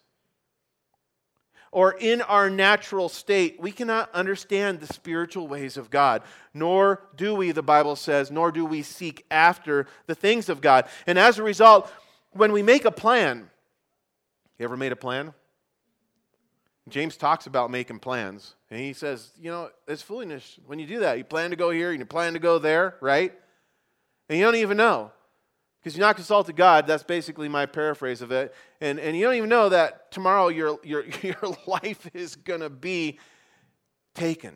or 1.70 1.96
in 1.98 2.20
our 2.20 2.50
natural 2.50 3.08
state, 3.08 3.58
we 3.58 3.72
cannot 3.72 4.14
understand 4.14 4.80
the 4.80 4.92
spiritual 4.92 5.48
ways 5.48 5.78
of 5.78 5.88
God. 5.88 6.22
Nor 6.52 7.02
do 7.16 7.34
we, 7.34 7.50
the 7.50 7.62
Bible 7.62 7.96
says, 7.96 8.30
nor 8.30 8.52
do 8.52 8.66
we 8.66 8.82
seek 8.82 9.24
after 9.30 9.86
the 10.06 10.14
things 10.14 10.50
of 10.50 10.60
God. 10.60 10.86
And 11.06 11.18
as 11.18 11.38
a 11.38 11.42
result, 11.42 11.90
when 12.32 12.52
we 12.52 12.62
make 12.62 12.84
a 12.84 12.90
plan, 12.90 13.48
you 14.58 14.64
ever 14.64 14.76
made 14.76 14.92
a 14.92 14.96
plan? 14.96 15.32
James 16.88 17.16
talks 17.16 17.46
about 17.46 17.70
making 17.70 18.00
plans. 18.00 18.54
And 18.70 18.80
he 18.80 18.92
says, 18.92 19.30
you 19.40 19.50
know, 19.50 19.70
it's 19.86 20.02
foolishness 20.02 20.58
when 20.66 20.78
you 20.78 20.86
do 20.86 21.00
that. 21.00 21.18
You 21.18 21.24
plan 21.24 21.50
to 21.50 21.56
go 21.56 21.70
here 21.70 21.90
and 21.90 21.98
you 21.98 22.06
plan 22.06 22.32
to 22.32 22.38
go 22.38 22.58
there, 22.58 22.96
right? 23.00 23.32
And 24.28 24.38
you 24.38 24.44
don't 24.44 24.56
even 24.56 24.76
know. 24.76 25.12
Because 25.80 25.96
you're 25.96 26.06
not 26.06 26.16
consulted 26.16 26.54
God. 26.54 26.86
That's 26.86 27.02
basically 27.02 27.48
my 27.48 27.66
paraphrase 27.66 28.22
of 28.22 28.30
it. 28.30 28.54
And, 28.80 29.00
and 29.00 29.16
you 29.16 29.24
don't 29.24 29.34
even 29.34 29.48
know 29.48 29.68
that 29.68 30.12
tomorrow 30.12 30.48
your, 30.48 30.78
your, 30.84 31.04
your 31.22 31.56
life 31.66 32.08
is 32.14 32.36
going 32.36 32.60
to 32.60 32.70
be 32.70 33.18
taken. 34.14 34.54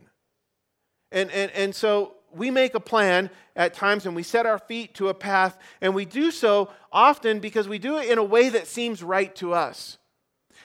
And, 1.11 1.31
and, 1.31 1.51
and 1.53 1.75
so 1.75 2.15
we 2.33 2.51
make 2.51 2.75
a 2.75 2.81
plan 2.81 3.31
at 3.55 3.75
times 3.75 4.07
and 4.07 4.15
we 4.15 4.23
set 4.23 4.47
our 4.47 4.59
feet 4.59 4.95
to 4.95 5.09
a 5.09 5.15
path, 5.15 5.59
and 5.81 5.95
we 5.95 6.05
do 6.05 6.31
so 6.31 6.71
often 6.93 7.41
because 7.41 7.69
we 7.69 7.79
do 7.79 7.99
it 7.99 8.09
in 8.09 8.19
a 8.19 8.25
way 8.25 8.49
that 8.49 8.67
seems 8.67 9.03
right 9.03 9.35
to 9.37 9.53
us. 9.53 9.99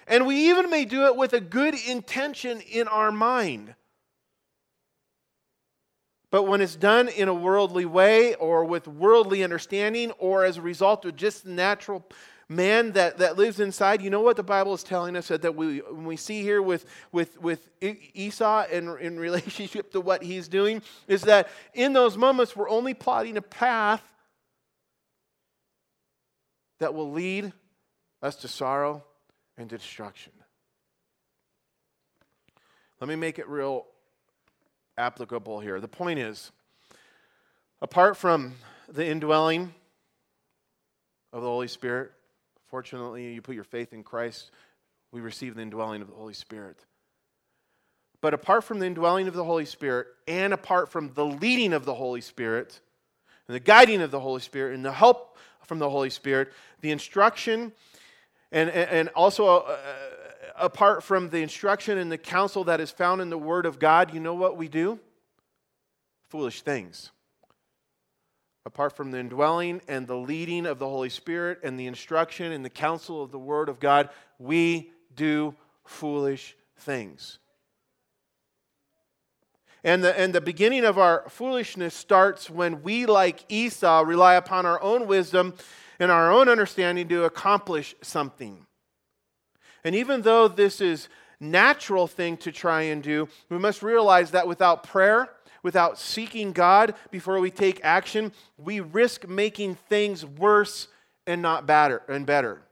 And 0.07 0.25
we 0.25 0.49
even 0.49 0.69
may 0.69 0.85
do 0.85 1.05
it 1.05 1.15
with 1.15 1.33
a 1.33 1.39
good 1.39 1.75
intention 1.75 2.61
in 2.61 2.87
our 2.87 3.11
mind. 3.11 3.75
But 6.31 6.43
when 6.43 6.61
it's 6.61 6.77
done 6.77 7.09
in 7.09 7.27
a 7.27 7.33
worldly 7.33 7.85
way 7.85 8.35
or 8.35 8.63
with 8.63 8.87
worldly 8.87 9.43
understanding 9.43 10.11
or 10.11 10.45
as 10.45 10.57
a 10.57 10.61
result 10.61 11.05
of 11.05 11.17
just 11.17 11.43
the 11.43 11.51
natural 11.51 12.05
man 12.47 12.93
that, 12.93 13.17
that 13.17 13.37
lives 13.37 13.59
inside, 13.59 14.01
you 14.01 14.09
know 14.09 14.21
what 14.21 14.37
the 14.37 14.43
Bible 14.43 14.73
is 14.73 14.81
telling 14.81 15.17
us 15.17 15.27
that, 15.27 15.41
that 15.41 15.55
we, 15.55 15.81
we 15.81 16.15
see 16.15 16.41
here 16.41 16.61
with, 16.61 16.85
with, 17.11 17.39
with 17.41 17.67
Esau 17.81 18.65
in, 18.71 18.97
in 18.99 19.19
relationship 19.19 19.91
to 19.91 19.99
what 19.99 20.23
he's 20.23 20.47
doing 20.47 20.81
is 21.07 21.23
that 21.23 21.49
in 21.73 21.91
those 21.91 22.17
moments 22.17 22.55
we're 22.55 22.69
only 22.69 22.93
plotting 22.93 23.35
a 23.35 23.41
path 23.41 24.03
that 26.79 26.93
will 26.93 27.11
lead 27.11 27.51
us 28.21 28.37
to 28.37 28.47
sorrow 28.47 29.03
and 29.57 29.69
destruction. 29.69 30.33
Let 32.99 33.07
me 33.07 33.15
make 33.15 33.39
it 33.39 33.47
real 33.49 33.85
applicable 34.97 35.59
here. 35.59 35.79
The 35.79 35.87
point 35.87 36.19
is, 36.19 36.51
apart 37.81 38.15
from 38.15 38.53
the 38.87 39.05
indwelling 39.05 39.73
of 41.33 41.41
the 41.41 41.47
Holy 41.47 41.67
Spirit, 41.67 42.11
fortunately, 42.67 43.33
you 43.33 43.41
put 43.41 43.55
your 43.55 43.63
faith 43.63 43.93
in 43.93 44.03
Christ, 44.03 44.51
we 45.11 45.21
receive 45.21 45.55
the 45.55 45.61
indwelling 45.61 46.01
of 46.01 46.07
the 46.07 46.15
Holy 46.15 46.33
Spirit. 46.33 46.77
But 48.21 48.35
apart 48.35 48.63
from 48.63 48.79
the 48.79 48.85
indwelling 48.85 49.27
of 49.27 49.33
the 49.33 49.43
Holy 49.43 49.65
Spirit, 49.65 50.07
and 50.27 50.53
apart 50.53 50.89
from 50.89 51.11
the 51.13 51.25
leading 51.25 51.73
of 51.73 51.85
the 51.85 51.95
Holy 51.95 52.21
Spirit, 52.21 52.79
and 53.47 53.55
the 53.55 53.59
guiding 53.59 54.01
of 54.01 54.11
the 54.11 54.19
Holy 54.19 54.41
Spirit, 54.41 54.75
and 54.75 54.85
the 54.85 54.91
help 54.91 55.37
from 55.65 55.79
the 55.79 55.89
Holy 55.89 56.11
Spirit, 56.11 56.53
the 56.81 56.91
instruction, 56.91 57.71
and, 58.51 58.69
and 58.69 59.09
also 59.09 59.59
uh, 59.59 59.77
apart 60.57 61.03
from 61.03 61.29
the 61.29 61.41
instruction 61.41 61.97
and 61.97 62.11
the 62.11 62.17
counsel 62.17 62.63
that 62.65 62.79
is 62.79 62.91
found 62.91 63.21
in 63.21 63.29
the 63.29 63.37
Word 63.37 63.65
of 63.65 63.79
God, 63.79 64.13
you 64.13 64.19
know 64.19 64.33
what 64.33 64.57
we 64.57 64.67
do? 64.67 64.99
Foolish 66.29 66.61
things. 66.61 67.11
Apart 68.65 68.95
from 68.95 69.11
the 69.11 69.19
indwelling 69.19 69.81
and 69.87 70.05
the 70.05 70.15
leading 70.15 70.65
of 70.65 70.77
the 70.77 70.87
Holy 70.87 71.09
Spirit 71.09 71.59
and 71.63 71.79
the 71.79 71.87
instruction 71.87 72.51
and 72.51 72.63
the 72.63 72.69
counsel 72.69 73.23
of 73.23 73.31
the 73.31 73.39
Word 73.39 73.69
of 73.69 73.79
God, 73.79 74.09
we 74.37 74.91
do 75.15 75.55
foolish 75.83 76.55
things. 76.77 77.39
And 79.83 80.03
the, 80.03 80.17
and 80.17 80.31
the 80.31 80.41
beginning 80.41 80.85
of 80.85 80.99
our 80.99 81.27
foolishness 81.27 81.95
starts 81.95 82.51
when 82.51 82.83
we, 82.83 83.07
like 83.07 83.45
Esau, 83.49 84.01
rely 84.01 84.35
upon 84.35 84.67
our 84.67 84.81
own 84.81 85.07
wisdom 85.07 85.55
and 86.01 86.11
our 86.11 86.31
own 86.31 86.49
understanding 86.49 87.07
to 87.07 87.25
accomplish 87.25 87.93
something. 88.01 88.65
And 89.83 89.95
even 89.95 90.23
though 90.23 90.47
this 90.47 90.81
is 90.81 91.07
natural 91.39 92.07
thing 92.07 92.37
to 92.37 92.51
try 92.51 92.81
and 92.81 93.03
do, 93.03 93.29
we 93.49 93.59
must 93.59 93.83
realize 93.83 94.31
that 94.31 94.47
without 94.47 94.81
prayer, 94.81 95.29
without 95.61 95.99
seeking 95.99 96.53
God 96.53 96.95
before 97.11 97.39
we 97.39 97.51
take 97.51 97.79
action, 97.83 98.33
we 98.57 98.79
risk 98.79 99.27
making 99.27 99.75
things 99.75 100.25
worse 100.25 100.87
and 101.27 101.39
not 101.39 101.67
better 101.67 102.01
and 102.09 102.25
better. 102.25 102.63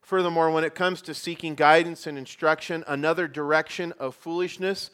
Furthermore, 0.00 0.50
when 0.50 0.64
it 0.64 0.74
comes 0.74 1.00
to 1.02 1.14
seeking 1.14 1.54
guidance 1.54 2.08
and 2.08 2.18
instruction, 2.18 2.82
another 2.88 3.28
direction 3.28 3.92
of 4.00 4.16
foolishness 4.16 4.90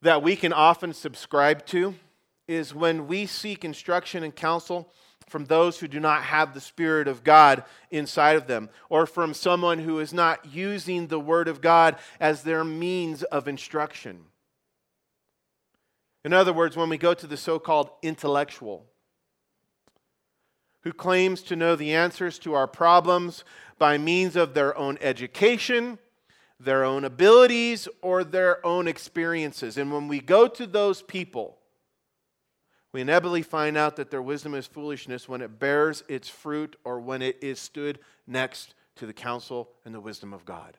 that 0.00 0.22
we 0.22 0.36
can 0.36 0.52
often 0.52 0.92
subscribe 0.92 1.66
to 1.66 1.96
is 2.46 2.72
when 2.72 3.08
we 3.08 3.26
seek 3.26 3.64
instruction 3.64 4.22
and 4.22 4.34
counsel 4.34 4.92
from 5.30 5.44
those 5.44 5.78
who 5.78 5.86
do 5.86 6.00
not 6.00 6.24
have 6.24 6.52
the 6.52 6.60
Spirit 6.60 7.06
of 7.06 7.22
God 7.22 7.62
inside 7.90 8.34
of 8.34 8.48
them, 8.48 8.68
or 8.88 9.06
from 9.06 9.32
someone 9.32 9.78
who 9.78 10.00
is 10.00 10.12
not 10.12 10.44
using 10.52 11.06
the 11.06 11.20
Word 11.20 11.46
of 11.46 11.60
God 11.60 11.96
as 12.18 12.42
their 12.42 12.64
means 12.64 13.22
of 13.22 13.46
instruction. 13.46 14.24
In 16.24 16.32
other 16.32 16.52
words, 16.52 16.76
when 16.76 16.88
we 16.88 16.98
go 16.98 17.14
to 17.14 17.28
the 17.28 17.36
so 17.36 17.60
called 17.60 17.90
intellectual, 18.02 18.86
who 20.82 20.92
claims 20.92 21.42
to 21.42 21.54
know 21.54 21.76
the 21.76 21.94
answers 21.94 22.38
to 22.40 22.54
our 22.54 22.66
problems 22.66 23.44
by 23.78 23.98
means 23.98 24.34
of 24.34 24.54
their 24.54 24.76
own 24.76 24.98
education, 25.00 25.98
their 26.58 26.84
own 26.84 27.04
abilities, 27.04 27.86
or 28.02 28.24
their 28.24 28.66
own 28.66 28.88
experiences. 28.88 29.78
And 29.78 29.92
when 29.92 30.08
we 30.08 30.18
go 30.18 30.48
to 30.48 30.66
those 30.66 31.02
people, 31.02 31.59
we 32.92 33.00
inevitably 33.00 33.42
find 33.42 33.76
out 33.76 33.96
that 33.96 34.10
their 34.10 34.22
wisdom 34.22 34.54
is 34.54 34.66
foolishness 34.66 35.28
when 35.28 35.42
it 35.42 35.58
bears 35.58 36.02
its 36.08 36.28
fruit 36.28 36.76
or 36.84 36.98
when 37.00 37.22
it 37.22 37.38
is 37.40 37.60
stood 37.60 37.98
next 38.26 38.74
to 38.96 39.06
the 39.06 39.12
counsel 39.12 39.70
and 39.84 39.94
the 39.94 40.00
wisdom 40.00 40.32
of 40.32 40.44
God. 40.44 40.76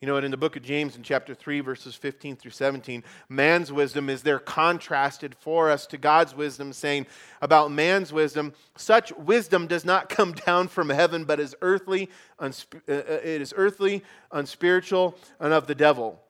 You 0.00 0.06
know 0.06 0.14
what? 0.14 0.24
In 0.24 0.30
the 0.30 0.36
book 0.36 0.56
of 0.56 0.62
James, 0.62 0.94
in 0.94 1.02
chapter 1.02 1.34
3, 1.34 1.60
verses 1.60 1.94
15 1.94 2.36
through 2.36 2.50
17, 2.50 3.02
man's 3.30 3.72
wisdom 3.72 4.10
is 4.10 4.22
there 4.22 4.38
contrasted 4.38 5.34
for 5.34 5.70
us 5.70 5.86
to 5.86 5.96
God's 5.96 6.34
wisdom, 6.34 6.74
saying 6.74 7.06
about 7.40 7.72
man's 7.72 8.12
wisdom, 8.12 8.52
such 8.76 9.10
wisdom 9.16 9.66
does 9.66 9.86
not 9.86 10.08
come 10.10 10.32
down 10.32 10.68
from 10.68 10.90
heaven, 10.90 11.24
but 11.24 11.40
is 11.40 11.56
earthly, 11.62 12.10
unsp- 12.38 12.82
uh, 12.88 12.92
uh, 12.92 13.20
it 13.24 13.40
is 13.40 13.54
earthly, 13.56 14.04
unspiritual, 14.32 15.16
and 15.40 15.54
of 15.54 15.66
the 15.66 15.74
devil. 15.74 16.20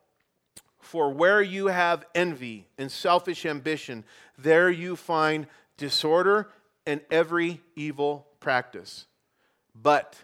For 0.87 1.11
where 1.11 1.43
you 1.43 1.67
have 1.67 2.07
envy 2.15 2.69
and 2.79 2.93
selfish 2.93 3.45
ambition, 3.45 4.05
there 4.39 4.71
you 4.71 4.95
find 4.95 5.49
disorder 5.77 6.49
and 6.87 7.01
every 7.11 7.61
evil 7.75 8.29
practice. 8.39 9.07
But, 9.75 10.15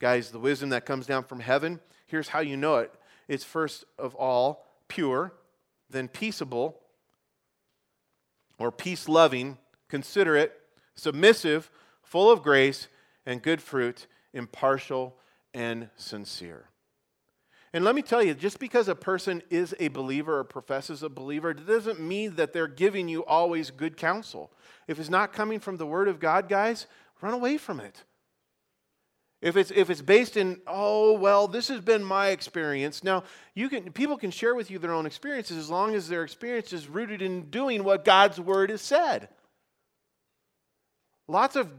guys, 0.00 0.32
the 0.32 0.40
wisdom 0.40 0.70
that 0.70 0.84
comes 0.84 1.06
down 1.06 1.22
from 1.22 1.38
heaven, 1.38 1.78
here's 2.08 2.26
how 2.26 2.40
you 2.40 2.56
know 2.56 2.78
it 2.78 2.92
it's 3.28 3.44
first 3.44 3.84
of 3.96 4.16
all 4.16 4.66
pure, 4.88 5.32
then 5.88 6.08
peaceable, 6.08 6.80
or 8.58 8.72
peace 8.72 9.08
loving, 9.08 9.58
considerate, 9.88 10.60
submissive, 10.96 11.70
full 12.02 12.32
of 12.32 12.42
grace 12.42 12.88
and 13.26 13.40
good 13.40 13.62
fruit, 13.62 14.08
impartial 14.32 15.14
and 15.54 15.88
sincere. 15.94 16.68
And 17.74 17.84
let 17.84 17.96
me 17.96 18.02
tell 18.02 18.22
you, 18.22 18.34
just 18.34 18.60
because 18.60 18.86
a 18.86 18.94
person 18.94 19.42
is 19.50 19.74
a 19.80 19.88
believer 19.88 20.38
or 20.38 20.44
professes 20.44 21.02
a 21.02 21.08
believer, 21.08 21.50
it 21.50 21.66
doesn't 21.66 21.98
mean 21.98 22.36
that 22.36 22.52
they're 22.52 22.68
giving 22.68 23.08
you 23.08 23.24
always 23.24 23.72
good 23.72 23.96
counsel. 23.96 24.52
If 24.86 25.00
it's 25.00 25.10
not 25.10 25.32
coming 25.32 25.58
from 25.58 25.76
the 25.76 25.84
Word 25.84 26.06
of 26.06 26.20
God, 26.20 26.48
guys, 26.48 26.86
run 27.20 27.34
away 27.34 27.58
from 27.58 27.80
it. 27.80 28.04
If 29.42 29.56
it's, 29.56 29.72
if 29.72 29.90
it's 29.90 30.00
based 30.02 30.36
in, 30.36 30.60
oh, 30.68 31.14
well, 31.14 31.48
this 31.48 31.66
has 31.66 31.80
been 31.80 32.04
my 32.04 32.28
experience. 32.28 33.02
Now, 33.02 33.24
you 33.56 33.68
can, 33.68 33.90
people 33.92 34.18
can 34.18 34.30
share 34.30 34.54
with 34.54 34.70
you 34.70 34.78
their 34.78 34.94
own 34.94 35.04
experiences 35.04 35.56
as 35.56 35.68
long 35.68 35.96
as 35.96 36.08
their 36.08 36.22
experience 36.22 36.72
is 36.72 36.88
rooted 36.88 37.22
in 37.22 37.50
doing 37.50 37.82
what 37.82 38.04
God's 38.04 38.38
Word 38.38 38.70
has 38.70 38.82
said. 38.82 39.28
Lots 41.26 41.56
of 41.56 41.72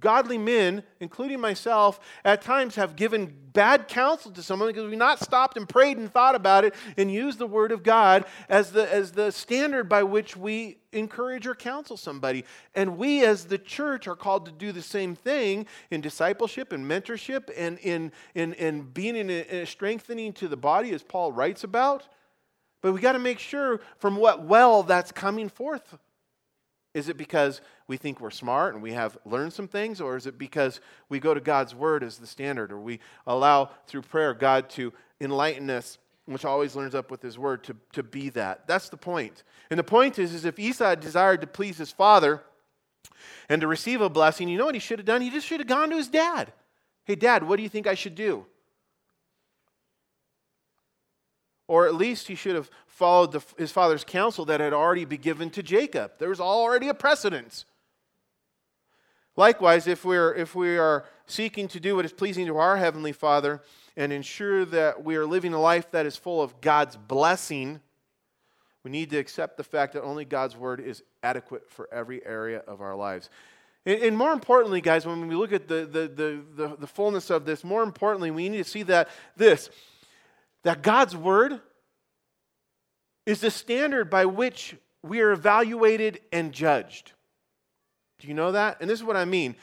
godly 0.00 0.38
men, 0.38 0.82
including 1.00 1.40
myself, 1.40 2.00
at 2.24 2.42
times 2.42 2.74
have 2.74 2.96
given 2.96 3.34
bad 3.52 3.88
counsel 3.88 4.30
to 4.32 4.42
someone 4.42 4.68
because 4.68 4.88
we've 4.88 4.98
not 4.98 5.20
stopped 5.20 5.56
and 5.56 5.68
prayed 5.68 5.98
and 5.98 6.12
thought 6.12 6.34
about 6.34 6.64
it 6.64 6.74
and 6.96 7.12
used 7.12 7.38
the 7.38 7.46
Word 7.46 7.72
of 7.72 7.82
God 7.82 8.24
as 8.48 8.72
the, 8.72 8.92
as 8.92 9.12
the 9.12 9.30
standard 9.30 9.88
by 9.88 10.02
which 10.02 10.36
we 10.36 10.78
encourage 10.92 11.46
or 11.46 11.54
counsel 11.54 11.96
somebody. 11.96 12.44
And 12.74 12.96
we, 12.96 13.24
as 13.24 13.46
the 13.46 13.58
church, 13.58 14.08
are 14.08 14.16
called 14.16 14.46
to 14.46 14.52
do 14.52 14.72
the 14.72 14.82
same 14.82 15.14
thing 15.14 15.66
in 15.90 16.00
discipleship 16.00 16.72
and 16.72 16.84
mentorship 16.84 17.50
and 17.56 17.78
in, 17.78 18.12
in, 18.34 18.54
in 18.54 18.82
being 18.82 19.16
in 19.16 19.30
a, 19.30 19.42
in 19.42 19.56
a 19.58 19.66
strengthening 19.66 20.32
to 20.34 20.48
the 20.48 20.56
body, 20.56 20.92
as 20.92 21.02
Paul 21.02 21.32
writes 21.32 21.64
about. 21.64 22.08
But 22.80 22.92
we 22.92 23.00
got 23.00 23.12
to 23.12 23.18
make 23.18 23.38
sure 23.38 23.80
from 23.98 24.16
what 24.16 24.44
well 24.44 24.82
that's 24.82 25.12
coming 25.12 25.48
forth 25.48 25.96
is 26.94 27.08
it 27.08 27.16
because 27.16 27.60
we 27.86 27.96
think 27.96 28.20
we're 28.20 28.30
smart 28.30 28.74
and 28.74 28.82
we 28.82 28.92
have 28.92 29.16
learned 29.24 29.52
some 29.52 29.68
things, 29.68 30.00
or 30.00 30.16
is 30.16 30.26
it 30.26 30.38
because 30.38 30.80
we 31.08 31.18
go 31.18 31.32
to 31.32 31.40
God's 31.40 31.74
word 31.74 32.02
as 32.02 32.18
the 32.18 32.26
standard, 32.26 32.70
or 32.70 32.78
we 32.78 33.00
allow 33.26 33.70
through 33.86 34.02
prayer 34.02 34.34
God 34.34 34.68
to 34.70 34.92
enlighten 35.20 35.70
us, 35.70 35.98
which 36.26 36.44
always 36.44 36.76
learns 36.76 36.94
up 36.94 37.10
with 37.10 37.22
his 37.22 37.38
word, 37.38 37.64
to, 37.64 37.76
to 37.92 38.02
be 38.02 38.28
that? 38.30 38.66
That's 38.66 38.90
the 38.90 38.96
point. 38.96 39.42
And 39.70 39.78
the 39.78 39.84
point 39.84 40.18
is, 40.18 40.34
is 40.34 40.44
if 40.44 40.58
Esau 40.58 40.94
desired 40.96 41.40
to 41.40 41.46
please 41.46 41.78
his 41.78 41.90
father 41.90 42.42
and 43.48 43.60
to 43.62 43.66
receive 43.66 44.02
a 44.02 44.10
blessing, 44.10 44.48
you 44.48 44.58
know 44.58 44.66
what 44.66 44.74
he 44.74 44.80
should 44.80 44.98
have 44.98 45.06
done? 45.06 45.22
He 45.22 45.30
just 45.30 45.46
should 45.46 45.60
have 45.60 45.68
gone 45.68 45.90
to 45.90 45.96
his 45.96 46.08
dad. 46.08 46.52
Hey, 47.04 47.14
dad, 47.14 47.42
what 47.42 47.56
do 47.56 47.62
you 47.62 47.68
think 47.68 47.86
I 47.86 47.94
should 47.94 48.14
do? 48.14 48.46
Or 51.68 51.86
at 51.86 51.94
least 51.94 52.28
he 52.28 52.34
should 52.34 52.54
have 52.54 52.70
followed 52.86 53.32
the, 53.32 53.42
his 53.56 53.72
father's 53.72 54.04
counsel 54.04 54.44
that 54.46 54.60
had 54.60 54.72
already 54.72 55.04
been 55.04 55.20
given 55.20 55.50
to 55.50 55.62
Jacob. 55.62 56.12
There 56.18 56.28
was 56.28 56.40
already 56.40 56.88
a 56.88 56.94
precedent. 56.94 57.64
Likewise, 59.36 59.86
if, 59.86 60.04
we're, 60.04 60.34
if 60.34 60.54
we 60.54 60.76
are 60.76 61.04
seeking 61.26 61.68
to 61.68 61.80
do 61.80 61.96
what 61.96 62.04
is 62.04 62.12
pleasing 62.12 62.46
to 62.46 62.58
our 62.58 62.76
Heavenly 62.76 63.12
Father 63.12 63.62
and 63.96 64.12
ensure 64.12 64.64
that 64.66 65.02
we 65.02 65.16
are 65.16 65.24
living 65.24 65.54
a 65.54 65.60
life 65.60 65.90
that 65.92 66.04
is 66.04 66.16
full 66.16 66.42
of 66.42 66.60
God's 66.60 66.96
blessing, 66.96 67.80
we 68.84 68.90
need 68.90 69.10
to 69.10 69.18
accept 69.18 69.56
the 69.56 69.64
fact 69.64 69.94
that 69.94 70.02
only 70.02 70.24
God's 70.24 70.56
Word 70.56 70.80
is 70.80 71.02
adequate 71.22 71.70
for 71.70 71.88
every 71.92 72.24
area 72.26 72.58
of 72.66 72.80
our 72.80 72.94
lives. 72.94 73.30
And, 73.84 74.16
more 74.16 74.32
importantly, 74.32 74.80
guys, 74.80 75.06
when 75.06 75.26
we 75.26 75.34
look 75.34 75.52
at 75.52 75.66
the, 75.66 75.86
the, 75.86 76.42
the, 76.54 76.76
the 76.78 76.86
fullness 76.86 77.30
of 77.30 77.44
this, 77.44 77.64
more 77.64 77.82
importantly, 77.82 78.30
we 78.30 78.48
need 78.48 78.58
to 78.58 78.64
see 78.64 78.84
that 78.84 79.08
this 79.36 79.70
that 80.64 80.82
God's 80.82 81.16
word 81.16 81.60
is 83.26 83.40
the 83.40 83.50
standard 83.50 84.10
by 84.10 84.26
which 84.26 84.76
we 85.02 85.20
are 85.20 85.32
evaluated 85.32 86.20
and 86.32 86.52
judged. 86.52 87.12
Do 88.20 88.28
you 88.28 88.34
know 88.34 88.52
that? 88.52 88.78
And 88.80 88.88
this 88.88 88.98
is 88.98 89.04
what 89.04 89.16
I 89.16 89.24
mean. 89.24 89.56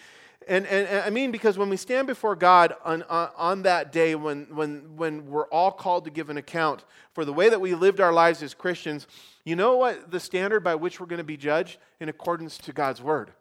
And, 0.47 0.65
and, 0.65 0.87
and 0.87 1.03
I 1.03 1.09
mean 1.09 1.31
because 1.31 1.57
when 1.57 1.69
we 1.69 1.77
stand 1.77 2.07
before 2.07 2.35
God 2.35 2.73
on, 2.83 3.03
on, 3.03 3.29
on, 3.37 3.61
that 3.63 3.91
day, 3.91 4.15
when, 4.15 4.47
when, 4.55 4.97
when 4.97 5.27
we're 5.27 5.47
all 5.47 5.71
called 5.71 6.05
to 6.05 6.11
give 6.11 6.29
an 6.29 6.37
account 6.37 6.83
for 7.13 7.23
the 7.23 7.33
way 7.33 7.49
that 7.49 7.61
we 7.61 7.75
lived 7.75 8.01
our 8.01 8.11
lives 8.11 8.41
as 8.41 8.53
Christians, 8.53 9.05
you 9.45 9.55
know 9.55 9.77
what 9.77 10.11
the 10.11 10.19
standard 10.19 10.61
by 10.61 10.75
which 10.75 10.99
we're 10.99 11.05
going 11.05 11.19
to 11.19 11.23
be 11.23 11.37
judged? 11.37 11.77
In 11.99 12.09
accordance 12.09 12.57
to 12.59 12.73
God's 12.73 13.01
word. 13.01 13.31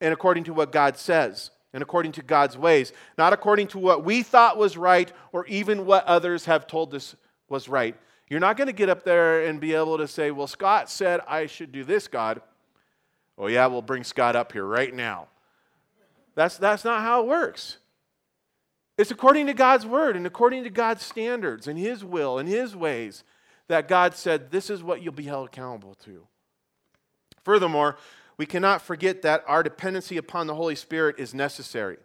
And 0.00 0.12
according 0.12 0.44
to 0.44 0.54
what 0.54 0.72
God 0.72 0.96
says 0.96 1.50
and 1.74 1.82
according 1.82 2.12
to 2.12 2.22
God's 2.22 2.56
ways, 2.56 2.92
not 3.18 3.32
according 3.32 3.66
to 3.68 3.78
what 3.78 4.04
we 4.04 4.22
thought 4.22 4.56
was 4.56 4.76
right 4.76 5.12
or 5.32 5.44
even 5.46 5.84
what 5.84 6.06
others 6.06 6.44
have 6.46 6.68
told 6.68 6.94
us 6.94 7.16
was 7.48 7.68
right. 7.68 7.96
You're 8.30 8.40
not 8.40 8.56
going 8.56 8.68
to 8.68 8.72
get 8.72 8.88
up 8.88 9.04
there 9.04 9.44
and 9.44 9.60
be 9.60 9.74
able 9.74 9.98
to 9.98 10.08
say, 10.08 10.30
Well, 10.30 10.46
Scott 10.46 10.88
said 10.88 11.20
I 11.28 11.46
should 11.46 11.72
do 11.72 11.84
this, 11.84 12.08
God. 12.08 12.40
Oh, 13.36 13.48
yeah, 13.48 13.66
we'll 13.66 13.82
bring 13.82 14.04
Scott 14.04 14.36
up 14.36 14.52
here 14.52 14.64
right 14.64 14.94
now. 14.94 15.26
That's, 16.36 16.56
that's 16.56 16.84
not 16.84 17.02
how 17.02 17.22
it 17.22 17.26
works. 17.26 17.78
It's 18.96 19.10
according 19.10 19.48
to 19.48 19.54
God's 19.54 19.84
word 19.84 20.16
and 20.16 20.26
according 20.26 20.62
to 20.64 20.70
God's 20.70 21.02
standards 21.02 21.66
and 21.66 21.76
His 21.76 22.04
will 22.04 22.38
and 22.38 22.48
His 22.48 22.76
ways 22.76 23.24
that 23.66 23.88
God 23.88 24.14
said, 24.14 24.52
This 24.52 24.70
is 24.70 24.82
what 24.82 25.02
you'll 25.02 25.12
be 25.12 25.24
held 25.24 25.48
accountable 25.48 25.96
to. 26.04 26.26
Furthermore, 27.42 27.96
we 28.36 28.46
cannot 28.46 28.82
forget 28.82 29.22
that 29.22 29.44
our 29.46 29.62
dependency 29.62 30.16
upon 30.16 30.46
the 30.46 30.54
Holy 30.54 30.74
Spirit 30.74 31.16
is 31.18 31.34
necessary. 31.34 31.98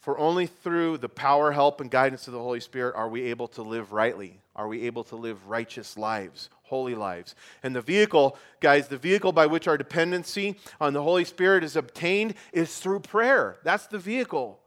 For 0.00 0.18
only 0.18 0.46
through 0.46 0.98
the 0.98 1.08
power, 1.08 1.52
help, 1.52 1.80
and 1.80 1.90
guidance 1.90 2.26
of 2.28 2.32
the 2.32 2.38
Holy 2.38 2.60
Spirit 2.60 2.94
are 2.94 3.08
we 3.08 3.24
able 3.24 3.48
to 3.48 3.62
live 3.62 3.92
rightly, 3.92 4.40
are 4.54 4.68
we 4.68 4.82
able 4.86 5.04
to 5.04 5.16
live 5.16 5.48
righteous 5.48 5.96
lives, 5.96 6.50
holy 6.62 6.94
lives. 6.94 7.34
And 7.62 7.74
the 7.74 7.82
vehicle, 7.82 8.36
guys, 8.60 8.88
the 8.88 8.96
vehicle 8.96 9.32
by 9.32 9.46
which 9.46 9.66
our 9.66 9.76
dependency 9.76 10.56
on 10.80 10.92
the 10.92 11.02
Holy 11.02 11.24
Spirit 11.24 11.64
is 11.64 11.76
obtained 11.76 12.34
is 12.52 12.78
through 12.78 13.00
prayer. 13.00 13.56
That's 13.64 13.86
the 13.86 13.98
vehicle. 13.98 14.60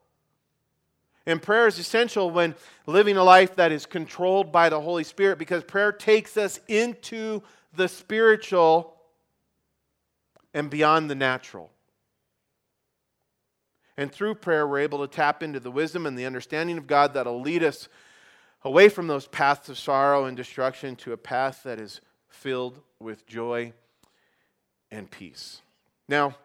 And 1.26 1.42
prayer 1.42 1.68
is 1.68 1.78
essential 1.78 2.32
when 2.32 2.56
living 2.88 3.18
a 3.18 3.24
life 3.24 3.56
that 3.56 3.72
is 3.72 3.86
controlled 3.86 4.52
by 4.52 4.70
the 4.70 4.82
Holy 4.82 5.04
Spirit 5.04 5.38
because 5.38 5.64
prayer 5.64 5.92
takes 5.92 6.36
us 6.36 6.60
into 6.68 7.42
the 7.76 7.88
spiritual 7.88 8.98
and 10.54 10.70
beyond 10.70 11.10
the 11.10 11.16
natural. 11.16 11.72
And 13.98 14.12
through 14.12 14.36
prayer, 14.36 14.68
we're 14.68 14.80
able 14.80 15.06
to 15.06 15.14
tap 15.14 15.44
into 15.44 15.60
the 15.60 15.72
wisdom 15.72 16.06
and 16.06 16.18
the 16.18 16.26
understanding 16.26 16.78
of 16.78 16.88
God 16.88 17.14
that'll 17.14 17.42
lead 17.42 17.64
us 17.64 17.88
away 18.64 18.90
from 18.90 19.08
those 19.08 19.28
paths 19.28 19.70
of 19.70 19.78
sorrow 19.78 20.26
and 20.26 20.38
destruction 20.38 20.96
to 20.98 21.14
a 21.14 21.18
path 21.18 21.64
that 21.64 21.80
is 21.80 22.02
filled 22.30 22.80
with 23.00 23.28
joy 23.28 23.74
and 24.92 25.10
peace. 25.10 25.62
Now, 26.08 26.36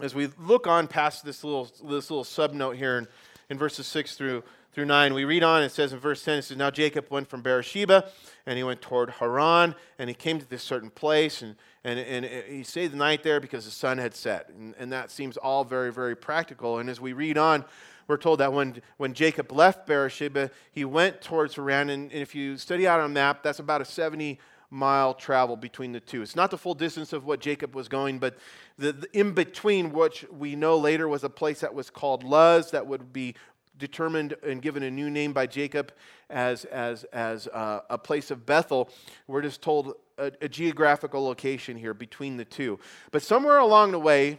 as 0.00 0.14
we 0.14 0.28
look 0.38 0.66
on 0.66 0.86
past 0.86 1.24
this 1.24 1.44
little, 1.44 1.64
this 1.84 2.10
little 2.10 2.24
subnote 2.24 2.76
here 2.76 2.98
in, 2.98 3.08
in 3.48 3.58
verses 3.58 3.86
6 3.86 4.16
through 4.16 4.42
through 4.72 4.84
9. 4.84 5.14
We 5.14 5.24
read 5.24 5.42
on, 5.42 5.62
it 5.62 5.72
says 5.72 5.92
in 5.92 5.98
verse 5.98 6.24
10, 6.24 6.38
it 6.38 6.42
says, 6.42 6.56
Now 6.56 6.70
Jacob 6.70 7.06
went 7.10 7.28
from 7.28 7.42
Beersheba, 7.42 8.08
and 8.46 8.56
he 8.56 8.62
went 8.62 8.80
toward 8.80 9.10
Haran, 9.10 9.74
and 9.98 10.08
he 10.08 10.14
came 10.14 10.38
to 10.38 10.48
this 10.48 10.62
certain 10.62 10.90
place, 10.90 11.42
and, 11.42 11.56
and, 11.84 11.98
and 11.98 12.24
he 12.24 12.62
stayed 12.62 12.92
the 12.92 12.96
night 12.96 13.22
there 13.22 13.40
because 13.40 13.64
the 13.64 13.70
sun 13.70 13.98
had 13.98 14.14
set. 14.14 14.48
And, 14.50 14.74
and 14.78 14.92
that 14.92 15.10
seems 15.10 15.36
all 15.36 15.64
very, 15.64 15.92
very 15.92 16.16
practical. 16.16 16.78
And 16.78 16.88
as 16.88 17.00
we 17.00 17.12
read 17.12 17.38
on, 17.38 17.64
we're 18.06 18.16
told 18.16 18.40
that 18.40 18.52
when, 18.52 18.82
when 18.96 19.14
Jacob 19.14 19.52
left 19.52 19.86
Beersheba, 19.86 20.50
he 20.72 20.84
went 20.84 21.20
towards 21.20 21.54
Haran. 21.54 21.90
And, 21.90 22.10
and 22.10 22.20
if 22.20 22.34
you 22.34 22.56
study 22.56 22.86
out 22.86 23.00
on 23.00 23.06
a 23.06 23.14
map, 23.14 23.42
that's 23.42 23.60
about 23.60 23.80
a 23.80 23.84
70 23.84 24.38
mile 24.70 25.14
travel 25.14 25.56
between 25.56 25.92
the 25.92 26.00
two. 26.00 26.22
It's 26.22 26.36
not 26.36 26.50
the 26.50 26.58
full 26.58 26.74
distance 26.74 27.12
of 27.12 27.24
what 27.24 27.40
Jacob 27.40 27.74
was 27.74 27.88
going, 27.88 28.18
but 28.18 28.36
the, 28.78 28.92
the 28.92 29.18
in 29.18 29.32
between, 29.32 29.92
which 29.92 30.24
we 30.30 30.54
know 30.54 30.76
later 30.76 31.08
was 31.08 31.24
a 31.24 31.30
place 31.30 31.60
that 31.60 31.74
was 31.74 31.90
called 31.90 32.22
Luz, 32.22 32.70
that 32.70 32.86
would 32.86 33.12
be 33.12 33.34
determined 33.80 34.36
and 34.44 34.62
given 34.62 34.84
a 34.84 34.90
new 34.90 35.10
name 35.10 35.32
by 35.32 35.46
Jacob 35.46 35.92
as, 36.28 36.64
as, 36.66 37.02
as 37.04 37.48
uh, 37.48 37.80
a 37.90 37.98
place 37.98 38.30
of 38.30 38.46
Bethel. 38.46 38.88
We're 39.26 39.42
just 39.42 39.60
told 39.60 39.94
a, 40.18 40.30
a 40.40 40.48
geographical 40.48 41.24
location 41.24 41.76
here 41.76 41.94
between 41.94 42.36
the 42.36 42.44
two. 42.44 42.78
But 43.10 43.22
somewhere 43.22 43.58
along 43.58 43.90
the 43.90 43.98
way, 43.98 44.38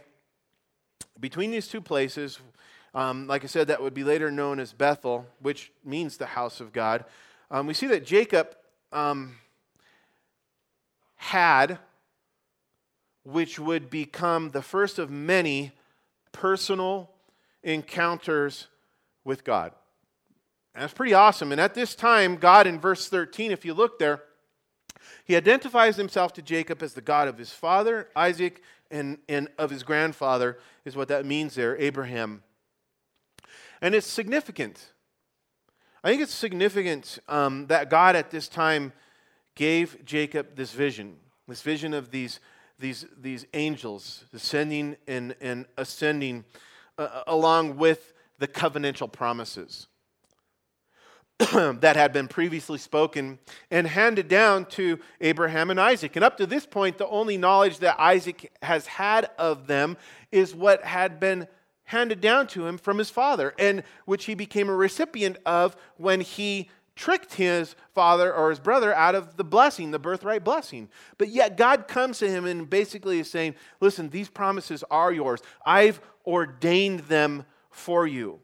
between 1.20 1.50
these 1.50 1.68
two 1.68 1.82
places, 1.82 2.38
um, 2.94 3.26
like 3.26 3.44
I 3.44 3.46
said, 3.46 3.68
that 3.68 3.82
would 3.82 3.94
be 3.94 4.04
later 4.04 4.30
known 4.30 4.58
as 4.58 4.72
Bethel, 4.72 5.26
which 5.40 5.72
means 5.84 6.16
the 6.16 6.26
house 6.26 6.60
of 6.60 6.72
God. 6.72 7.04
Um, 7.50 7.66
we 7.66 7.74
see 7.74 7.86
that 7.88 8.06
Jacob 8.06 8.56
um, 8.92 9.36
had, 11.16 11.78
which 13.24 13.58
would 13.58 13.90
become 13.90 14.50
the 14.50 14.62
first 14.62 14.98
of 14.98 15.10
many 15.10 15.72
personal 16.32 17.10
encounters 17.62 18.68
with 19.24 19.44
God. 19.44 19.72
And 20.74 20.82
that's 20.82 20.94
pretty 20.94 21.14
awesome. 21.14 21.52
And 21.52 21.60
at 21.60 21.74
this 21.74 21.94
time, 21.94 22.36
God, 22.36 22.66
in 22.66 22.80
verse 22.80 23.08
13, 23.08 23.50
if 23.50 23.64
you 23.64 23.74
look 23.74 23.98
there, 23.98 24.22
he 25.24 25.36
identifies 25.36 25.96
himself 25.96 26.32
to 26.34 26.42
Jacob 26.42 26.82
as 26.82 26.94
the 26.94 27.00
God 27.00 27.28
of 27.28 27.38
his 27.38 27.50
father, 27.50 28.08
Isaac, 28.16 28.62
and, 28.90 29.18
and 29.28 29.48
of 29.58 29.70
his 29.70 29.82
grandfather, 29.82 30.58
is 30.84 30.96
what 30.96 31.08
that 31.08 31.26
means 31.26 31.54
there, 31.54 31.76
Abraham. 31.78 32.42
And 33.80 33.94
it's 33.94 34.06
significant. 34.06 34.92
I 36.04 36.10
think 36.10 36.22
it's 36.22 36.34
significant 36.34 37.18
um, 37.28 37.66
that 37.66 37.90
God 37.90 38.16
at 38.16 38.30
this 38.30 38.48
time 38.48 38.92
gave 39.54 40.04
Jacob 40.04 40.56
this 40.56 40.72
vision, 40.72 41.16
this 41.46 41.62
vision 41.62 41.94
of 41.94 42.10
these, 42.10 42.40
these, 42.78 43.06
these 43.20 43.46
angels 43.54 44.24
descending 44.32 44.96
and, 45.06 45.34
and 45.40 45.66
ascending 45.76 46.44
uh, 46.98 47.22
along 47.26 47.76
with 47.76 48.11
the 48.42 48.48
covenantal 48.48 49.10
promises 49.10 49.86
that 51.38 51.94
had 51.94 52.12
been 52.12 52.26
previously 52.26 52.78
spoken 52.78 53.38
and 53.70 53.86
handed 53.86 54.26
down 54.26 54.64
to 54.66 54.98
Abraham 55.20 55.70
and 55.70 55.80
Isaac. 55.80 56.16
And 56.16 56.24
up 56.24 56.36
to 56.38 56.46
this 56.46 56.66
point, 56.66 56.98
the 56.98 57.06
only 57.06 57.36
knowledge 57.36 57.78
that 57.78 58.00
Isaac 58.00 58.52
has 58.60 58.86
had 58.86 59.30
of 59.38 59.68
them 59.68 59.96
is 60.32 60.56
what 60.56 60.84
had 60.84 61.20
been 61.20 61.46
handed 61.84 62.20
down 62.20 62.48
to 62.48 62.66
him 62.66 62.78
from 62.78 62.98
his 62.98 63.10
father, 63.10 63.54
and 63.58 63.84
which 64.06 64.24
he 64.24 64.34
became 64.34 64.68
a 64.68 64.74
recipient 64.74 65.36
of 65.46 65.76
when 65.96 66.20
he 66.20 66.68
tricked 66.96 67.34
his 67.34 67.76
father 67.94 68.32
or 68.32 68.50
his 68.50 68.58
brother 68.58 68.92
out 68.92 69.14
of 69.14 69.36
the 69.36 69.44
blessing, 69.44 69.92
the 69.92 69.98
birthright 69.98 70.42
blessing. 70.42 70.88
But 71.16 71.28
yet 71.28 71.56
God 71.56 71.86
comes 71.86 72.18
to 72.18 72.28
him 72.28 72.44
and 72.44 72.68
basically 72.68 73.20
is 73.20 73.30
saying, 73.30 73.54
Listen, 73.80 74.10
these 74.10 74.28
promises 74.28 74.82
are 74.90 75.12
yours. 75.12 75.40
I've 75.64 76.00
ordained 76.26 77.00
them 77.00 77.44
for 77.72 78.06
you. 78.06 78.40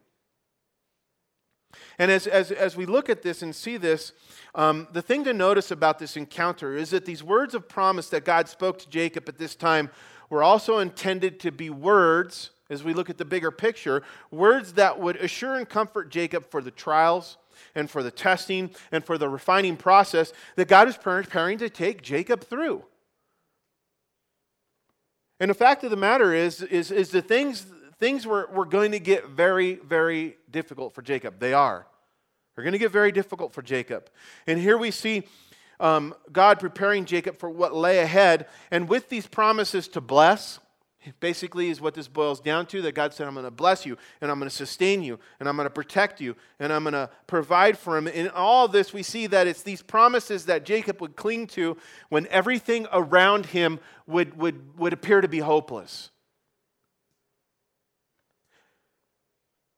And 1.97 2.09
as, 2.09 2.27
as, 2.27 2.51
as 2.51 2.75
we 2.75 2.85
look 2.85 3.09
at 3.09 3.21
this 3.21 3.41
and 3.41 3.55
see 3.55 3.77
this, 3.77 4.11
um, 4.55 4.87
the 4.91 5.01
thing 5.01 5.23
to 5.25 5.33
notice 5.33 5.71
about 5.71 5.99
this 5.99 6.17
encounter 6.17 6.75
is 6.75 6.89
that 6.89 7.05
these 7.05 7.23
words 7.23 7.53
of 7.53 7.69
promise 7.69 8.09
that 8.09 8.25
God 8.25 8.49
spoke 8.49 8.79
to 8.79 8.89
Jacob 8.89 9.29
at 9.29 9.37
this 9.37 9.55
time 9.55 9.89
were 10.29 10.43
also 10.43 10.79
intended 10.79 11.39
to 11.41 11.51
be 11.51 11.69
words, 11.69 12.51
as 12.69 12.83
we 12.83 12.93
look 12.93 13.09
at 13.09 13.17
the 13.17 13.25
bigger 13.25 13.51
picture, 13.51 14.03
words 14.31 14.73
that 14.73 14.99
would 14.99 15.15
assure 15.17 15.55
and 15.55 15.67
comfort 15.69 16.09
Jacob 16.09 16.49
for 16.49 16.61
the 16.61 16.71
trials 16.71 17.37
and 17.75 17.89
for 17.89 18.01
the 18.01 18.11
testing 18.11 18.71
and 18.91 19.03
for 19.03 19.17
the 19.17 19.29
refining 19.29 19.75
process 19.77 20.33
that 20.55 20.67
God 20.67 20.87
is 20.87 20.97
preparing 20.97 21.57
to 21.59 21.69
take 21.69 22.01
Jacob 22.01 22.43
through. 22.43 22.83
And 25.39 25.49
the 25.49 25.55
fact 25.55 25.83
of 25.83 25.91
the 25.91 25.97
matter 25.97 26.33
is, 26.33 26.61
is, 26.61 26.91
is 26.91 27.11
the 27.11 27.21
things 27.21 27.65
things 27.99 28.25
were, 28.25 28.49
were 28.51 28.65
going 28.65 28.91
to 28.91 28.99
get 28.99 29.29
very, 29.29 29.75
very 29.75 30.37
difficult 30.49 30.93
for 30.93 31.01
Jacob. 31.01 31.39
They 31.39 31.53
are. 31.53 31.85
They're 32.55 32.63
going 32.63 32.73
to 32.73 32.79
get 32.79 32.91
very 32.91 33.11
difficult 33.11 33.53
for 33.53 33.61
Jacob. 33.61 34.09
And 34.47 34.59
here 34.59 34.77
we 34.77 34.91
see 34.91 35.23
um, 35.79 36.13
God 36.31 36.59
preparing 36.59 37.05
Jacob 37.05 37.37
for 37.37 37.49
what 37.49 37.73
lay 37.73 37.99
ahead. 37.99 38.47
And 38.71 38.89
with 38.89 39.09
these 39.09 39.27
promises 39.27 39.87
to 39.89 40.01
bless, 40.01 40.59
basically 41.19 41.69
is 41.69 41.79
what 41.79 41.93
this 41.93 42.07
boils 42.07 42.41
down 42.41 42.65
to 42.67 42.81
that 42.81 42.93
God 42.93 43.13
said, 43.13 43.27
I'm 43.27 43.33
going 43.33 43.45
to 43.45 43.51
bless 43.51 43.85
you, 43.85 43.97
and 44.19 44.29
I'm 44.29 44.39
going 44.39 44.49
to 44.49 44.55
sustain 44.55 45.01
you, 45.01 45.19
and 45.39 45.47
I'm 45.47 45.55
going 45.55 45.65
to 45.65 45.73
protect 45.73 46.19
you, 46.19 46.35
and 46.59 46.73
I'm 46.73 46.83
going 46.83 46.93
to 46.93 47.09
provide 47.27 47.77
for 47.77 47.97
him. 47.97 48.07
In 48.07 48.29
all 48.29 48.67
this, 48.67 48.93
we 48.93 49.03
see 49.03 49.27
that 49.27 49.47
it's 49.47 49.63
these 49.63 49.81
promises 49.81 50.45
that 50.45 50.65
Jacob 50.65 50.99
would 51.01 51.15
cling 51.15 51.47
to 51.47 51.77
when 52.09 52.27
everything 52.27 52.87
around 52.91 53.47
him 53.47 53.79
would, 54.07 54.37
would, 54.37 54.77
would 54.77 54.93
appear 54.93 55.21
to 55.21 55.27
be 55.27 55.39
hopeless. 55.39 56.11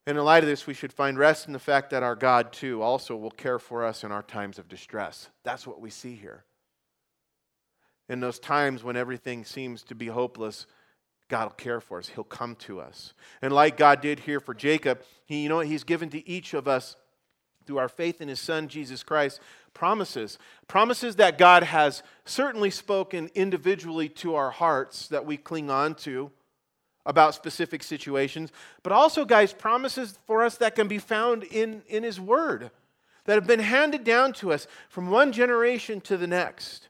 And 0.07 0.17
in 0.17 0.23
light 0.23 0.43
of 0.43 0.49
this, 0.49 0.65
we 0.65 0.73
should 0.73 0.91
find 0.91 1.17
rest 1.17 1.47
in 1.47 1.53
the 1.53 1.59
fact 1.59 1.91
that 1.91 2.01
our 2.01 2.15
God, 2.15 2.51
too, 2.51 2.81
also 2.81 3.15
will 3.15 3.31
care 3.31 3.59
for 3.59 3.85
us 3.85 4.03
in 4.03 4.11
our 4.11 4.23
times 4.23 4.57
of 4.57 4.67
distress. 4.67 5.29
That's 5.43 5.67
what 5.67 5.79
we 5.79 5.91
see 5.91 6.15
here. 6.15 6.43
In 8.09 8.19
those 8.19 8.39
times 8.39 8.83
when 8.83 8.97
everything 8.97 9.45
seems 9.45 9.83
to 9.83 9.95
be 9.95 10.07
hopeless, 10.07 10.65
God 11.29 11.45
will 11.45 11.51
care 11.51 11.79
for 11.79 11.99
us. 11.99 12.09
He'll 12.09 12.23
come 12.23 12.55
to 12.57 12.81
us. 12.81 13.13
And 13.41 13.53
like 13.53 13.77
God 13.77 14.01
did 14.01 14.21
here 14.21 14.39
for 14.39 14.53
Jacob, 14.53 15.03
he, 15.25 15.43
you 15.43 15.49
know, 15.49 15.57
what 15.57 15.67
He's 15.67 15.83
given 15.83 16.09
to 16.09 16.27
each 16.27 16.53
of 16.53 16.67
us 16.67 16.97
through 17.65 17.77
our 17.77 17.87
faith 17.87 18.21
in 18.21 18.27
His 18.27 18.39
Son, 18.39 18.67
Jesus 18.67 19.03
Christ, 19.03 19.39
promises. 19.73 20.39
Promises 20.67 21.15
that 21.17 21.37
God 21.37 21.63
has 21.63 22.01
certainly 22.25 22.71
spoken 22.71 23.29
individually 23.35 24.09
to 24.09 24.35
our 24.35 24.51
hearts 24.51 25.07
that 25.09 25.25
we 25.25 25.37
cling 25.37 25.69
on 25.69 25.95
to 25.95 26.31
about 27.05 27.33
specific 27.33 27.83
situations, 27.83 28.51
but 28.83 28.93
also, 28.93 29.25
guys, 29.25 29.53
promises 29.53 30.17
for 30.27 30.43
us 30.43 30.57
that 30.57 30.75
can 30.75 30.87
be 30.87 30.99
found 30.99 31.43
in, 31.43 31.81
in 31.87 32.03
His 32.03 32.19
Word, 32.19 32.71
that 33.25 33.35
have 33.35 33.47
been 33.47 33.59
handed 33.59 34.03
down 34.03 34.33
to 34.33 34.51
us 34.51 34.67
from 34.89 35.09
one 35.09 35.31
generation 35.31 36.01
to 36.01 36.17
the 36.17 36.27
next. 36.27 36.89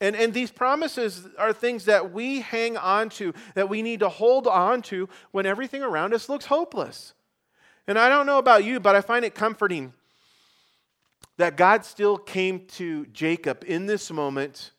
And, 0.00 0.14
and 0.14 0.32
these 0.32 0.50
promises 0.50 1.26
are 1.38 1.52
things 1.52 1.86
that 1.86 2.12
we 2.12 2.40
hang 2.40 2.76
on 2.76 3.08
to, 3.10 3.34
that 3.54 3.68
we 3.68 3.82
need 3.82 4.00
to 4.00 4.08
hold 4.08 4.46
on 4.46 4.80
to 4.82 5.08
when 5.32 5.44
everything 5.44 5.82
around 5.82 6.14
us 6.14 6.28
looks 6.28 6.46
hopeless. 6.46 7.14
And 7.86 7.98
I 7.98 8.08
don't 8.08 8.26
know 8.26 8.38
about 8.38 8.64
you, 8.64 8.80
but 8.80 8.94
I 8.94 9.00
find 9.00 9.24
it 9.24 9.34
comforting 9.34 9.92
that 11.38 11.56
God 11.56 11.84
still 11.84 12.18
came 12.18 12.66
to 12.66 13.06
Jacob 13.06 13.64
in 13.66 13.86
this 13.86 14.10
moment, 14.10 14.72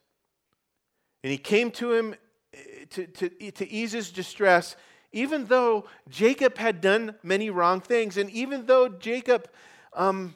and 1.24 1.32
he 1.32 1.38
came 1.38 1.72
to 1.72 1.94
him 1.94 2.16
to, 2.92 3.08
to, 3.08 3.52
to 3.52 3.72
ease 3.72 3.92
his 3.92 4.12
distress, 4.12 4.76
even 5.12 5.46
though 5.46 5.86
Jacob 6.10 6.58
had 6.58 6.82
done 6.82 7.16
many 7.24 7.50
wrong 7.50 7.82
things, 7.82 8.18
and 8.18 8.30
even 8.30 8.66
though 8.66 8.90
Jacob 8.90 9.50
um, 9.94 10.36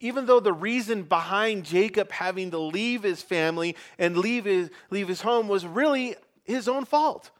even 0.00 0.26
though 0.26 0.40
the 0.40 0.52
reason 0.52 1.02
behind 1.02 1.64
Jacob 1.64 2.10
having 2.10 2.50
to 2.50 2.58
leave 2.58 3.02
his 3.02 3.22
family 3.22 3.76
and 3.98 4.16
leave 4.16 4.44
his, 4.44 4.70
leave 4.90 5.08
his 5.08 5.22
home 5.22 5.48
was 5.48 5.66
really 5.66 6.14
his 6.44 6.68
own 6.68 6.84
fault. 6.84 7.30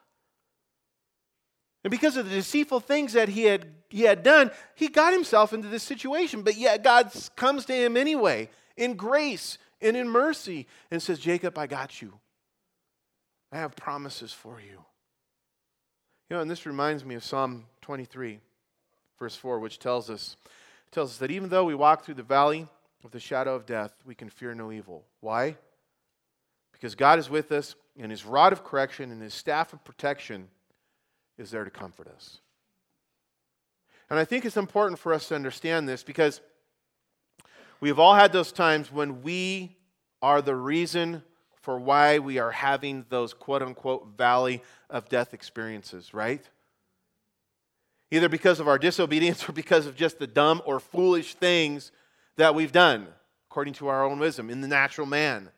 And 1.85 1.91
because 1.91 2.17
of 2.17 2.29
the 2.29 2.35
deceitful 2.35 2.81
things 2.81 3.13
that 3.13 3.29
he 3.29 3.45
had, 3.45 3.69
he 3.89 4.03
had 4.03 4.23
done, 4.23 4.51
he 4.75 4.89
got 4.89 5.13
himself 5.13 5.53
into 5.53 5.69
this 5.69 5.83
situation. 5.83 6.43
But 6.43 6.57
yet 6.57 6.83
God 6.83 7.13
comes 7.37 7.65
to 7.67 7.75
him 7.75 7.97
anyway, 7.97 8.51
in 8.77 8.95
grace 8.95 9.59
and 9.81 9.97
in 9.97 10.09
mercy, 10.09 10.67
and 10.91 11.03
says, 11.03 11.19
Jacob, 11.19 11.59
I 11.59 11.67
got 11.67 12.01
you. 12.01 12.15
I 13.53 13.59
have 13.59 13.77
promises 13.77 14.33
for 14.33 14.61
you. 14.61 14.85
You 16.29 16.37
know, 16.37 16.41
and 16.41 16.51
this 16.51 16.67
reminds 16.67 17.05
me 17.05 17.15
of 17.15 17.23
Psalm 17.23 17.67
23, 17.83 18.41
verse 19.19 19.37
4, 19.37 19.61
which 19.61 19.79
tells 19.79 20.11
us 20.11 20.37
tells 20.93 21.11
us 21.11 21.19
that 21.19 21.31
even 21.31 21.49
though 21.49 21.65
we 21.65 21.75
walk 21.75 22.05
through 22.05 22.15
the 22.15 22.23
valley 22.23 22.67
of 23.05 23.11
the 23.11 23.21
shadow 23.21 23.55
of 23.55 23.67
death, 23.67 23.93
we 24.07 24.15
can 24.15 24.31
fear 24.31 24.55
no 24.55 24.73
evil. 24.73 25.05
Why? 25.21 25.57
Because 26.73 26.95
God 26.95 27.19
is 27.19 27.29
with 27.29 27.53
us, 27.53 27.75
and 27.99 28.11
his 28.11 28.25
rod 28.25 28.53
of 28.53 28.65
correction 28.65 29.11
and 29.11 29.21
his 29.21 29.35
staff 29.35 29.73
of 29.73 29.85
protection 29.85 30.49
is 31.39 31.51
there 31.51 31.65
to 31.65 31.71
comfort 31.71 32.09
us. 32.09 32.41
And 34.09 34.19
I 34.19 34.25
think 34.25 34.45
it's 34.45 34.57
important 34.57 34.99
for 34.99 35.13
us 35.13 35.29
to 35.29 35.35
understand 35.35 35.89
this 35.89 36.03
because 36.03 36.41
we've 37.81 37.99
all 37.99 38.15
had 38.15 38.33
those 38.33 38.53
times 38.53 38.91
when 38.93 39.23
we 39.23 39.77
are 40.23 40.43
the 40.43 40.55
reason 40.55 41.23
for 41.61 41.79
why 41.79 42.19
we 42.19 42.39
are 42.39 42.51
having 42.51 43.05
those 43.09 43.35
quote 43.35 43.63
unquote 43.63 44.17
valley 44.17 44.63
of 44.89 45.09
death 45.09 45.35
experiences, 45.35 46.15
right? 46.15 46.49
either 48.11 48.29
because 48.29 48.61
of 48.61 48.69
our 48.69 48.79
disobedience 48.79 49.49
or 49.49 49.53
because 49.53 49.87
of 49.87 49.97
just 49.97 50.19
the 50.19 50.27
dumb 50.27 50.63
or 50.65 50.81
foolish 50.81 51.35
things 51.35 51.93
that 52.37 52.55
we've 52.55 52.73
done, 52.73 53.09
according 53.51 53.75
to 53.75 53.89
our 53.89 54.05
own 54.05 54.19
wisdom, 54.19 54.51
in 54.51 54.61
the 54.61 54.69
natural 54.69 55.07
man. 55.07 55.51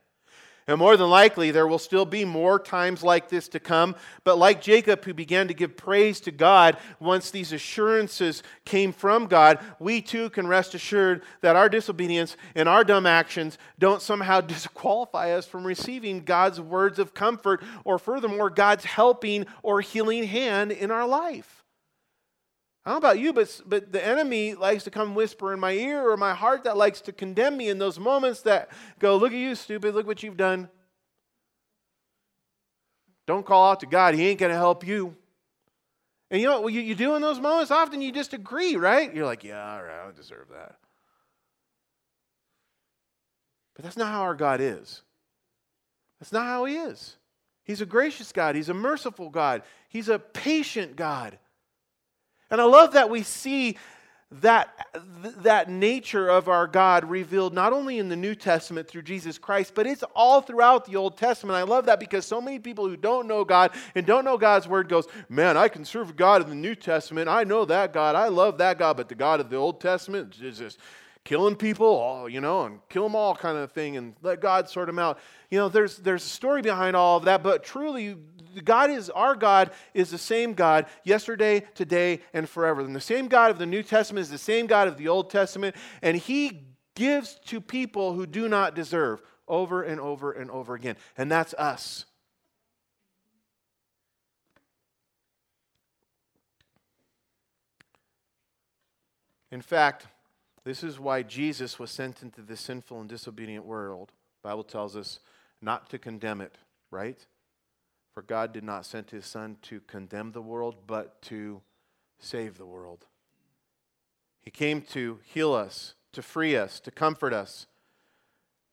And 0.68 0.78
more 0.78 0.98
than 0.98 1.08
likely, 1.08 1.50
there 1.50 1.66
will 1.66 1.78
still 1.78 2.04
be 2.04 2.26
more 2.26 2.58
times 2.58 3.02
like 3.02 3.30
this 3.30 3.48
to 3.48 3.58
come. 3.58 3.96
But 4.22 4.36
like 4.36 4.60
Jacob, 4.60 5.02
who 5.02 5.14
began 5.14 5.48
to 5.48 5.54
give 5.54 5.78
praise 5.78 6.20
to 6.20 6.30
God 6.30 6.76
once 7.00 7.30
these 7.30 7.52
assurances 7.52 8.42
came 8.66 8.92
from 8.92 9.28
God, 9.28 9.60
we 9.78 10.02
too 10.02 10.28
can 10.28 10.46
rest 10.46 10.74
assured 10.74 11.22
that 11.40 11.56
our 11.56 11.70
disobedience 11.70 12.36
and 12.54 12.68
our 12.68 12.84
dumb 12.84 13.06
actions 13.06 13.56
don't 13.78 14.02
somehow 14.02 14.40
disqualify 14.42 15.32
us 15.32 15.46
from 15.46 15.66
receiving 15.66 16.22
God's 16.22 16.60
words 16.60 16.98
of 16.98 17.14
comfort 17.14 17.64
or, 17.84 17.98
furthermore, 17.98 18.50
God's 18.50 18.84
helping 18.84 19.46
or 19.62 19.80
healing 19.80 20.24
hand 20.24 20.70
in 20.70 20.90
our 20.90 21.06
life. 21.08 21.57
I 22.88 22.92
don't 22.92 23.02
know 23.02 23.08
about 23.10 23.18
you, 23.18 23.34
but, 23.34 23.60
but 23.66 23.92
the 23.92 24.02
enemy 24.02 24.54
likes 24.54 24.84
to 24.84 24.90
come 24.90 25.14
whisper 25.14 25.52
in 25.52 25.60
my 25.60 25.72
ear 25.72 26.08
or 26.08 26.16
my 26.16 26.32
heart 26.32 26.64
that 26.64 26.78
likes 26.78 27.02
to 27.02 27.12
condemn 27.12 27.54
me 27.54 27.68
in 27.68 27.76
those 27.76 27.98
moments 27.98 28.40
that 28.42 28.70
go, 28.98 29.18
Look 29.18 29.32
at 29.32 29.38
you, 29.38 29.54
stupid, 29.56 29.94
look 29.94 30.06
what 30.06 30.22
you've 30.22 30.38
done. 30.38 30.70
Don't 33.26 33.44
call 33.44 33.72
out 33.72 33.80
to 33.80 33.86
God, 33.86 34.14
He 34.14 34.26
ain't 34.26 34.40
going 34.40 34.52
to 34.52 34.56
help 34.56 34.86
you. 34.86 35.14
And 36.30 36.40
you 36.40 36.48
know 36.48 36.62
what 36.62 36.72
you, 36.72 36.80
you 36.80 36.94
do 36.94 37.14
in 37.14 37.20
those 37.20 37.38
moments? 37.38 37.70
Often 37.70 38.00
you 38.00 38.10
just 38.10 38.32
agree, 38.32 38.76
right? 38.76 39.14
You're 39.14 39.26
like, 39.26 39.44
Yeah, 39.44 39.70
all 39.70 39.82
right, 39.82 40.08
I 40.08 40.10
deserve 40.16 40.46
that. 40.50 40.76
But 43.76 43.84
that's 43.84 43.98
not 43.98 44.10
how 44.10 44.22
our 44.22 44.34
God 44.34 44.62
is. 44.62 45.02
That's 46.20 46.32
not 46.32 46.46
how 46.46 46.64
He 46.64 46.76
is. 46.76 47.16
He's 47.64 47.82
a 47.82 47.86
gracious 47.86 48.32
God, 48.32 48.54
He's 48.54 48.70
a 48.70 48.74
merciful 48.74 49.28
God, 49.28 49.60
He's 49.90 50.08
a 50.08 50.18
patient 50.18 50.96
God. 50.96 51.38
And 52.50 52.60
I 52.60 52.64
love 52.64 52.92
that 52.92 53.10
we 53.10 53.22
see 53.22 53.76
that, 54.30 54.86
that 55.38 55.70
nature 55.70 56.28
of 56.28 56.48
our 56.48 56.66
God 56.66 57.08
revealed 57.08 57.54
not 57.54 57.72
only 57.72 57.98
in 57.98 58.10
the 58.10 58.16
New 58.16 58.34
Testament 58.34 58.86
through 58.86 59.02
Jesus 59.02 59.38
Christ, 59.38 59.72
but 59.74 59.86
it's 59.86 60.04
all 60.14 60.42
throughout 60.42 60.84
the 60.84 60.96
Old 60.96 61.16
Testament. 61.16 61.56
I 61.56 61.62
love 61.62 61.86
that 61.86 61.98
because 61.98 62.26
so 62.26 62.40
many 62.40 62.58
people 62.58 62.86
who 62.86 62.96
don't 62.96 63.26
know 63.26 63.42
God 63.44 63.70
and 63.94 64.04
don't 64.04 64.26
know 64.26 64.36
God's 64.36 64.68
word 64.68 64.88
goes, 64.88 65.06
man, 65.30 65.56
I 65.56 65.68
can 65.68 65.84
serve 65.84 66.14
God 66.14 66.42
in 66.42 66.50
the 66.50 66.54
New 66.54 66.74
Testament. 66.74 67.28
I 67.28 67.44
know 67.44 67.64
that 67.64 67.94
God. 67.94 68.16
I 68.16 68.28
love 68.28 68.58
that 68.58 68.78
God, 68.78 68.98
but 68.98 69.08
the 69.08 69.14
God 69.14 69.40
of 69.40 69.48
the 69.48 69.56
Old 69.56 69.80
Testament 69.80 70.36
is 70.42 70.58
just 70.58 70.78
killing 71.24 71.56
people, 71.56 71.86
all, 71.86 72.28
you 72.28 72.40
know, 72.40 72.64
and 72.64 72.80
kill 72.90 73.04
them 73.04 73.16
all 73.16 73.34
kind 73.34 73.56
of 73.56 73.72
thing 73.72 73.96
and 73.96 74.14
let 74.22 74.40
God 74.40 74.68
sort 74.68 74.86
them 74.86 74.98
out. 74.98 75.18
You 75.50 75.58
know, 75.58 75.70
there's, 75.70 75.96
there's 75.98 76.24
a 76.24 76.28
story 76.28 76.60
behind 76.60 76.96
all 76.96 77.16
of 77.16 77.24
that, 77.24 77.42
but 77.42 77.64
truly 77.64 78.16
God 78.64 78.90
is, 78.90 79.10
our 79.10 79.34
God 79.34 79.70
is 79.94 80.10
the 80.10 80.18
same 80.18 80.54
God 80.54 80.86
yesterday, 81.04 81.66
today, 81.74 82.20
and 82.32 82.48
forever. 82.48 82.80
And 82.80 82.94
the 82.94 83.00
same 83.00 83.28
God 83.28 83.50
of 83.50 83.58
the 83.58 83.66
New 83.66 83.82
Testament 83.82 84.22
is 84.22 84.30
the 84.30 84.38
same 84.38 84.66
God 84.66 84.88
of 84.88 84.96
the 84.96 85.08
Old 85.08 85.30
Testament, 85.30 85.76
and 86.02 86.16
He 86.16 86.68
gives 86.94 87.38
to 87.46 87.60
people 87.60 88.14
who 88.14 88.26
do 88.26 88.48
not 88.48 88.74
deserve 88.74 89.22
over 89.46 89.82
and 89.82 90.00
over 90.00 90.32
and 90.32 90.50
over 90.50 90.74
again. 90.74 90.96
And 91.16 91.30
that's 91.30 91.54
us. 91.54 92.04
In 99.50 99.62
fact, 99.62 100.06
this 100.64 100.82
is 100.82 101.00
why 101.00 101.22
Jesus 101.22 101.78
was 101.78 101.90
sent 101.90 102.22
into 102.22 102.42
this 102.42 102.60
sinful 102.60 103.00
and 103.00 103.08
disobedient 103.08 103.64
world. 103.64 104.12
The 104.42 104.48
Bible 104.48 104.64
tells 104.64 104.96
us 104.96 105.20
not 105.62 105.88
to 105.90 105.98
condemn 105.98 106.40
it, 106.40 106.56
right? 106.90 107.18
For 108.18 108.22
God 108.22 108.52
did 108.52 108.64
not 108.64 108.84
send 108.84 109.10
his 109.10 109.26
Son 109.26 109.58
to 109.62 109.78
condemn 109.78 110.32
the 110.32 110.42
world, 110.42 110.74
but 110.88 111.22
to 111.22 111.62
save 112.18 112.58
the 112.58 112.66
world. 112.66 113.06
He 114.40 114.50
came 114.50 114.82
to 114.90 115.20
heal 115.22 115.52
us, 115.52 115.94
to 116.14 116.20
free 116.20 116.56
us, 116.56 116.80
to 116.80 116.90
comfort 116.90 117.32
us, 117.32 117.68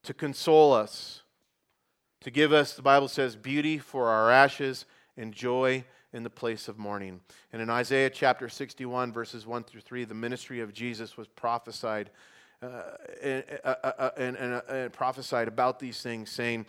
to 0.01 0.15
console 0.15 0.73
us, 0.73 1.21
to 2.21 2.31
give 2.31 2.51
us, 2.51 2.73
the 2.73 2.81
Bible 2.81 3.07
says, 3.07 3.35
beauty 3.35 3.77
for 3.77 4.07
our 4.07 4.31
ashes 4.31 4.87
and 5.15 5.31
joy 5.31 5.83
in 6.11 6.23
the 6.23 6.31
place 6.31 6.67
of 6.67 6.79
mourning. 6.79 7.21
And 7.53 7.61
in 7.61 7.69
Isaiah 7.69 8.09
chapter 8.09 8.49
61, 8.49 9.13
verses 9.13 9.45
1 9.45 9.65
through 9.65 9.81
3, 9.81 10.05
the 10.05 10.15
ministry 10.15 10.59
of 10.59 10.73
Jesus 10.73 11.17
was 11.17 11.27
prophesied 11.27 12.09
uh, 12.63 12.81
and, 13.21 13.43
uh, 13.63 13.75
uh, 13.83 14.09
and, 14.17 14.37
and, 14.37 14.61
and 14.67 14.91
prophesied 14.91 15.47
about 15.47 15.77
these 15.77 16.01
things, 16.01 16.31
saying, 16.31 16.65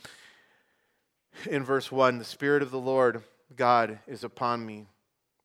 in 1.48 1.64
verse 1.64 1.92
1 1.92 2.18
the 2.18 2.24
Spirit 2.24 2.62
of 2.62 2.70
the 2.70 2.78
Lord 2.78 3.22
God 3.54 3.98
is 4.06 4.24
upon 4.24 4.64
me 4.64 4.86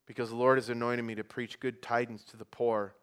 because 0.05 0.29
the 0.29 0.35
Lord 0.35 0.57
has 0.57 0.69
anointed 0.69 1.05
me 1.05 1.15
to 1.15 1.23
preach 1.23 1.59
good 1.59 1.81
tidings 1.81 2.23
to 2.25 2.37
the 2.37 2.45
poor. 2.45 2.93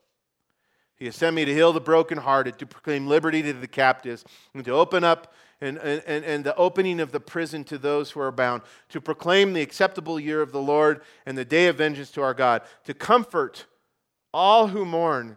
He 0.97 1.07
has 1.07 1.17
sent 1.17 1.37
me 1.37 1.45
to 1.45 1.55
heal 1.55 1.73
the 1.73 1.81
brokenhearted, 1.81 2.59
to 2.59 2.67
proclaim 2.67 3.07
liberty 3.07 3.43
to 3.43 3.53
the 3.53 3.69
captives, 3.69 4.25
and 4.53 4.65
to 4.65 4.73
open 4.73 5.05
up 5.05 5.33
and, 5.61 5.79
and, 5.79 6.25
and 6.25 6.45
the 6.45 6.57
opening 6.57 7.01
of 7.01 7.13
the 7.13 7.21
prison 7.21 7.65
to 7.65 7.79
those 7.79 8.11
who 8.11 8.21
are 8.21 8.33
bound, 8.33 8.63
to 8.91 9.01
proclaim 9.01 9.53
the 9.53 9.63
acceptable 9.63 10.19
year 10.19 10.43
of 10.43 10.53
the 10.53 10.61
Lord 10.61 11.03
and 11.25 11.39
the 11.39 11.45
day 11.45 11.69
of 11.69 11.77
vengeance 11.77 12.11
to 12.13 12.23
our 12.23 12.35
God, 12.35 12.63
to 12.85 12.95
comfort 12.95 13.67
all 14.35 14.69
who 14.69 14.85
mourn 14.85 15.37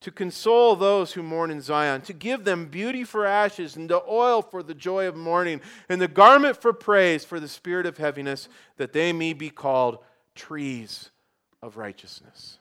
to 0.00 0.10
console 0.12 0.76
those 0.76 1.12
who 1.12 1.22
mourn 1.22 1.50
in 1.50 1.60
Zion, 1.60 2.02
to 2.02 2.12
give 2.12 2.44
them 2.44 2.66
beauty 2.66 3.02
for 3.02 3.26
ashes, 3.26 3.74
and 3.76 3.90
the 3.90 4.02
oil 4.08 4.42
for 4.42 4.62
the 4.62 4.74
joy 4.74 5.08
of 5.08 5.16
mourning, 5.16 5.60
and 5.88 6.00
the 6.00 6.08
garment 6.08 6.60
for 6.60 6.72
praise 6.72 7.24
for 7.24 7.40
the 7.40 7.48
spirit 7.48 7.84
of 7.84 7.98
heaviness, 7.98 8.48
that 8.76 8.92
they 8.92 9.12
may 9.12 9.32
be 9.32 9.50
called 9.50 9.98
trees 10.34 11.10
of 11.62 11.76
righteousness. 11.76 12.58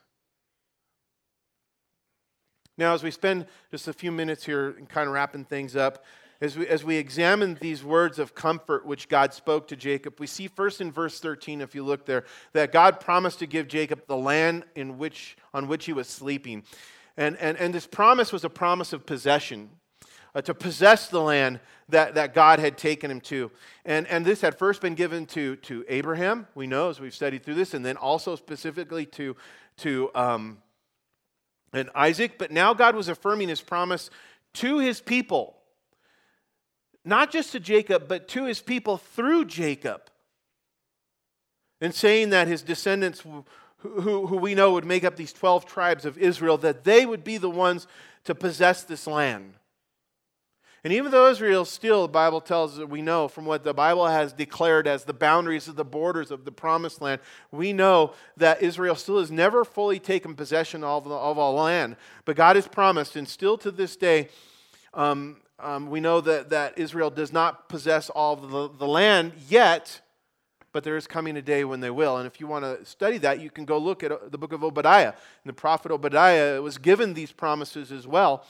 Now, 2.77 2.93
as 2.93 3.03
we 3.03 3.11
spend 3.11 3.45
just 3.71 3.87
a 3.87 3.93
few 3.93 4.11
minutes 4.11 4.45
here 4.45 4.69
and 4.69 4.87
kind 4.87 5.07
of 5.07 5.13
wrapping 5.13 5.45
things 5.45 5.75
up, 5.75 6.03
as 6.39 6.55
we, 6.55 6.67
as 6.67 6.83
we 6.83 6.97
examine 6.97 7.57
these 7.59 7.83
words 7.83 8.19
of 8.19 8.35
comfort 8.35 8.85
which 8.85 9.09
God 9.09 9.33
spoke 9.33 9.67
to 9.69 9.75
Jacob, 9.75 10.19
we 10.19 10.27
see 10.27 10.47
first 10.47 10.81
in 10.81 10.91
verse 10.91 11.19
13, 11.19 11.61
if 11.61 11.73
you 11.73 11.83
look 11.83 12.05
there, 12.05 12.25
that 12.53 12.71
God 12.71 12.99
promised 12.99 13.39
to 13.39 13.47
give 13.47 13.67
Jacob 13.67 14.05
the 14.07 14.17
land 14.17 14.63
in 14.75 14.99
which, 14.99 15.35
on 15.53 15.67
which 15.67 15.85
he 15.85 15.93
was 15.93 16.07
sleeping. 16.07 16.63
And, 17.17 17.35
and, 17.37 17.57
and 17.57 17.73
this 17.73 17.87
promise 17.87 18.31
was 18.31 18.43
a 18.43 18.49
promise 18.49 18.93
of 18.93 19.05
possession, 19.05 19.69
uh, 20.35 20.41
to 20.41 20.53
possess 20.53 21.07
the 21.07 21.21
land 21.21 21.59
that, 21.89 22.13
that 22.15 22.33
God 22.33 22.59
had 22.59 22.77
taken 22.77 23.09
him 23.09 23.21
to. 23.21 23.49
And, 23.85 24.05
and 24.07 24.23
this 24.23 24.41
had 24.41 24.57
first 24.57 24.81
been 24.81 24.93
given 24.93 25.25
to, 25.27 25.55
to 25.57 25.83
Abraham, 25.87 26.47
we 26.53 26.67
know 26.67 26.89
as 26.89 26.99
we've 26.99 27.15
studied 27.15 27.43
through 27.43 27.55
this, 27.55 27.73
and 27.73 27.83
then 27.83 27.97
also 27.97 28.35
specifically 28.35 29.05
to, 29.07 29.35
to 29.77 30.11
um, 30.13 30.59
and 31.73 31.89
Isaac. 31.95 32.37
But 32.37 32.51
now 32.51 32.73
God 32.73 32.95
was 32.95 33.07
affirming 33.07 33.49
his 33.49 33.61
promise 33.61 34.09
to 34.55 34.79
his 34.79 35.01
people, 35.01 35.57
not 37.03 37.31
just 37.31 37.51
to 37.53 37.59
Jacob, 37.59 38.07
but 38.07 38.27
to 38.29 38.45
his 38.45 38.61
people 38.61 38.97
through 38.97 39.45
Jacob. 39.45 40.01
And 41.79 41.93
saying 41.93 42.31
that 42.31 42.47
his 42.47 42.63
descendants 42.63 43.23
who, 43.79 44.27
who 44.27 44.37
we 44.37 44.55
know 44.55 44.71
would 44.73 44.85
make 44.85 45.03
up 45.03 45.15
these 45.15 45.33
12 45.33 45.65
tribes 45.65 46.05
of 46.05 46.17
Israel, 46.17 46.57
that 46.59 46.83
they 46.83 47.05
would 47.05 47.23
be 47.23 47.37
the 47.37 47.49
ones 47.49 47.87
to 48.23 48.33
possess 48.35 48.83
this 48.83 49.07
land. 49.07 49.53
And 50.83 50.93
even 50.93 51.11
though 51.11 51.29
Israel 51.29 51.65
still, 51.65 52.03
the 52.03 52.07
Bible 52.07 52.39
tells 52.39 52.79
us, 52.79 52.87
we 52.87 53.01
know 53.01 53.27
from 53.27 53.45
what 53.45 53.63
the 53.63 53.73
Bible 53.73 54.07
has 54.07 54.31
declared 54.31 54.87
as 54.87 55.03
the 55.03 55.13
boundaries 55.13 55.67
of 55.67 55.75
the 55.75 55.83
borders 55.83 56.31
of 56.31 56.45
the 56.45 56.51
promised 56.51 57.01
land, 57.01 57.19
we 57.51 57.73
know 57.73 58.13
that 58.37 58.61
Israel 58.61 58.95
still 58.95 59.19
has 59.19 59.31
never 59.31 59.65
fully 59.65 59.99
taken 59.99 60.35
possession 60.35 60.83
of, 60.83 61.03
the, 61.03 61.09
of 61.15 61.37
all 61.37 61.55
land. 61.55 61.97
But 62.25 62.35
God 62.35 62.55
has 62.55 62.67
promised, 62.67 63.15
and 63.15 63.27
still 63.27 63.57
to 63.57 63.71
this 63.71 63.95
day, 63.95 64.29
um, 64.93 65.37
um, 65.59 65.89
we 65.89 65.99
know 65.99 66.21
that, 66.21 66.49
that 66.51 66.77
Israel 66.77 67.09
does 67.09 67.33
not 67.33 67.67
possess 67.69 68.09
all 68.09 68.35
the, 68.35 68.69
the 68.69 68.87
land 68.87 69.33
yet 69.49 70.01
but 70.77 70.83
there 70.83 70.95
is 70.95 71.07
coming 71.07 71.35
a 71.37 71.41
day 71.41 71.63
when 71.63 71.79
they 71.79 71.89
will. 71.89 72.17
And 72.17 72.27
if 72.27 72.39
you 72.39 72.45
want 72.45 72.63
to 72.63 72.85
study 72.85 73.17
that, 73.17 73.39
you 73.39 73.49
can 73.49 73.65
go 73.65 73.79
look 73.79 74.03
at 74.03 74.11
uh, 74.11 74.17
the 74.29 74.37
book 74.37 74.53
of 74.53 74.63
Obadiah. 74.63 75.07
And 75.07 75.45
the 75.45 75.53
prophet 75.53 75.91
Obadiah 75.91 76.61
was 76.61 76.77
given 76.77 77.15
these 77.15 77.31
promises 77.31 77.91
as 77.91 78.05
well. 78.05 78.45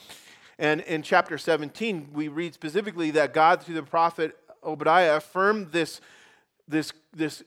And 0.59 0.81
in 0.81 1.03
chapter 1.03 1.37
17, 1.37 2.09
we 2.11 2.27
read 2.27 2.53
specifically 2.53 3.11
that 3.11 3.33
God, 3.33 3.63
through 3.63 3.75
the 3.75 3.83
prophet 3.83 4.37
Obadiah, 4.61 5.15
affirmed 5.15 5.71
this, 5.71 6.01
this, 6.67 6.91
this 7.13 7.43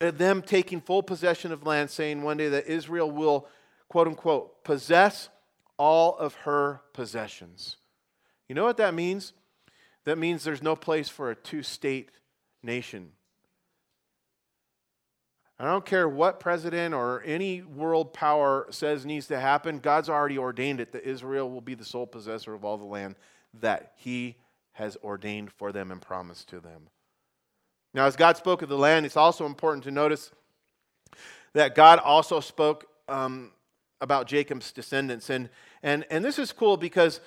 uh, 0.00 0.10
them 0.10 0.42
taking 0.42 0.80
full 0.80 1.04
possession 1.04 1.52
of 1.52 1.64
land, 1.64 1.88
saying 1.88 2.24
one 2.24 2.38
day 2.38 2.48
that 2.48 2.66
Israel 2.66 3.08
will, 3.08 3.46
quote 3.88 4.08
unquote, 4.08 4.64
possess 4.64 5.28
all 5.78 6.16
of 6.16 6.34
her 6.34 6.80
possessions. 6.92 7.76
You 8.48 8.56
know 8.56 8.64
what 8.64 8.78
that 8.78 8.94
means? 8.94 9.32
That 10.06 10.18
means 10.18 10.42
there's 10.42 10.60
no 10.60 10.74
place 10.74 11.08
for 11.08 11.30
a 11.30 11.36
two 11.36 11.62
state 11.62 12.10
nation. 12.64 13.12
I 15.58 15.64
don't 15.64 15.86
care 15.86 16.08
what 16.08 16.38
president 16.38 16.94
or 16.94 17.22
any 17.24 17.62
world 17.62 18.12
power 18.12 18.66
says 18.70 19.06
needs 19.06 19.26
to 19.28 19.40
happen. 19.40 19.78
God's 19.78 20.10
already 20.10 20.36
ordained 20.36 20.80
it 20.80 20.92
that 20.92 21.08
Israel 21.08 21.50
will 21.50 21.62
be 21.62 21.74
the 21.74 21.84
sole 21.84 22.06
possessor 22.06 22.52
of 22.52 22.64
all 22.64 22.76
the 22.76 22.84
land 22.84 23.16
that 23.60 23.92
He 23.96 24.36
has 24.72 24.98
ordained 25.02 25.50
for 25.50 25.72
them 25.72 25.90
and 25.90 26.02
promised 26.02 26.48
to 26.50 26.60
them. 26.60 26.88
Now, 27.94 28.04
as 28.04 28.16
God 28.16 28.36
spoke 28.36 28.60
of 28.60 28.68
the 28.68 28.76
land, 28.76 29.06
it's 29.06 29.16
also 29.16 29.46
important 29.46 29.84
to 29.84 29.90
notice 29.90 30.30
that 31.54 31.74
God 31.74 31.98
also 32.00 32.40
spoke 32.40 32.84
um, 33.08 33.52
about 34.02 34.26
Jacob's 34.26 34.72
descendants. 34.72 35.30
And, 35.30 35.48
and, 35.82 36.04
and 36.10 36.22
this 36.22 36.38
is 36.38 36.52
cool 36.52 36.76
because 36.76 37.20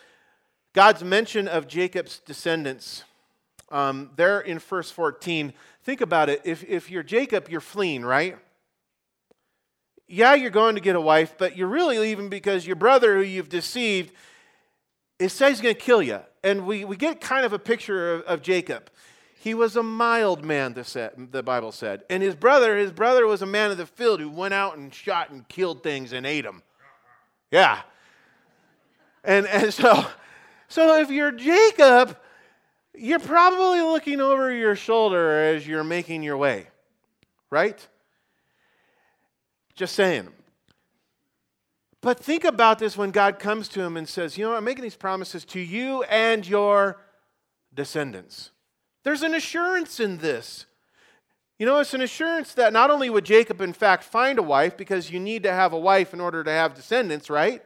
God's 0.74 1.04
mention 1.04 1.48
of 1.48 1.68
Jacob's 1.68 2.20
descendants 2.20 3.04
um, 3.72 4.12
there 4.16 4.42
in 4.42 4.60
verse 4.60 4.92
14, 4.92 5.54
think 5.90 6.02
about 6.02 6.30
it. 6.30 6.40
If, 6.44 6.64
if 6.70 6.92
you're 6.92 7.02
Jacob, 7.02 7.50
you're 7.50 7.60
fleeing, 7.60 8.06
right? 8.06 8.38
Yeah, 10.08 10.36
you're 10.36 10.52
going 10.52 10.76
to 10.76 10.82
get 10.82 10.96
a 10.96 11.02
wife, 11.02 11.34
but 11.36 11.58
you're 11.58 11.68
really 11.68 11.98
leaving 11.98 12.30
because 12.30 12.68
your 12.68 12.76
brother 12.76 13.16
who 13.16 13.24
you've 13.24 13.50
deceived, 13.50 14.12
it 15.18 15.30
says 15.30 15.54
he's 15.54 15.62
going 15.62 15.74
to 15.74 15.82
kill 15.82 16.04
you. 16.04 16.20
And 16.44 16.68
we, 16.68 16.86
we 16.86 16.96
get 16.96 17.22
kind 17.22 17.44
of 17.44 17.54
a 17.54 17.60
picture 17.60 18.14
of, 18.14 18.22
of 18.26 18.42
Jacob. 18.44 18.92
He 19.40 19.56
was 19.56 19.76
a 19.76 19.82
mild 19.82 20.46
man, 20.46 20.76
the, 20.76 20.84
set, 20.84 21.32
the 21.32 21.42
Bible 21.42 21.72
said. 21.72 22.04
And 22.08 22.22
his 22.22 22.36
brother, 22.36 22.78
his 22.78 22.92
brother 22.92 23.26
was 23.26 23.42
a 23.42 23.48
man 23.48 23.72
of 23.72 23.78
the 23.78 23.88
field 23.88 24.20
who 24.20 24.30
went 24.30 24.54
out 24.54 24.78
and 24.78 24.94
shot 24.94 25.32
and 25.32 25.48
killed 25.48 25.82
things 25.82 26.14
and 26.14 26.24
ate 26.24 26.44
them. 26.44 26.62
Yeah. 27.50 27.82
And, 29.24 29.48
and 29.48 29.74
so, 29.74 30.06
so 30.68 31.02
if 31.02 31.10
you're 31.10 31.32
Jacob, 31.32 32.16
you're 33.00 33.20
probably 33.20 33.82
looking 33.82 34.20
over 34.20 34.52
your 34.54 34.76
shoulder 34.76 35.40
as 35.40 35.66
you're 35.66 35.84
making 35.84 36.22
your 36.22 36.38
way, 36.38 36.68
right? 37.50 37.88
Just 39.76 39.96
saying. 39.96 40.30
But 42.02 42.20
think 42.20 42.44
about 42.44 42.80
this 42.80 42.98
when 42.98 43.12
God 43.12 43.40
comes 43.40 43.68
to 43.70 43.82
him 43.82 43.98
and 43.98 44.08
says, 44.08 44.38
You 44.38 44.46
know, 44.46 44.56
I'm 44.56 44.64
making 44.64 44.84
these 44.84 44.96
promises 44.96 45.46
to 45.46 45.60
you 45.60 46.04
and 46.04 46.48
your 46.48 47.02
descendants. 47.74 48.52
There's 49.04 49.24
an 49.24 49.34
assurance 49.34 50.00
in 50.00 50.18
this. 50.18 50.66
You 51.58 51.66
know, 51.66 51.80
it's 51.80 51.94
an 51.94 52.02
assurance 52.02 52.54
that 52.54 52.72
not 52.72 52.90
only 52.90 53.10
would 53.10 53.26
Jacob, 53.26 53.60
in 53.60 53.74
fact, 53.74 54.04
find 54.06 54.40
a 54.40 54.44
wife, 54.44 54.78
because 54.78 55.12
you 55.12 55.20
need 55.20 55.44
to 55.44 55.52
have 55.52 55.74
a 55.74 55.80
wife 55.80 56.14
in 56.14 56.22
order 56.22 56.42
to 56.42 56.52
have 56.52 56.74
descendants, 56.74 57.30
right? 57.30 57.62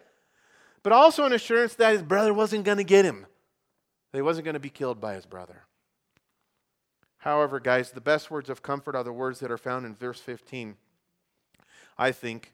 But 0.81 0.93
also 0.93 1.25
an 1.25 1.33
assurance 1.33 1.75
that 1.75 1.93
his 1.93 2.01
brother 2.01 2.33
wasn't 2.33 2.65
going 2.65 2.79
to 2.79 2.83
get 2.83 3.05
him 3.05 3.27
that 4.13 4.19
he 4.19 4.21
wasn't 4.21 4.45
going 4.45 4.53
to 4.53 4.59
be 4.59 4.69
killed 4.69 5.01
by 5.01 5.15
his 5.15 5.25
brother. 5.25 5.63
However, 7.17 7.59
guys, 7.59 7.91
the 7.91 7.99
best 7.99 8.29
words 8.29 8.47
of 8.47 8.61
comfort 8.61 8.95
are 8.95 9.03
the 9.03 9.11
words 9.11 9.39
that 9.39 9.49
are 9.49 9.57
found 9.57 9.87
in 9.87 9.95
verse 9.95 10.19
15. 10.19 10.75
I 11.97 12.11
think 12.11 12.53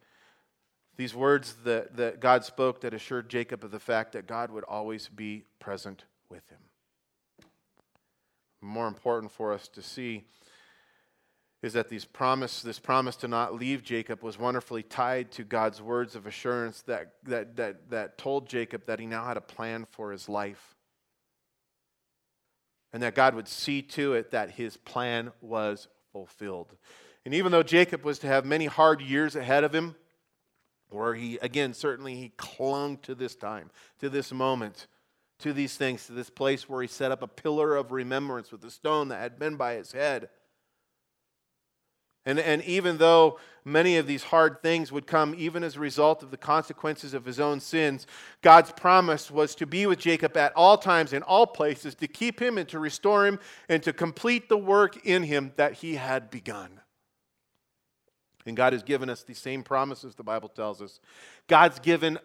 these 0.95 1.13
words 1.13 1.55
that, 1.65 1.97
that 1.97 2.21
God 2.21 2.45
spoke 2.45 2.79
that 2.81 2.93
assured 2.93 3.29
Jacob 3.29 3.65
of 3.65 3.71
the 3.71 3.79
fact 3.79 4.13
that 4.13 4.25
God 4.25 4.51
would 4.51 4.63
always 4.63 5.09
be 5.09 5.43
present 5.59 6.05
with 6.29 6.47
him. 6.49 6.59
More 8.61 8.87
important 8.87 9.31
for 9.31 9.51
us 9.51 9.67
to 9.69 9.81
see 9.81 10.23
is 11.61 11.73
that 11.73 11.89
these 11.89 12.05
promise, 12.05 12.61
this 12.61 12.79
promise 12.79 13.17
to 13.17 13.27
not 13.27 13.53
leave 13.53 13.83
Jacob 13.83 14.23
was 14.23 14.39
wonderfully 14.39 14.83
tied 14.83 15.29
to 15.33 15.43
God's 15.43 15.81
words 15.81 16.15
of 16.15 16.25
assurance 16.25 16.83
that, 16.83 17.15
that, 17.23 17.57
that, 17.57 17.89
that 17.89 18.17
told 18.17 18.47
Jacob 18.47 18.85
that 18.85 18.99
he 18.99 19.05
now 19.05 19.25
had 19.25 19.35
a 19.35 19.41
plan 19.41 19.85
for 19.91 20.13
his 20.13 20.29
life 20.29 20.75
and 22.93 23.03
that 23.03 23.15
God 23.15 23.35
would 23.35 23.47
see 23.47 23.81
to 23.81 24.13
it 24.13 24.31
that 24.31 24.51
his 24.51 24.77
plan 24.77 25.31
was 25.41 25.87
fulfilled. 26.11 26.75
And 27.25 27.33
even 27.33 27.51
though 27.51 27.63
Jacob 27.63 28.03
was 28.03 28.19
to 28.19 28.27
have 28.27 28.45
many 28.45 28.65
hard 28.65 29.01
years 29.01 29.35
ahead 29.35 29.63
of 29.63 29.73
him, 29.73 29.95
where 30.89 31.13
he, 31.13 31.37
again, 31.41 31.73
certainly 31.73 32.15
he 32.15 32.29
clung 32.37 32.97
to 32.97 33.13
this 33.13 33.35
time, 33.35 33.69
to 33.99 34.09
this 34.09 34.31
moment, 34.31 34.87
to 35.39 35.53
these 35.53 35.77
things, 35.77 36.07
to 36.07 36.13
this 36.13 36.29
place 36.29 36.67
where 36.67 36.81
he 36.81 36.87
set 36.87 37.11
up 37.11 37.21
a 37.21 37.27
pillar 37.27 37.75
of 37.75 37.91
remembrance 37.91 38.51
with 38.51 38.61
the 38.61 38.71
stone 38.71 39.09
that 39.09 39.21
had 39.21 39.37
been 39.37 39.55
by 39.55 39.75
his 39.75 39.91
head. 39.91 40.29
And, 42.25 42.39
and 42.39 42.61
even 42.63 42.97
though 42.97 43.39
many 43.63 43.97
of 43.97 44.07
these 44.07 44.23
hard 44.23 44.61
things 44.61 44.91
would 44.91 45.07
come 45.07 45.33
even 45.37 45.63
as 45.63 45.75
a 45.75 45.79
result 45.79 46.21
of 46.21 46.31
the 46.31 46.37
consequences 46.37 47.13
of 47.13 47.25
his 47.25 47.39
own 47.39 47.59
sins, 47.59 48.07
God's 48.41 48.71
promise 48.71 49.31
was 49.31 49.55
to 49.55 49.65
be 49.65 49.85
with 49.85 49.99
Jacob 49.99 50.35
at 50.37 50.53
all 50.55 50.77
times, 50.77 51.13
in 51.13 51.23
all 51.23 51.47
places, 51.47 51.95
to 51.95 52.07
keep 52.07 52.41
him 52.41 52.57
and 52.57 52.67
to 52.69 52.79
restore 52.79 53.25
him 53.25 53.39
and 53.67 53.81
to 53.83 53.93
complete 53.93 54.49
the 54.49 54.57
work 54.57 55.05
in 55.05 55.23
him 55.23 55.53
that 55.55 55.73
he 55.73 55.95
had 55.95 56.29
begun. 56.29 56.79
And 58.45 58.57
God 58.57 58.73
has 58.73 58.83
given 58.83 59.09
us 59.09 59.23
the 59.23 59.33
same 59.33 59.63
promises, 59.63 60.15
the 60.15 60.23
Bible 60.23 60.49
tells 60.49 60.81
us. 60.81 60.99
God's 61.47 61.79
given 61.79 62.17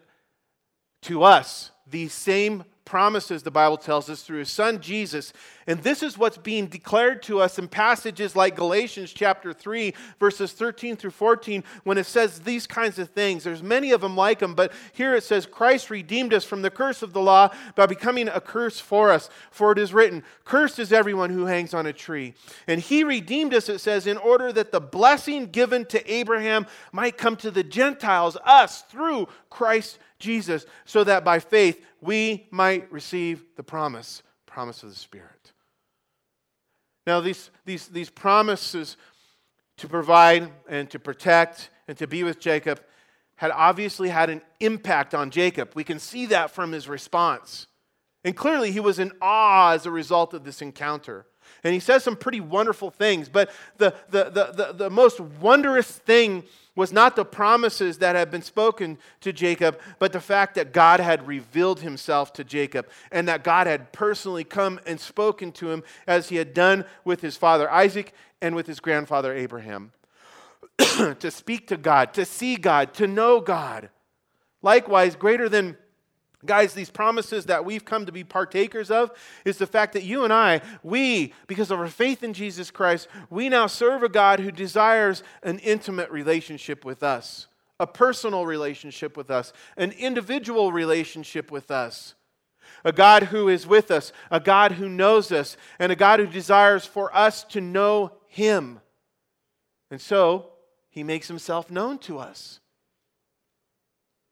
to 1.02 1.22
us 1.22 1.70
these 1.86 2.12
same 2.12 2.64
promises, 2.84 3.42
the 3.42 3.50
Bible 3.50 3.78
tells 3.78 4.10
us, 4.10 4.22
through 4.22 4.40
his 4.40 4.50
son 4.50 4.80
Jesus. 4.80 5.32
And 5.66 5.82
this 5.82 6.02
is 6.02 6.18
what's 6.18 6.36
being 6.36 6.66
declared 6.66 7.22
to 7.24 7.40
us 7.40 7.58
in 7.58 7.68
passages 7.68 8.36
like 8.36 8.56
Galatians 8.56 9.12
chapter 9.12 9.54
3, 9.54 9.94
verses 10.20 10.52
13 10.52 10.96
through 10.96 11.12
14, 11.12 11.64
when 11.84 11.96
it 11.96 12.04
says 12.04 12.40
these 12.40 12.66
kinds 12.66 12.98
of 12.98 13.10
things. 13.10 13.44
There's 13.44 13.62
many 13.62 13.92
of 13.92 14.02
them 14.02 14.16
like 14.16 14.40
them, 14.40 14.54
but 14.54 14.72
here 14.92 15.14
it 15.14 15.24
says, 15.24 15.46
Christ 15.46 15.88
redeemed 15.88 16.34
us 16.34 16.44
from 16.44 16.62
the 16.62 16.70
curse 16.70 17.02
of 17.02 17.14
the 17.14 17.22
law 17.22 17.50
by 17.74 17.86
becoming 17.86 18.28
a 18.28 18.40
curse 18.40 18.78
for 18.78 19.10
us. 19.10 19.30
For 19.50 19.72
it 19.72 19.78
is 19.78 19.94
written, 19.94 20.22
Cursed 20.44 20.78
is 20.78 20.92
everyone 20.92 21.30
who 21.30 21.46
hangs 21.46 21.72
on 21.72 21.86
a 21.86 21.92
tree. 21.92 22.34
And 22.66 22.80
he 22.80 23.02
redeemed 23.02 23.54
us, 23.54 23.70
it 23.70 23.78
says, 23.78 24.06
in 24.06 24.18
order 24.18 24.52
that 24.52 24.72
the 24.72 24.80
blessing 24.80 25.46
given 25.46 25.86
to 25.86 26.12
Abraham 26.12 26.66
might 26.92 27.16
come 27.16 27.36
to 27.36 27.50
the 27.50 27.64
Gentiles, 27.64 28.36
us, 28.44 28.82
through 28.82 29.28
Christ 29.48 29.98
Jesus, 30.18 30.66
so 30.84 31.04
that 31.04 31.24
by 31.24 31.38
faith 31.38 31.84
we 32.04 32.46
might 32.50 32.90
receive 32.92 33.44
the 33.56 33.62
promise, 33.62 34.22
promise 34.46 34.82
of 34.82 34.90
the 34.90 34.94
Spirit. 34.94 35.52
Now, 37.06 37.20
these, 37.20 37.50
these, 37.64 37.88
these 37.88 38.10
promises 38.10 38.96
to 39.78 39.88
provide 39.88 40.50
and 40.68 40.88
to 40.90 40.98
protect 40.98 41.70
and 41.88 41.98
to 41.98 42.06
be 42.06 42.22
with 42.22 42.40
Jacob 42.40 42.80
had 43.36 43.50
obviously 43.50 44.08
had 44.08 44.30
an 44.30 44.40
impact 44.60 45.14
on 45.14 45.30
Jacob. 45.30 45.72
We 45.74 45.84
can 45.84 45.98
see 45.98 46.26
that 46.26 46.50
from 46.50 46.72
his 46.72 46.88
response. 46.88 47.66
And 48.22 48.36
clearly, 48.36 48.70
he 48.70 48.80
was 48.80 48.98
in 48.98 49.12
awe 49.20 49.72
as 49.72 49.84
a 49.84 49.90
result 49.90 50.32
of 50.32 50.44
this 50.44 50.62
encounter. 50.62 51.26
And 51.62 51.74
he 51.74 51.80
says 51.80 52.04
some 52.04 52.16
pretty 52.16 52.40
wonderful 52.40 52.90
things, 52.90 53.28
but 53.28 53.50
the, 53.76 53.94
the, 54.08 54.24
the, 54.24 54.52
the, 54.52 54.72
the 54.72 54.90
most 54.90 55.20
wondrous 55.20 55.90
thing 55.90 56.44
was 56.76 56.92
not 56.92 57.14
the 57.14 57.24
promises 57.24 57.98
that 57.98 58.16
had 58.16 58.30
been 58.30 58.42
spoken 58.42 58.98
to 59.20 59.32
Jacob, 59.32 59.78
but 59.98 60.12
the 60.12 60.20
fact 60.20 60.56
that 60.56 60.72
God 60.72 61.00
had 61.00 61.26
revealed 61.26 61.80
himself 61.80 62.32
to 62.34 62.44
Jacob 62.44 62.88
and 63.12 63.28
that 63.28 63.44
God 63.44 63.66
had 63.66 63.92
personally 63.92 64.44
come 64.44 64.80
and 64.86 64.98
spoken 64.98 65.52
to 65.52 65.70
him 65.70 65.84
as 66.06 66.28
he 66.28 66.36
had 66.36 66.52
done 66.52 66.84
with 67.04 67.20
his 67.20 67.36
father 67.36 67.70
Isaac 67.70 68.12
and 68.40 68.56
with 68.56 68.66
his 68.66 68.80
grandfather 68.80 69.32
Abraham. 69.32 69.92
to 70.78 71.30
speak 71.30 71.68
to 71.68 71.76
God, 71.76 72.12
to 72.14 72.24
see 72.24 72.56
God, 72.56 72.94
to 72.94 73.06
know 73.06 73.40
God. 73.40 73.90
Likewise, 74.62 75.14
greater 75.14 75.48
than 75.48 75.76
Guys, 76.46 76.74
these 76.74 76.90
promises 76.90 77.46
that 77.46 77.64
we've 77.64 77.84
come 77.84 78.06
to 78.06 78.12
be 78.12 78.24
partakers 78.24 78.90
of 78.90 79.10
is 79.44 79.58
the 79.58 79.66
fact 79.66 79.92
that 79.94 80.02
you 80.02 80.24
and 80.24 80.32
I, 80.32 80.60
we, 80.82 81.32
because 81.46 81.70
of 81.70 81.80
our 81.80 81.88
faith 81.88 82.22
in 82.22 82.32
Jesus 82.32 82.70
Christ, 82.70 83.08
we 83.30 83.48
now 83.48 83.66
serve 83.66 84.02
a 84.02 84.08
God 84.08 84.40
who 84.40 84.50
desires 84.50 85.22
an 85.42 85.58
intimate 85.60 86.10
relationship 86.10 86.84
with 86.84 87.02
us, 87.02 87.46
a 87.80 87.86
personal 87.86 88.46
relationship 88.46 89.16
with 89.16 89.30
us, 89.30 89.52
an 89.76 89.92
individual 89.92 90.72
relationship 90.72 91.50
with 91.50 91.70
us. 91.70 92.14
A 92.86 92.92
God 92.92 93.24
who 93.24 93.48
is 93.48 93.66
with 93.66 93.90
us, 93.90 94.12
a 94.30 94.40
God 94.40 94.72
who 94.72 94.88
knows 94.90 95.32
us, 95.32 95.56
and 95.78 95.90
a 95.90 95.96
God 95.96 96.20
who 96.20 96.26
desires 96.26 96.84
for 96.84 97.14
us 97.16 97.42
to 97.44 97.60
know 97.60 98.12
Him. 98.26 98.80
And 99.90 100.00
so, 100.00 100.50
He 100.90 101.02
makes 101.02 101.28
Himself 101.28 101.70
known 101.70 101.98
to 102.00 102.18
us. 102.18 102.60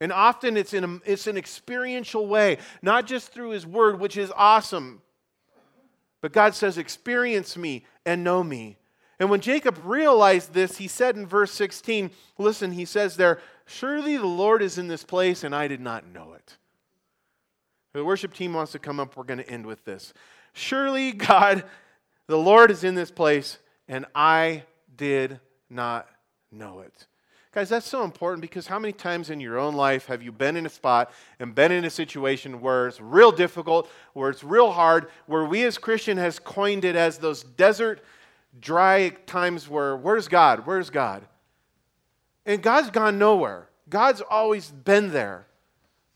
And 0.03 0.11
often 0.11 0.57
it's, 0.57 0.73
in 0.73 0.83
a, 0.83 0.99
it's 1.05 1.27
an 1.27 1.37
experiential 1.37 2.27
way, 2.27 2.57
not 2.81 3.07
just 3.07 3.31
through 3.31 3.51
His 3.51 3.65
Word, 3.65 4.01
which 4.01 4.17
is 4.17 4.33
awesome. 4.35 5.01
But 6.19 6.33
God 6.33 6.55
says, 6.55 6.77
Experience 6.77 7.55
me 7.55 7.85
and 8.05 8.21
know 8.21 8.43
me. 8.43 8.75
And 9.17 9.29
when 9.29 9.39
Jacob 9.39 9.79
realized 9.85 10.53
this, 10.53 10.75
he 10.75 10.89
said 10.89 11.15
in 11.15 11.25
verse 11.25 11.53
16, 11.53 12.11
listen, 12.37 12.73
he 12.73 12.83
says 12.83 13.15
there, 13.15 13.39
Surely 13.65 14.17
the 14.17 14.27
Lord 14.27 14.61
is 14.61 14.77
in 14.77 14.89
this 14.89 15.05
place, 15.05 15.45
and 15.45 15.55
I 15.55 15.69
did 15.69 15.79
not 15.79 16.05
know 16.05 16.33
it. 16.33 16.57
The 17.93 18.03
worship 18.03 18.33
team 18.33 18.53
wants 18.53 18.73
to 18.73 18.79
come 18.79 18.99
up. 18.99 19.15
We're 19.15 19.23
going 19.23 19.39
to 19.39 19.49
end 19.49 19.65
with 19.65 19.85
this. 19.85 20.13
Surely 20.51 21.13
God, 21.13 21.63
the 22.27 22.37
Lord 22.37 22.71
is 22.71 22.83
in 22.83 22.95
this 22.95 23.09
place, 23.09 23.57
and 23.87 24.05
I 24.13 24.63
did 24.97 25.39
not 25.69 26.09
know 26.51 26.81
it. 26.81 27.07
Guys, 27.53 27.69
that's 27.69 27.87
so 27.87 28.03
important 28.03 28.41
because 28.41 28.65
how 28.65 28.79
many 28.79 28.91
times 28.91 29.29
in 29.29 29.39
your 29.39 29.59
own 29.59 29.75
life 29.75 30.07
have 30.07 30.23
you 30.23 30.31
been 30.31 30.57
in 30.57 30.65
a 30.65 30.69
spot 30.69 31.11
and 31.39 31.53
been 31.53 31.71
in 31.71 31.85
a 31.85 31.89
situation 31.89 32.61
where 32.61 32.87
it's 32.87 32.99
real 32.99 33.31
difficult, 33.31 33.87
where 34.13 34.31
it's 34.31 34.43
real 34.43 34.71
hard, 34.71 35.07
where 35.27 35.45
we 35.45 35.63
as 35.63 35.77
Christian 35.77 36.17
has 36.17 36.39
coined 36.39 36.83
it 36.83 36.95
as 36.95 37.19
those 37.19 37.43
desert, 37.43 38.03
dry 38.59 39.09
times 39.27 39.69
where 39.69 39.95
where's 39.95 40.27
God? 40.27 40.65
Where's 40.65 40.89
God? 40.89 41.27
And 42.43 42.59
God's 42.59 42.89
gone 42.89 43.19
nowhere. 43.19 43.69
God's 43.87 44.21
always 44.21 44.71
been 44.71 45.11
there. 45.11 45.45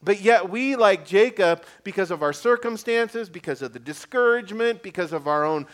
But 0.02 0.22
yet, 0.22 0.50
we, 0.50 0.76
like 0.76 1.06
Jacob, 1.06 1.66
because 1.84 2.10
of 2.10 2.24
our 2.24 2.34
circumstances, 2.34 3.30
because 3.30 3.62
of 3.62 3.74
the 3.74 3.80
discouragement, 3.80 4.82
because 4.82 5.14
of 5.14 5.28
our 5.28 5.46
own 5.46 5.68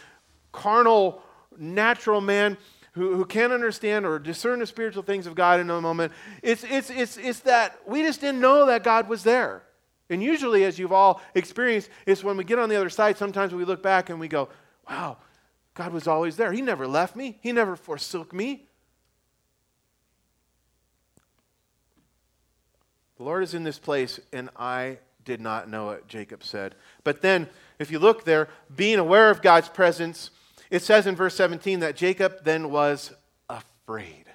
carnal, 0.52 1.22
natural 1.58 2.20
man, 2.20 2.58
who, 2.94 3.16
who 3.16 3.26
can't 3.26 3.52
understand 3.52 4.06
or 4.06 4.20
discern 4.20 4.60
the 4.60 4.68
spiritual 4.68 5.04
things 5.04 5.28
of 5.28 5.36
God 5.36 5.60
in 5.60 5.70
a 5.70 5.82
moment. 5.82 6.14
It's, 6.42 6.64
it's, 6.64 6.90
it's, 6.90 7.18
it's 7.18 7.40
that 7.42 7.78
we 7.88 8.02
just 8.02 8.22
didn't 8.22 8.42
know 8.42 8.68
that 8.68 8.84
God 8.84 9.10
was 9.10 9.24
there. 9.24 9.64
And 10.10 10.22
usually, 10.22 10.64
as 10.64 10.78
you've 10.78 10.92
all 10.92 11.22
experienced, 11.34 11.90
it's 12.06 12.24
when 12.24 12.38
we 12.38 12.44
get 12.44 12.60
on 12.60 12.70
the 12.70 12.76
other 12.76 12.90
side, 12.90 13.18
sometimes 13.18 13.54
we 13.54 13.66
look 13.66 13.82
back 13.82 14.10
and 14.10 14.20
we 14.20 14.28
go, 14.28 14.50
wow, 14.88 15.18
God 15.74 15.92
was 15.92 16.08
always 16.08 16.38
there. 16.38 16.52
He 16.52 16.62
never 16.62 16.88
left 16.88 17.16
me, 17.16 17.40
He 17.42 17.52
never 17.52 17.76
forsook 17.76 18.34
me. 18.34 18.68
The 23.18 23.24
Lord 23.24 23.44
is 23.44 23.54
in 23.54 23.64
this 23.64 23.80
place, 23.80 24.20
and 24.32 24.50
I 24.56 25.00
did 25.24 25.40
not 25.40 25.70
know 25.70 25.92
it, 25.92 26.08
Jacob 26.08 26.44
said. 26.44 26.76
But 27.04 27.22
then, 27.22 27.48
if 27.80 27.90
you 27.90 27.98
look 27.98 28.26
there, 28.26 28.50
being 28.76 29.00
aware 29.00 29.30
of 29.30 29.42
God's 29.42 29.70
presence, 29.70 30.30
it 30.74 30.82
says 30.82 31.06
in 31.06 31.16
verse 31.16 31.36
17 31.36 31.82
that 31.82 31.96
Jacob 31.96 32.44
then 32.44 32.72
was 32.72 33.14
afraid. 33.48 34.26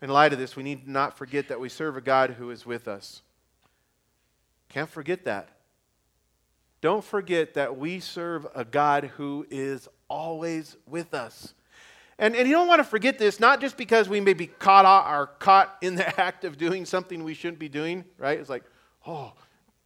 In 0.00 0.08
light 0.08 0.32
of 0.32 0.38
this, 0.38 0.56
we 0.56 0.62
need 0.62 0.88
not 0.88 1.18
forget 1.18 1.48
that 1.48 1.60
we 1.60 1.68
serve 1.68 1.98
a 1.98 2.00
God 2.00 2.30
who 2.30 2.50
is 2.50 2.64
with 2.64 2.88
us. 2.88 3.20
Can't 4.70 4.88
forget 4.88 5.26
that. 5.26 5.50
Don't 6.80 7.04
forget 7.04 7.52
that 7.52 7.76
we 7.76 8.00
serve 8.00 8.46
a 8.54 8.64
God 8.64 9.04
who 9.18 9.46
is 9.50 9.86
always 10.08 10.78
with 10.88 11.12
us. 11.12 11.52
And, 12.18 12.34
and 12.34 12.48
you 12.48 12.54
don't 12.54 12.68
want 12.68 12.78
to 12.78 12.84
forget 12.84 13.18
this, 13.18 13.38
not 13.38 13.60
just 13.60 13.76
because 13.76 14.08
we 14.08 14.18
may 14.18 14.32
be 14.32 14.46
caught, 14.46 14.86
are 14.86 15.26
caught 15.26 15.76
in 15.82 15.96
the 15.96 16.18
act 16.20 16.46
of 16.46 16.56
doing 16.56 16.86
something 16.86 17.22
we 17.22 17.34
shouldn't 17.34 17.58
be 17.58 17.68
doing, 17.68 18.06
right? 18.16 18.40
It's 18.40 18.48
like, 18.48 18.64
oh, 19.06 19.34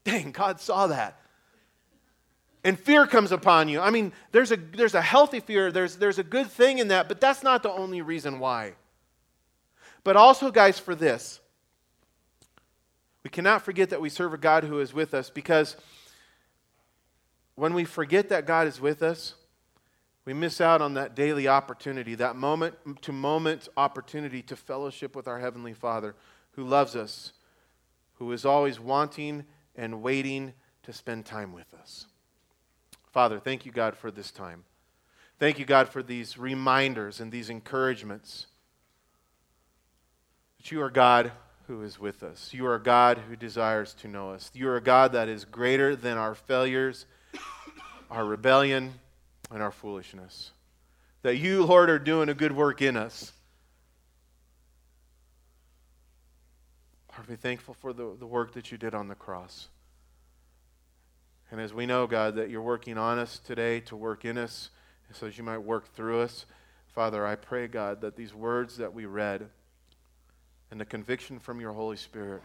dang, 0.05 0.31
God 0.31 0.61
saw 0.61 0.87
that 0.87 1.19
and 2.65 2.81
fear 2.81 3.07
comes 3.07 3.31
upon 3.31 3.69
you. 3.69 3.81
I 3.81 3.91
mean, 3.91 4.13
there's 4.33 4.51
a, 4.51 4.57
there's 4.57 4.95
a 4.95 5.03
healthy 5.03 5.41
fear, 5.41 5.71
there's, 5.71 5.97
there's 5.97 6.19
a 6.19 6.25
good 6.25 6.51
thing 6.51 6.79
in 6.79 6.89
that, 6.89 7.09
but 7.09 7.21
that's 7.21 7.43
not 7.43 7.63
the 7.63 7.71
only 7.71 8.01
reason 8.01 8.39
why. 8.39 8.73
But 10.03 10.17
also, 10.17 10.51
guys, 10.51 10.79
for 10.79 10.95
this, 10.95 11.41
we 13.23 13.31
cannot 13.31 13.63
forget 13.63 13.91
that 13.91 14.01
we 14.01 14.09
serve 14.09 14.35
a 14.35 14.39
God 14.39 14.65
who 14.65 14.81
is 14.81 14.93
with 14.93 15.15
us 15.15 15.31
because 15.31 15.77
when 17.55 17.75
we 17.75 17.85
forget 17.85 18.31
that 18.31 18.47
God 18.47 18.67
is 18.67 18.81
with 18.81 19.03
us, 19.03 19.35
we 20.25 20.33
miss 20.33 20.61
out 20.61 20.81
on 20.81 20.95
that 20.95 21.15
daily 21.15 21.49
opportunity, 21.49 22.15
that 22.15 22.35
moment 22.35 22.75
to 23.03 23.13
moment 23.13 23.69
opportunity 23.77 24.41
to 24.43 24.57
fellowship 24.57 25.15
with 25.15 25.29
our 25.29 25.39
Heavenly 25.39 25.75
Father 25.75 26.15
who 26.53 26.65
loves 26.65 26.97
us, 26.97 27.33
who 28.15 28.33
is 28.33 28.45
always 28.45 28.81
wanting 28.81 29.45
and 29.77 30.03
waiting 30.03 30.55
to 30.83 30.93
spend 30.93 31.27
time 31.27 31.53
with 31.53 31.73
us. 31.75 32.07
Father, 33.15 33.39
thank 33.39 33.65
you, 33.65 33.71
God, 33.71 33.97
for 33.97 34.11
this 34.11 34.33
time. 34.33 34.65
Thank 35.39 35.61
you, 35.61 35.65
God, 35.65 35.89
for 35.89 36.03
these 36.03 36.37
reminders 36.37 37.21
and 37.21 37.31
these 37.31 37.49
encouragements 37.49 38.49
that 40.59 40.73
you 40.73 40.83
are 40.83 40.91
God 40.91 41.31
who 41.69 41.81
is 41.83 41.97
with 41.97 42.25
us. 42.25 42.53
You 42.53 42.67
are 42.67 42.77
God 42.81 43.19
who 43.19 43.37
desires 43.37 43.95
to 44.01 44.09
know 44.09 44.33
us. 44.33 44.51
You 44.53 44.69
are 44.69 44.79
a 44.79 44.83
God 44.83 45.13
that 45.13 45.29
is 45.29 45.45
greater 45.45 45.95
than 45.95 46.19
our 46.19 46.35
failures, 46.35 47.07
our 48.11 48.25
rebellion, 48.25 48.95
and 49.49 49.63
our 49.63 49.71
foolishness. 49.71 50.51
That 51.23 51.37
you, 51.37 51.65
Lord, 51.65 51.91
are 51.91 52.01
doing 52.01 52.29
a 52.29 52.35
good 52.35 52.51
work 52.51 52.83
in 52.83 52.97
us. 52.97 53.33
Lord, 57.13 57.29
be 57.29 57.37
thankful 57.37 57.75
for 57.75 57.93
the, 57.93 58.17
the 58.19 58.27
work 58.27 58.55
that 58.55 58.73
you 58.73 58.77
did 58.77 58.93
on 58.93 59.07
the 59.07 59.15
cross. 59.15 59.69
And 61.55 61.63
as 61.63 61.73
we 61.73 61.87
know, 61.87 62.09
God, 62.09 62.35
that 62.35 62.51
you're 62.51 62.61
working 62.61 62.99
on 62.99 63.17
us 63.17 63.39
today 63.39 63.79
to 63.83 63.95
work 63.95 64.25
in 64.25 64.39
us 64.39 64.71
so 65.13 65.27
that 65.27 65.39
you 65.39 65.45
might 65.45 65.59
work 65.59 65.95
through 65.95 66.21
us, 66.21 66.47
Father, 66.89 67.25
I 67.25 67.37
pray, 67.37 67.69
God, 67.69 68.01
that 68.01 68.17
these 68.17 68.35
words 68.35 68.77
that 68.79 68.93
we 68.93 69.07
read 69.07 69.47
and 70.73 70.81
the 70.81 70.85
conviction 70.85 71.39
from 71.39 71.61
your 71.61 71.73
Holy 71.73 71.97
Spirit 71.97 72.43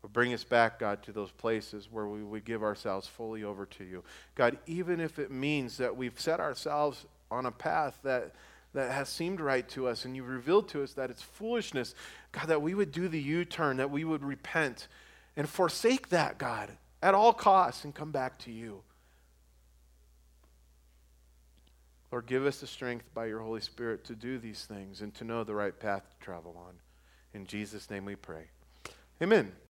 will 0.00 0.10
bring 0.10 0.32
us 0.32 0.44
back, 0.44 0.78
God, 0.78 1.02
to 1.02 1.10
those 1.10 1.32
places 1.32 1.88
where 1.90 2.06
we 2.06 2.22
would 2.22 2.44
give 2.44 2.62
ourselves 2.62 3.08
fully 3.08 3.42
over 3.42 3.66
to 3.66 3.82
you. 3.82 4.04
God, 4.36 4.58
even 4.68 5.00
if 5.00 5.18
it 5.18 5.32
means 5.32 5.76
that 5.78 5.96
we've 5.96 6.20
set 6.20 6.38
ourselves 6.38 7.06
on 7.32 7.46
a 7.46 7.50
path 7.50 7.98
that, 8.04 8.32
that 8.74 8.92
has 8.92 9.08
seemed 9.08 9.40
right 9.40 9.68
to 9.70 9.88
us 9.88 10.04
and 10.04 10.14
you've 10.14 10.28
revealed 10.28 10.68
to 10.68 10.84
us 10.84 10.92
that 10.92 11.10
it's 11.10 11.22
foolishness, 11.22 11.96
God, 12.30 12.46
that 12.46 12.62
we 12.62 12.76
would 12.76 12.92
do 12.92 13.08
the 13.08 13.20
U 13.20 13.44
turn, 13.44 13.78
that 13.78 13.90
we 13.90 14.04
would 14.04 14.22
repent 14.22 14.86
and 15.36 15.48
forsake 15.48 16.10
that, 16.10 16.38
God 16.38 16.70
at 17.04 17.14
all 17.14 17.34
costs 17.34 17.84
and 17.84 17.94
come 17.94 18.10
back 18.10 18.38
to 18.38 18.50
you. 18.50 18.80
Lord, 22.10 22.24
give 22.26 22.46
us 22.46 22.60
the 22.60 22.66
strength 22.66 23.12
by 23.12 23.26
your 23.26 23.40
Holy 23.40 23.60
Spirit 23.60 24.04
to 24.04 24.14
do 24.14 24.38
these 24.38 24.64
things 24.64 25.02
and 25.02 25.14
to 25.16 25.24
know 25.24 25.44
the 25.44 25.54
right 25.54 25.78
path 25.78 26.08
to 26.08 26.24
travel 26.24 26.56
on. 26.66 26.74
In 27.34 27.46
Jesus' 27.46 27.90
name 27.90 28.06
we 28.06 28.16
pray. 28.16 28.44
Amen. 29.20 29.52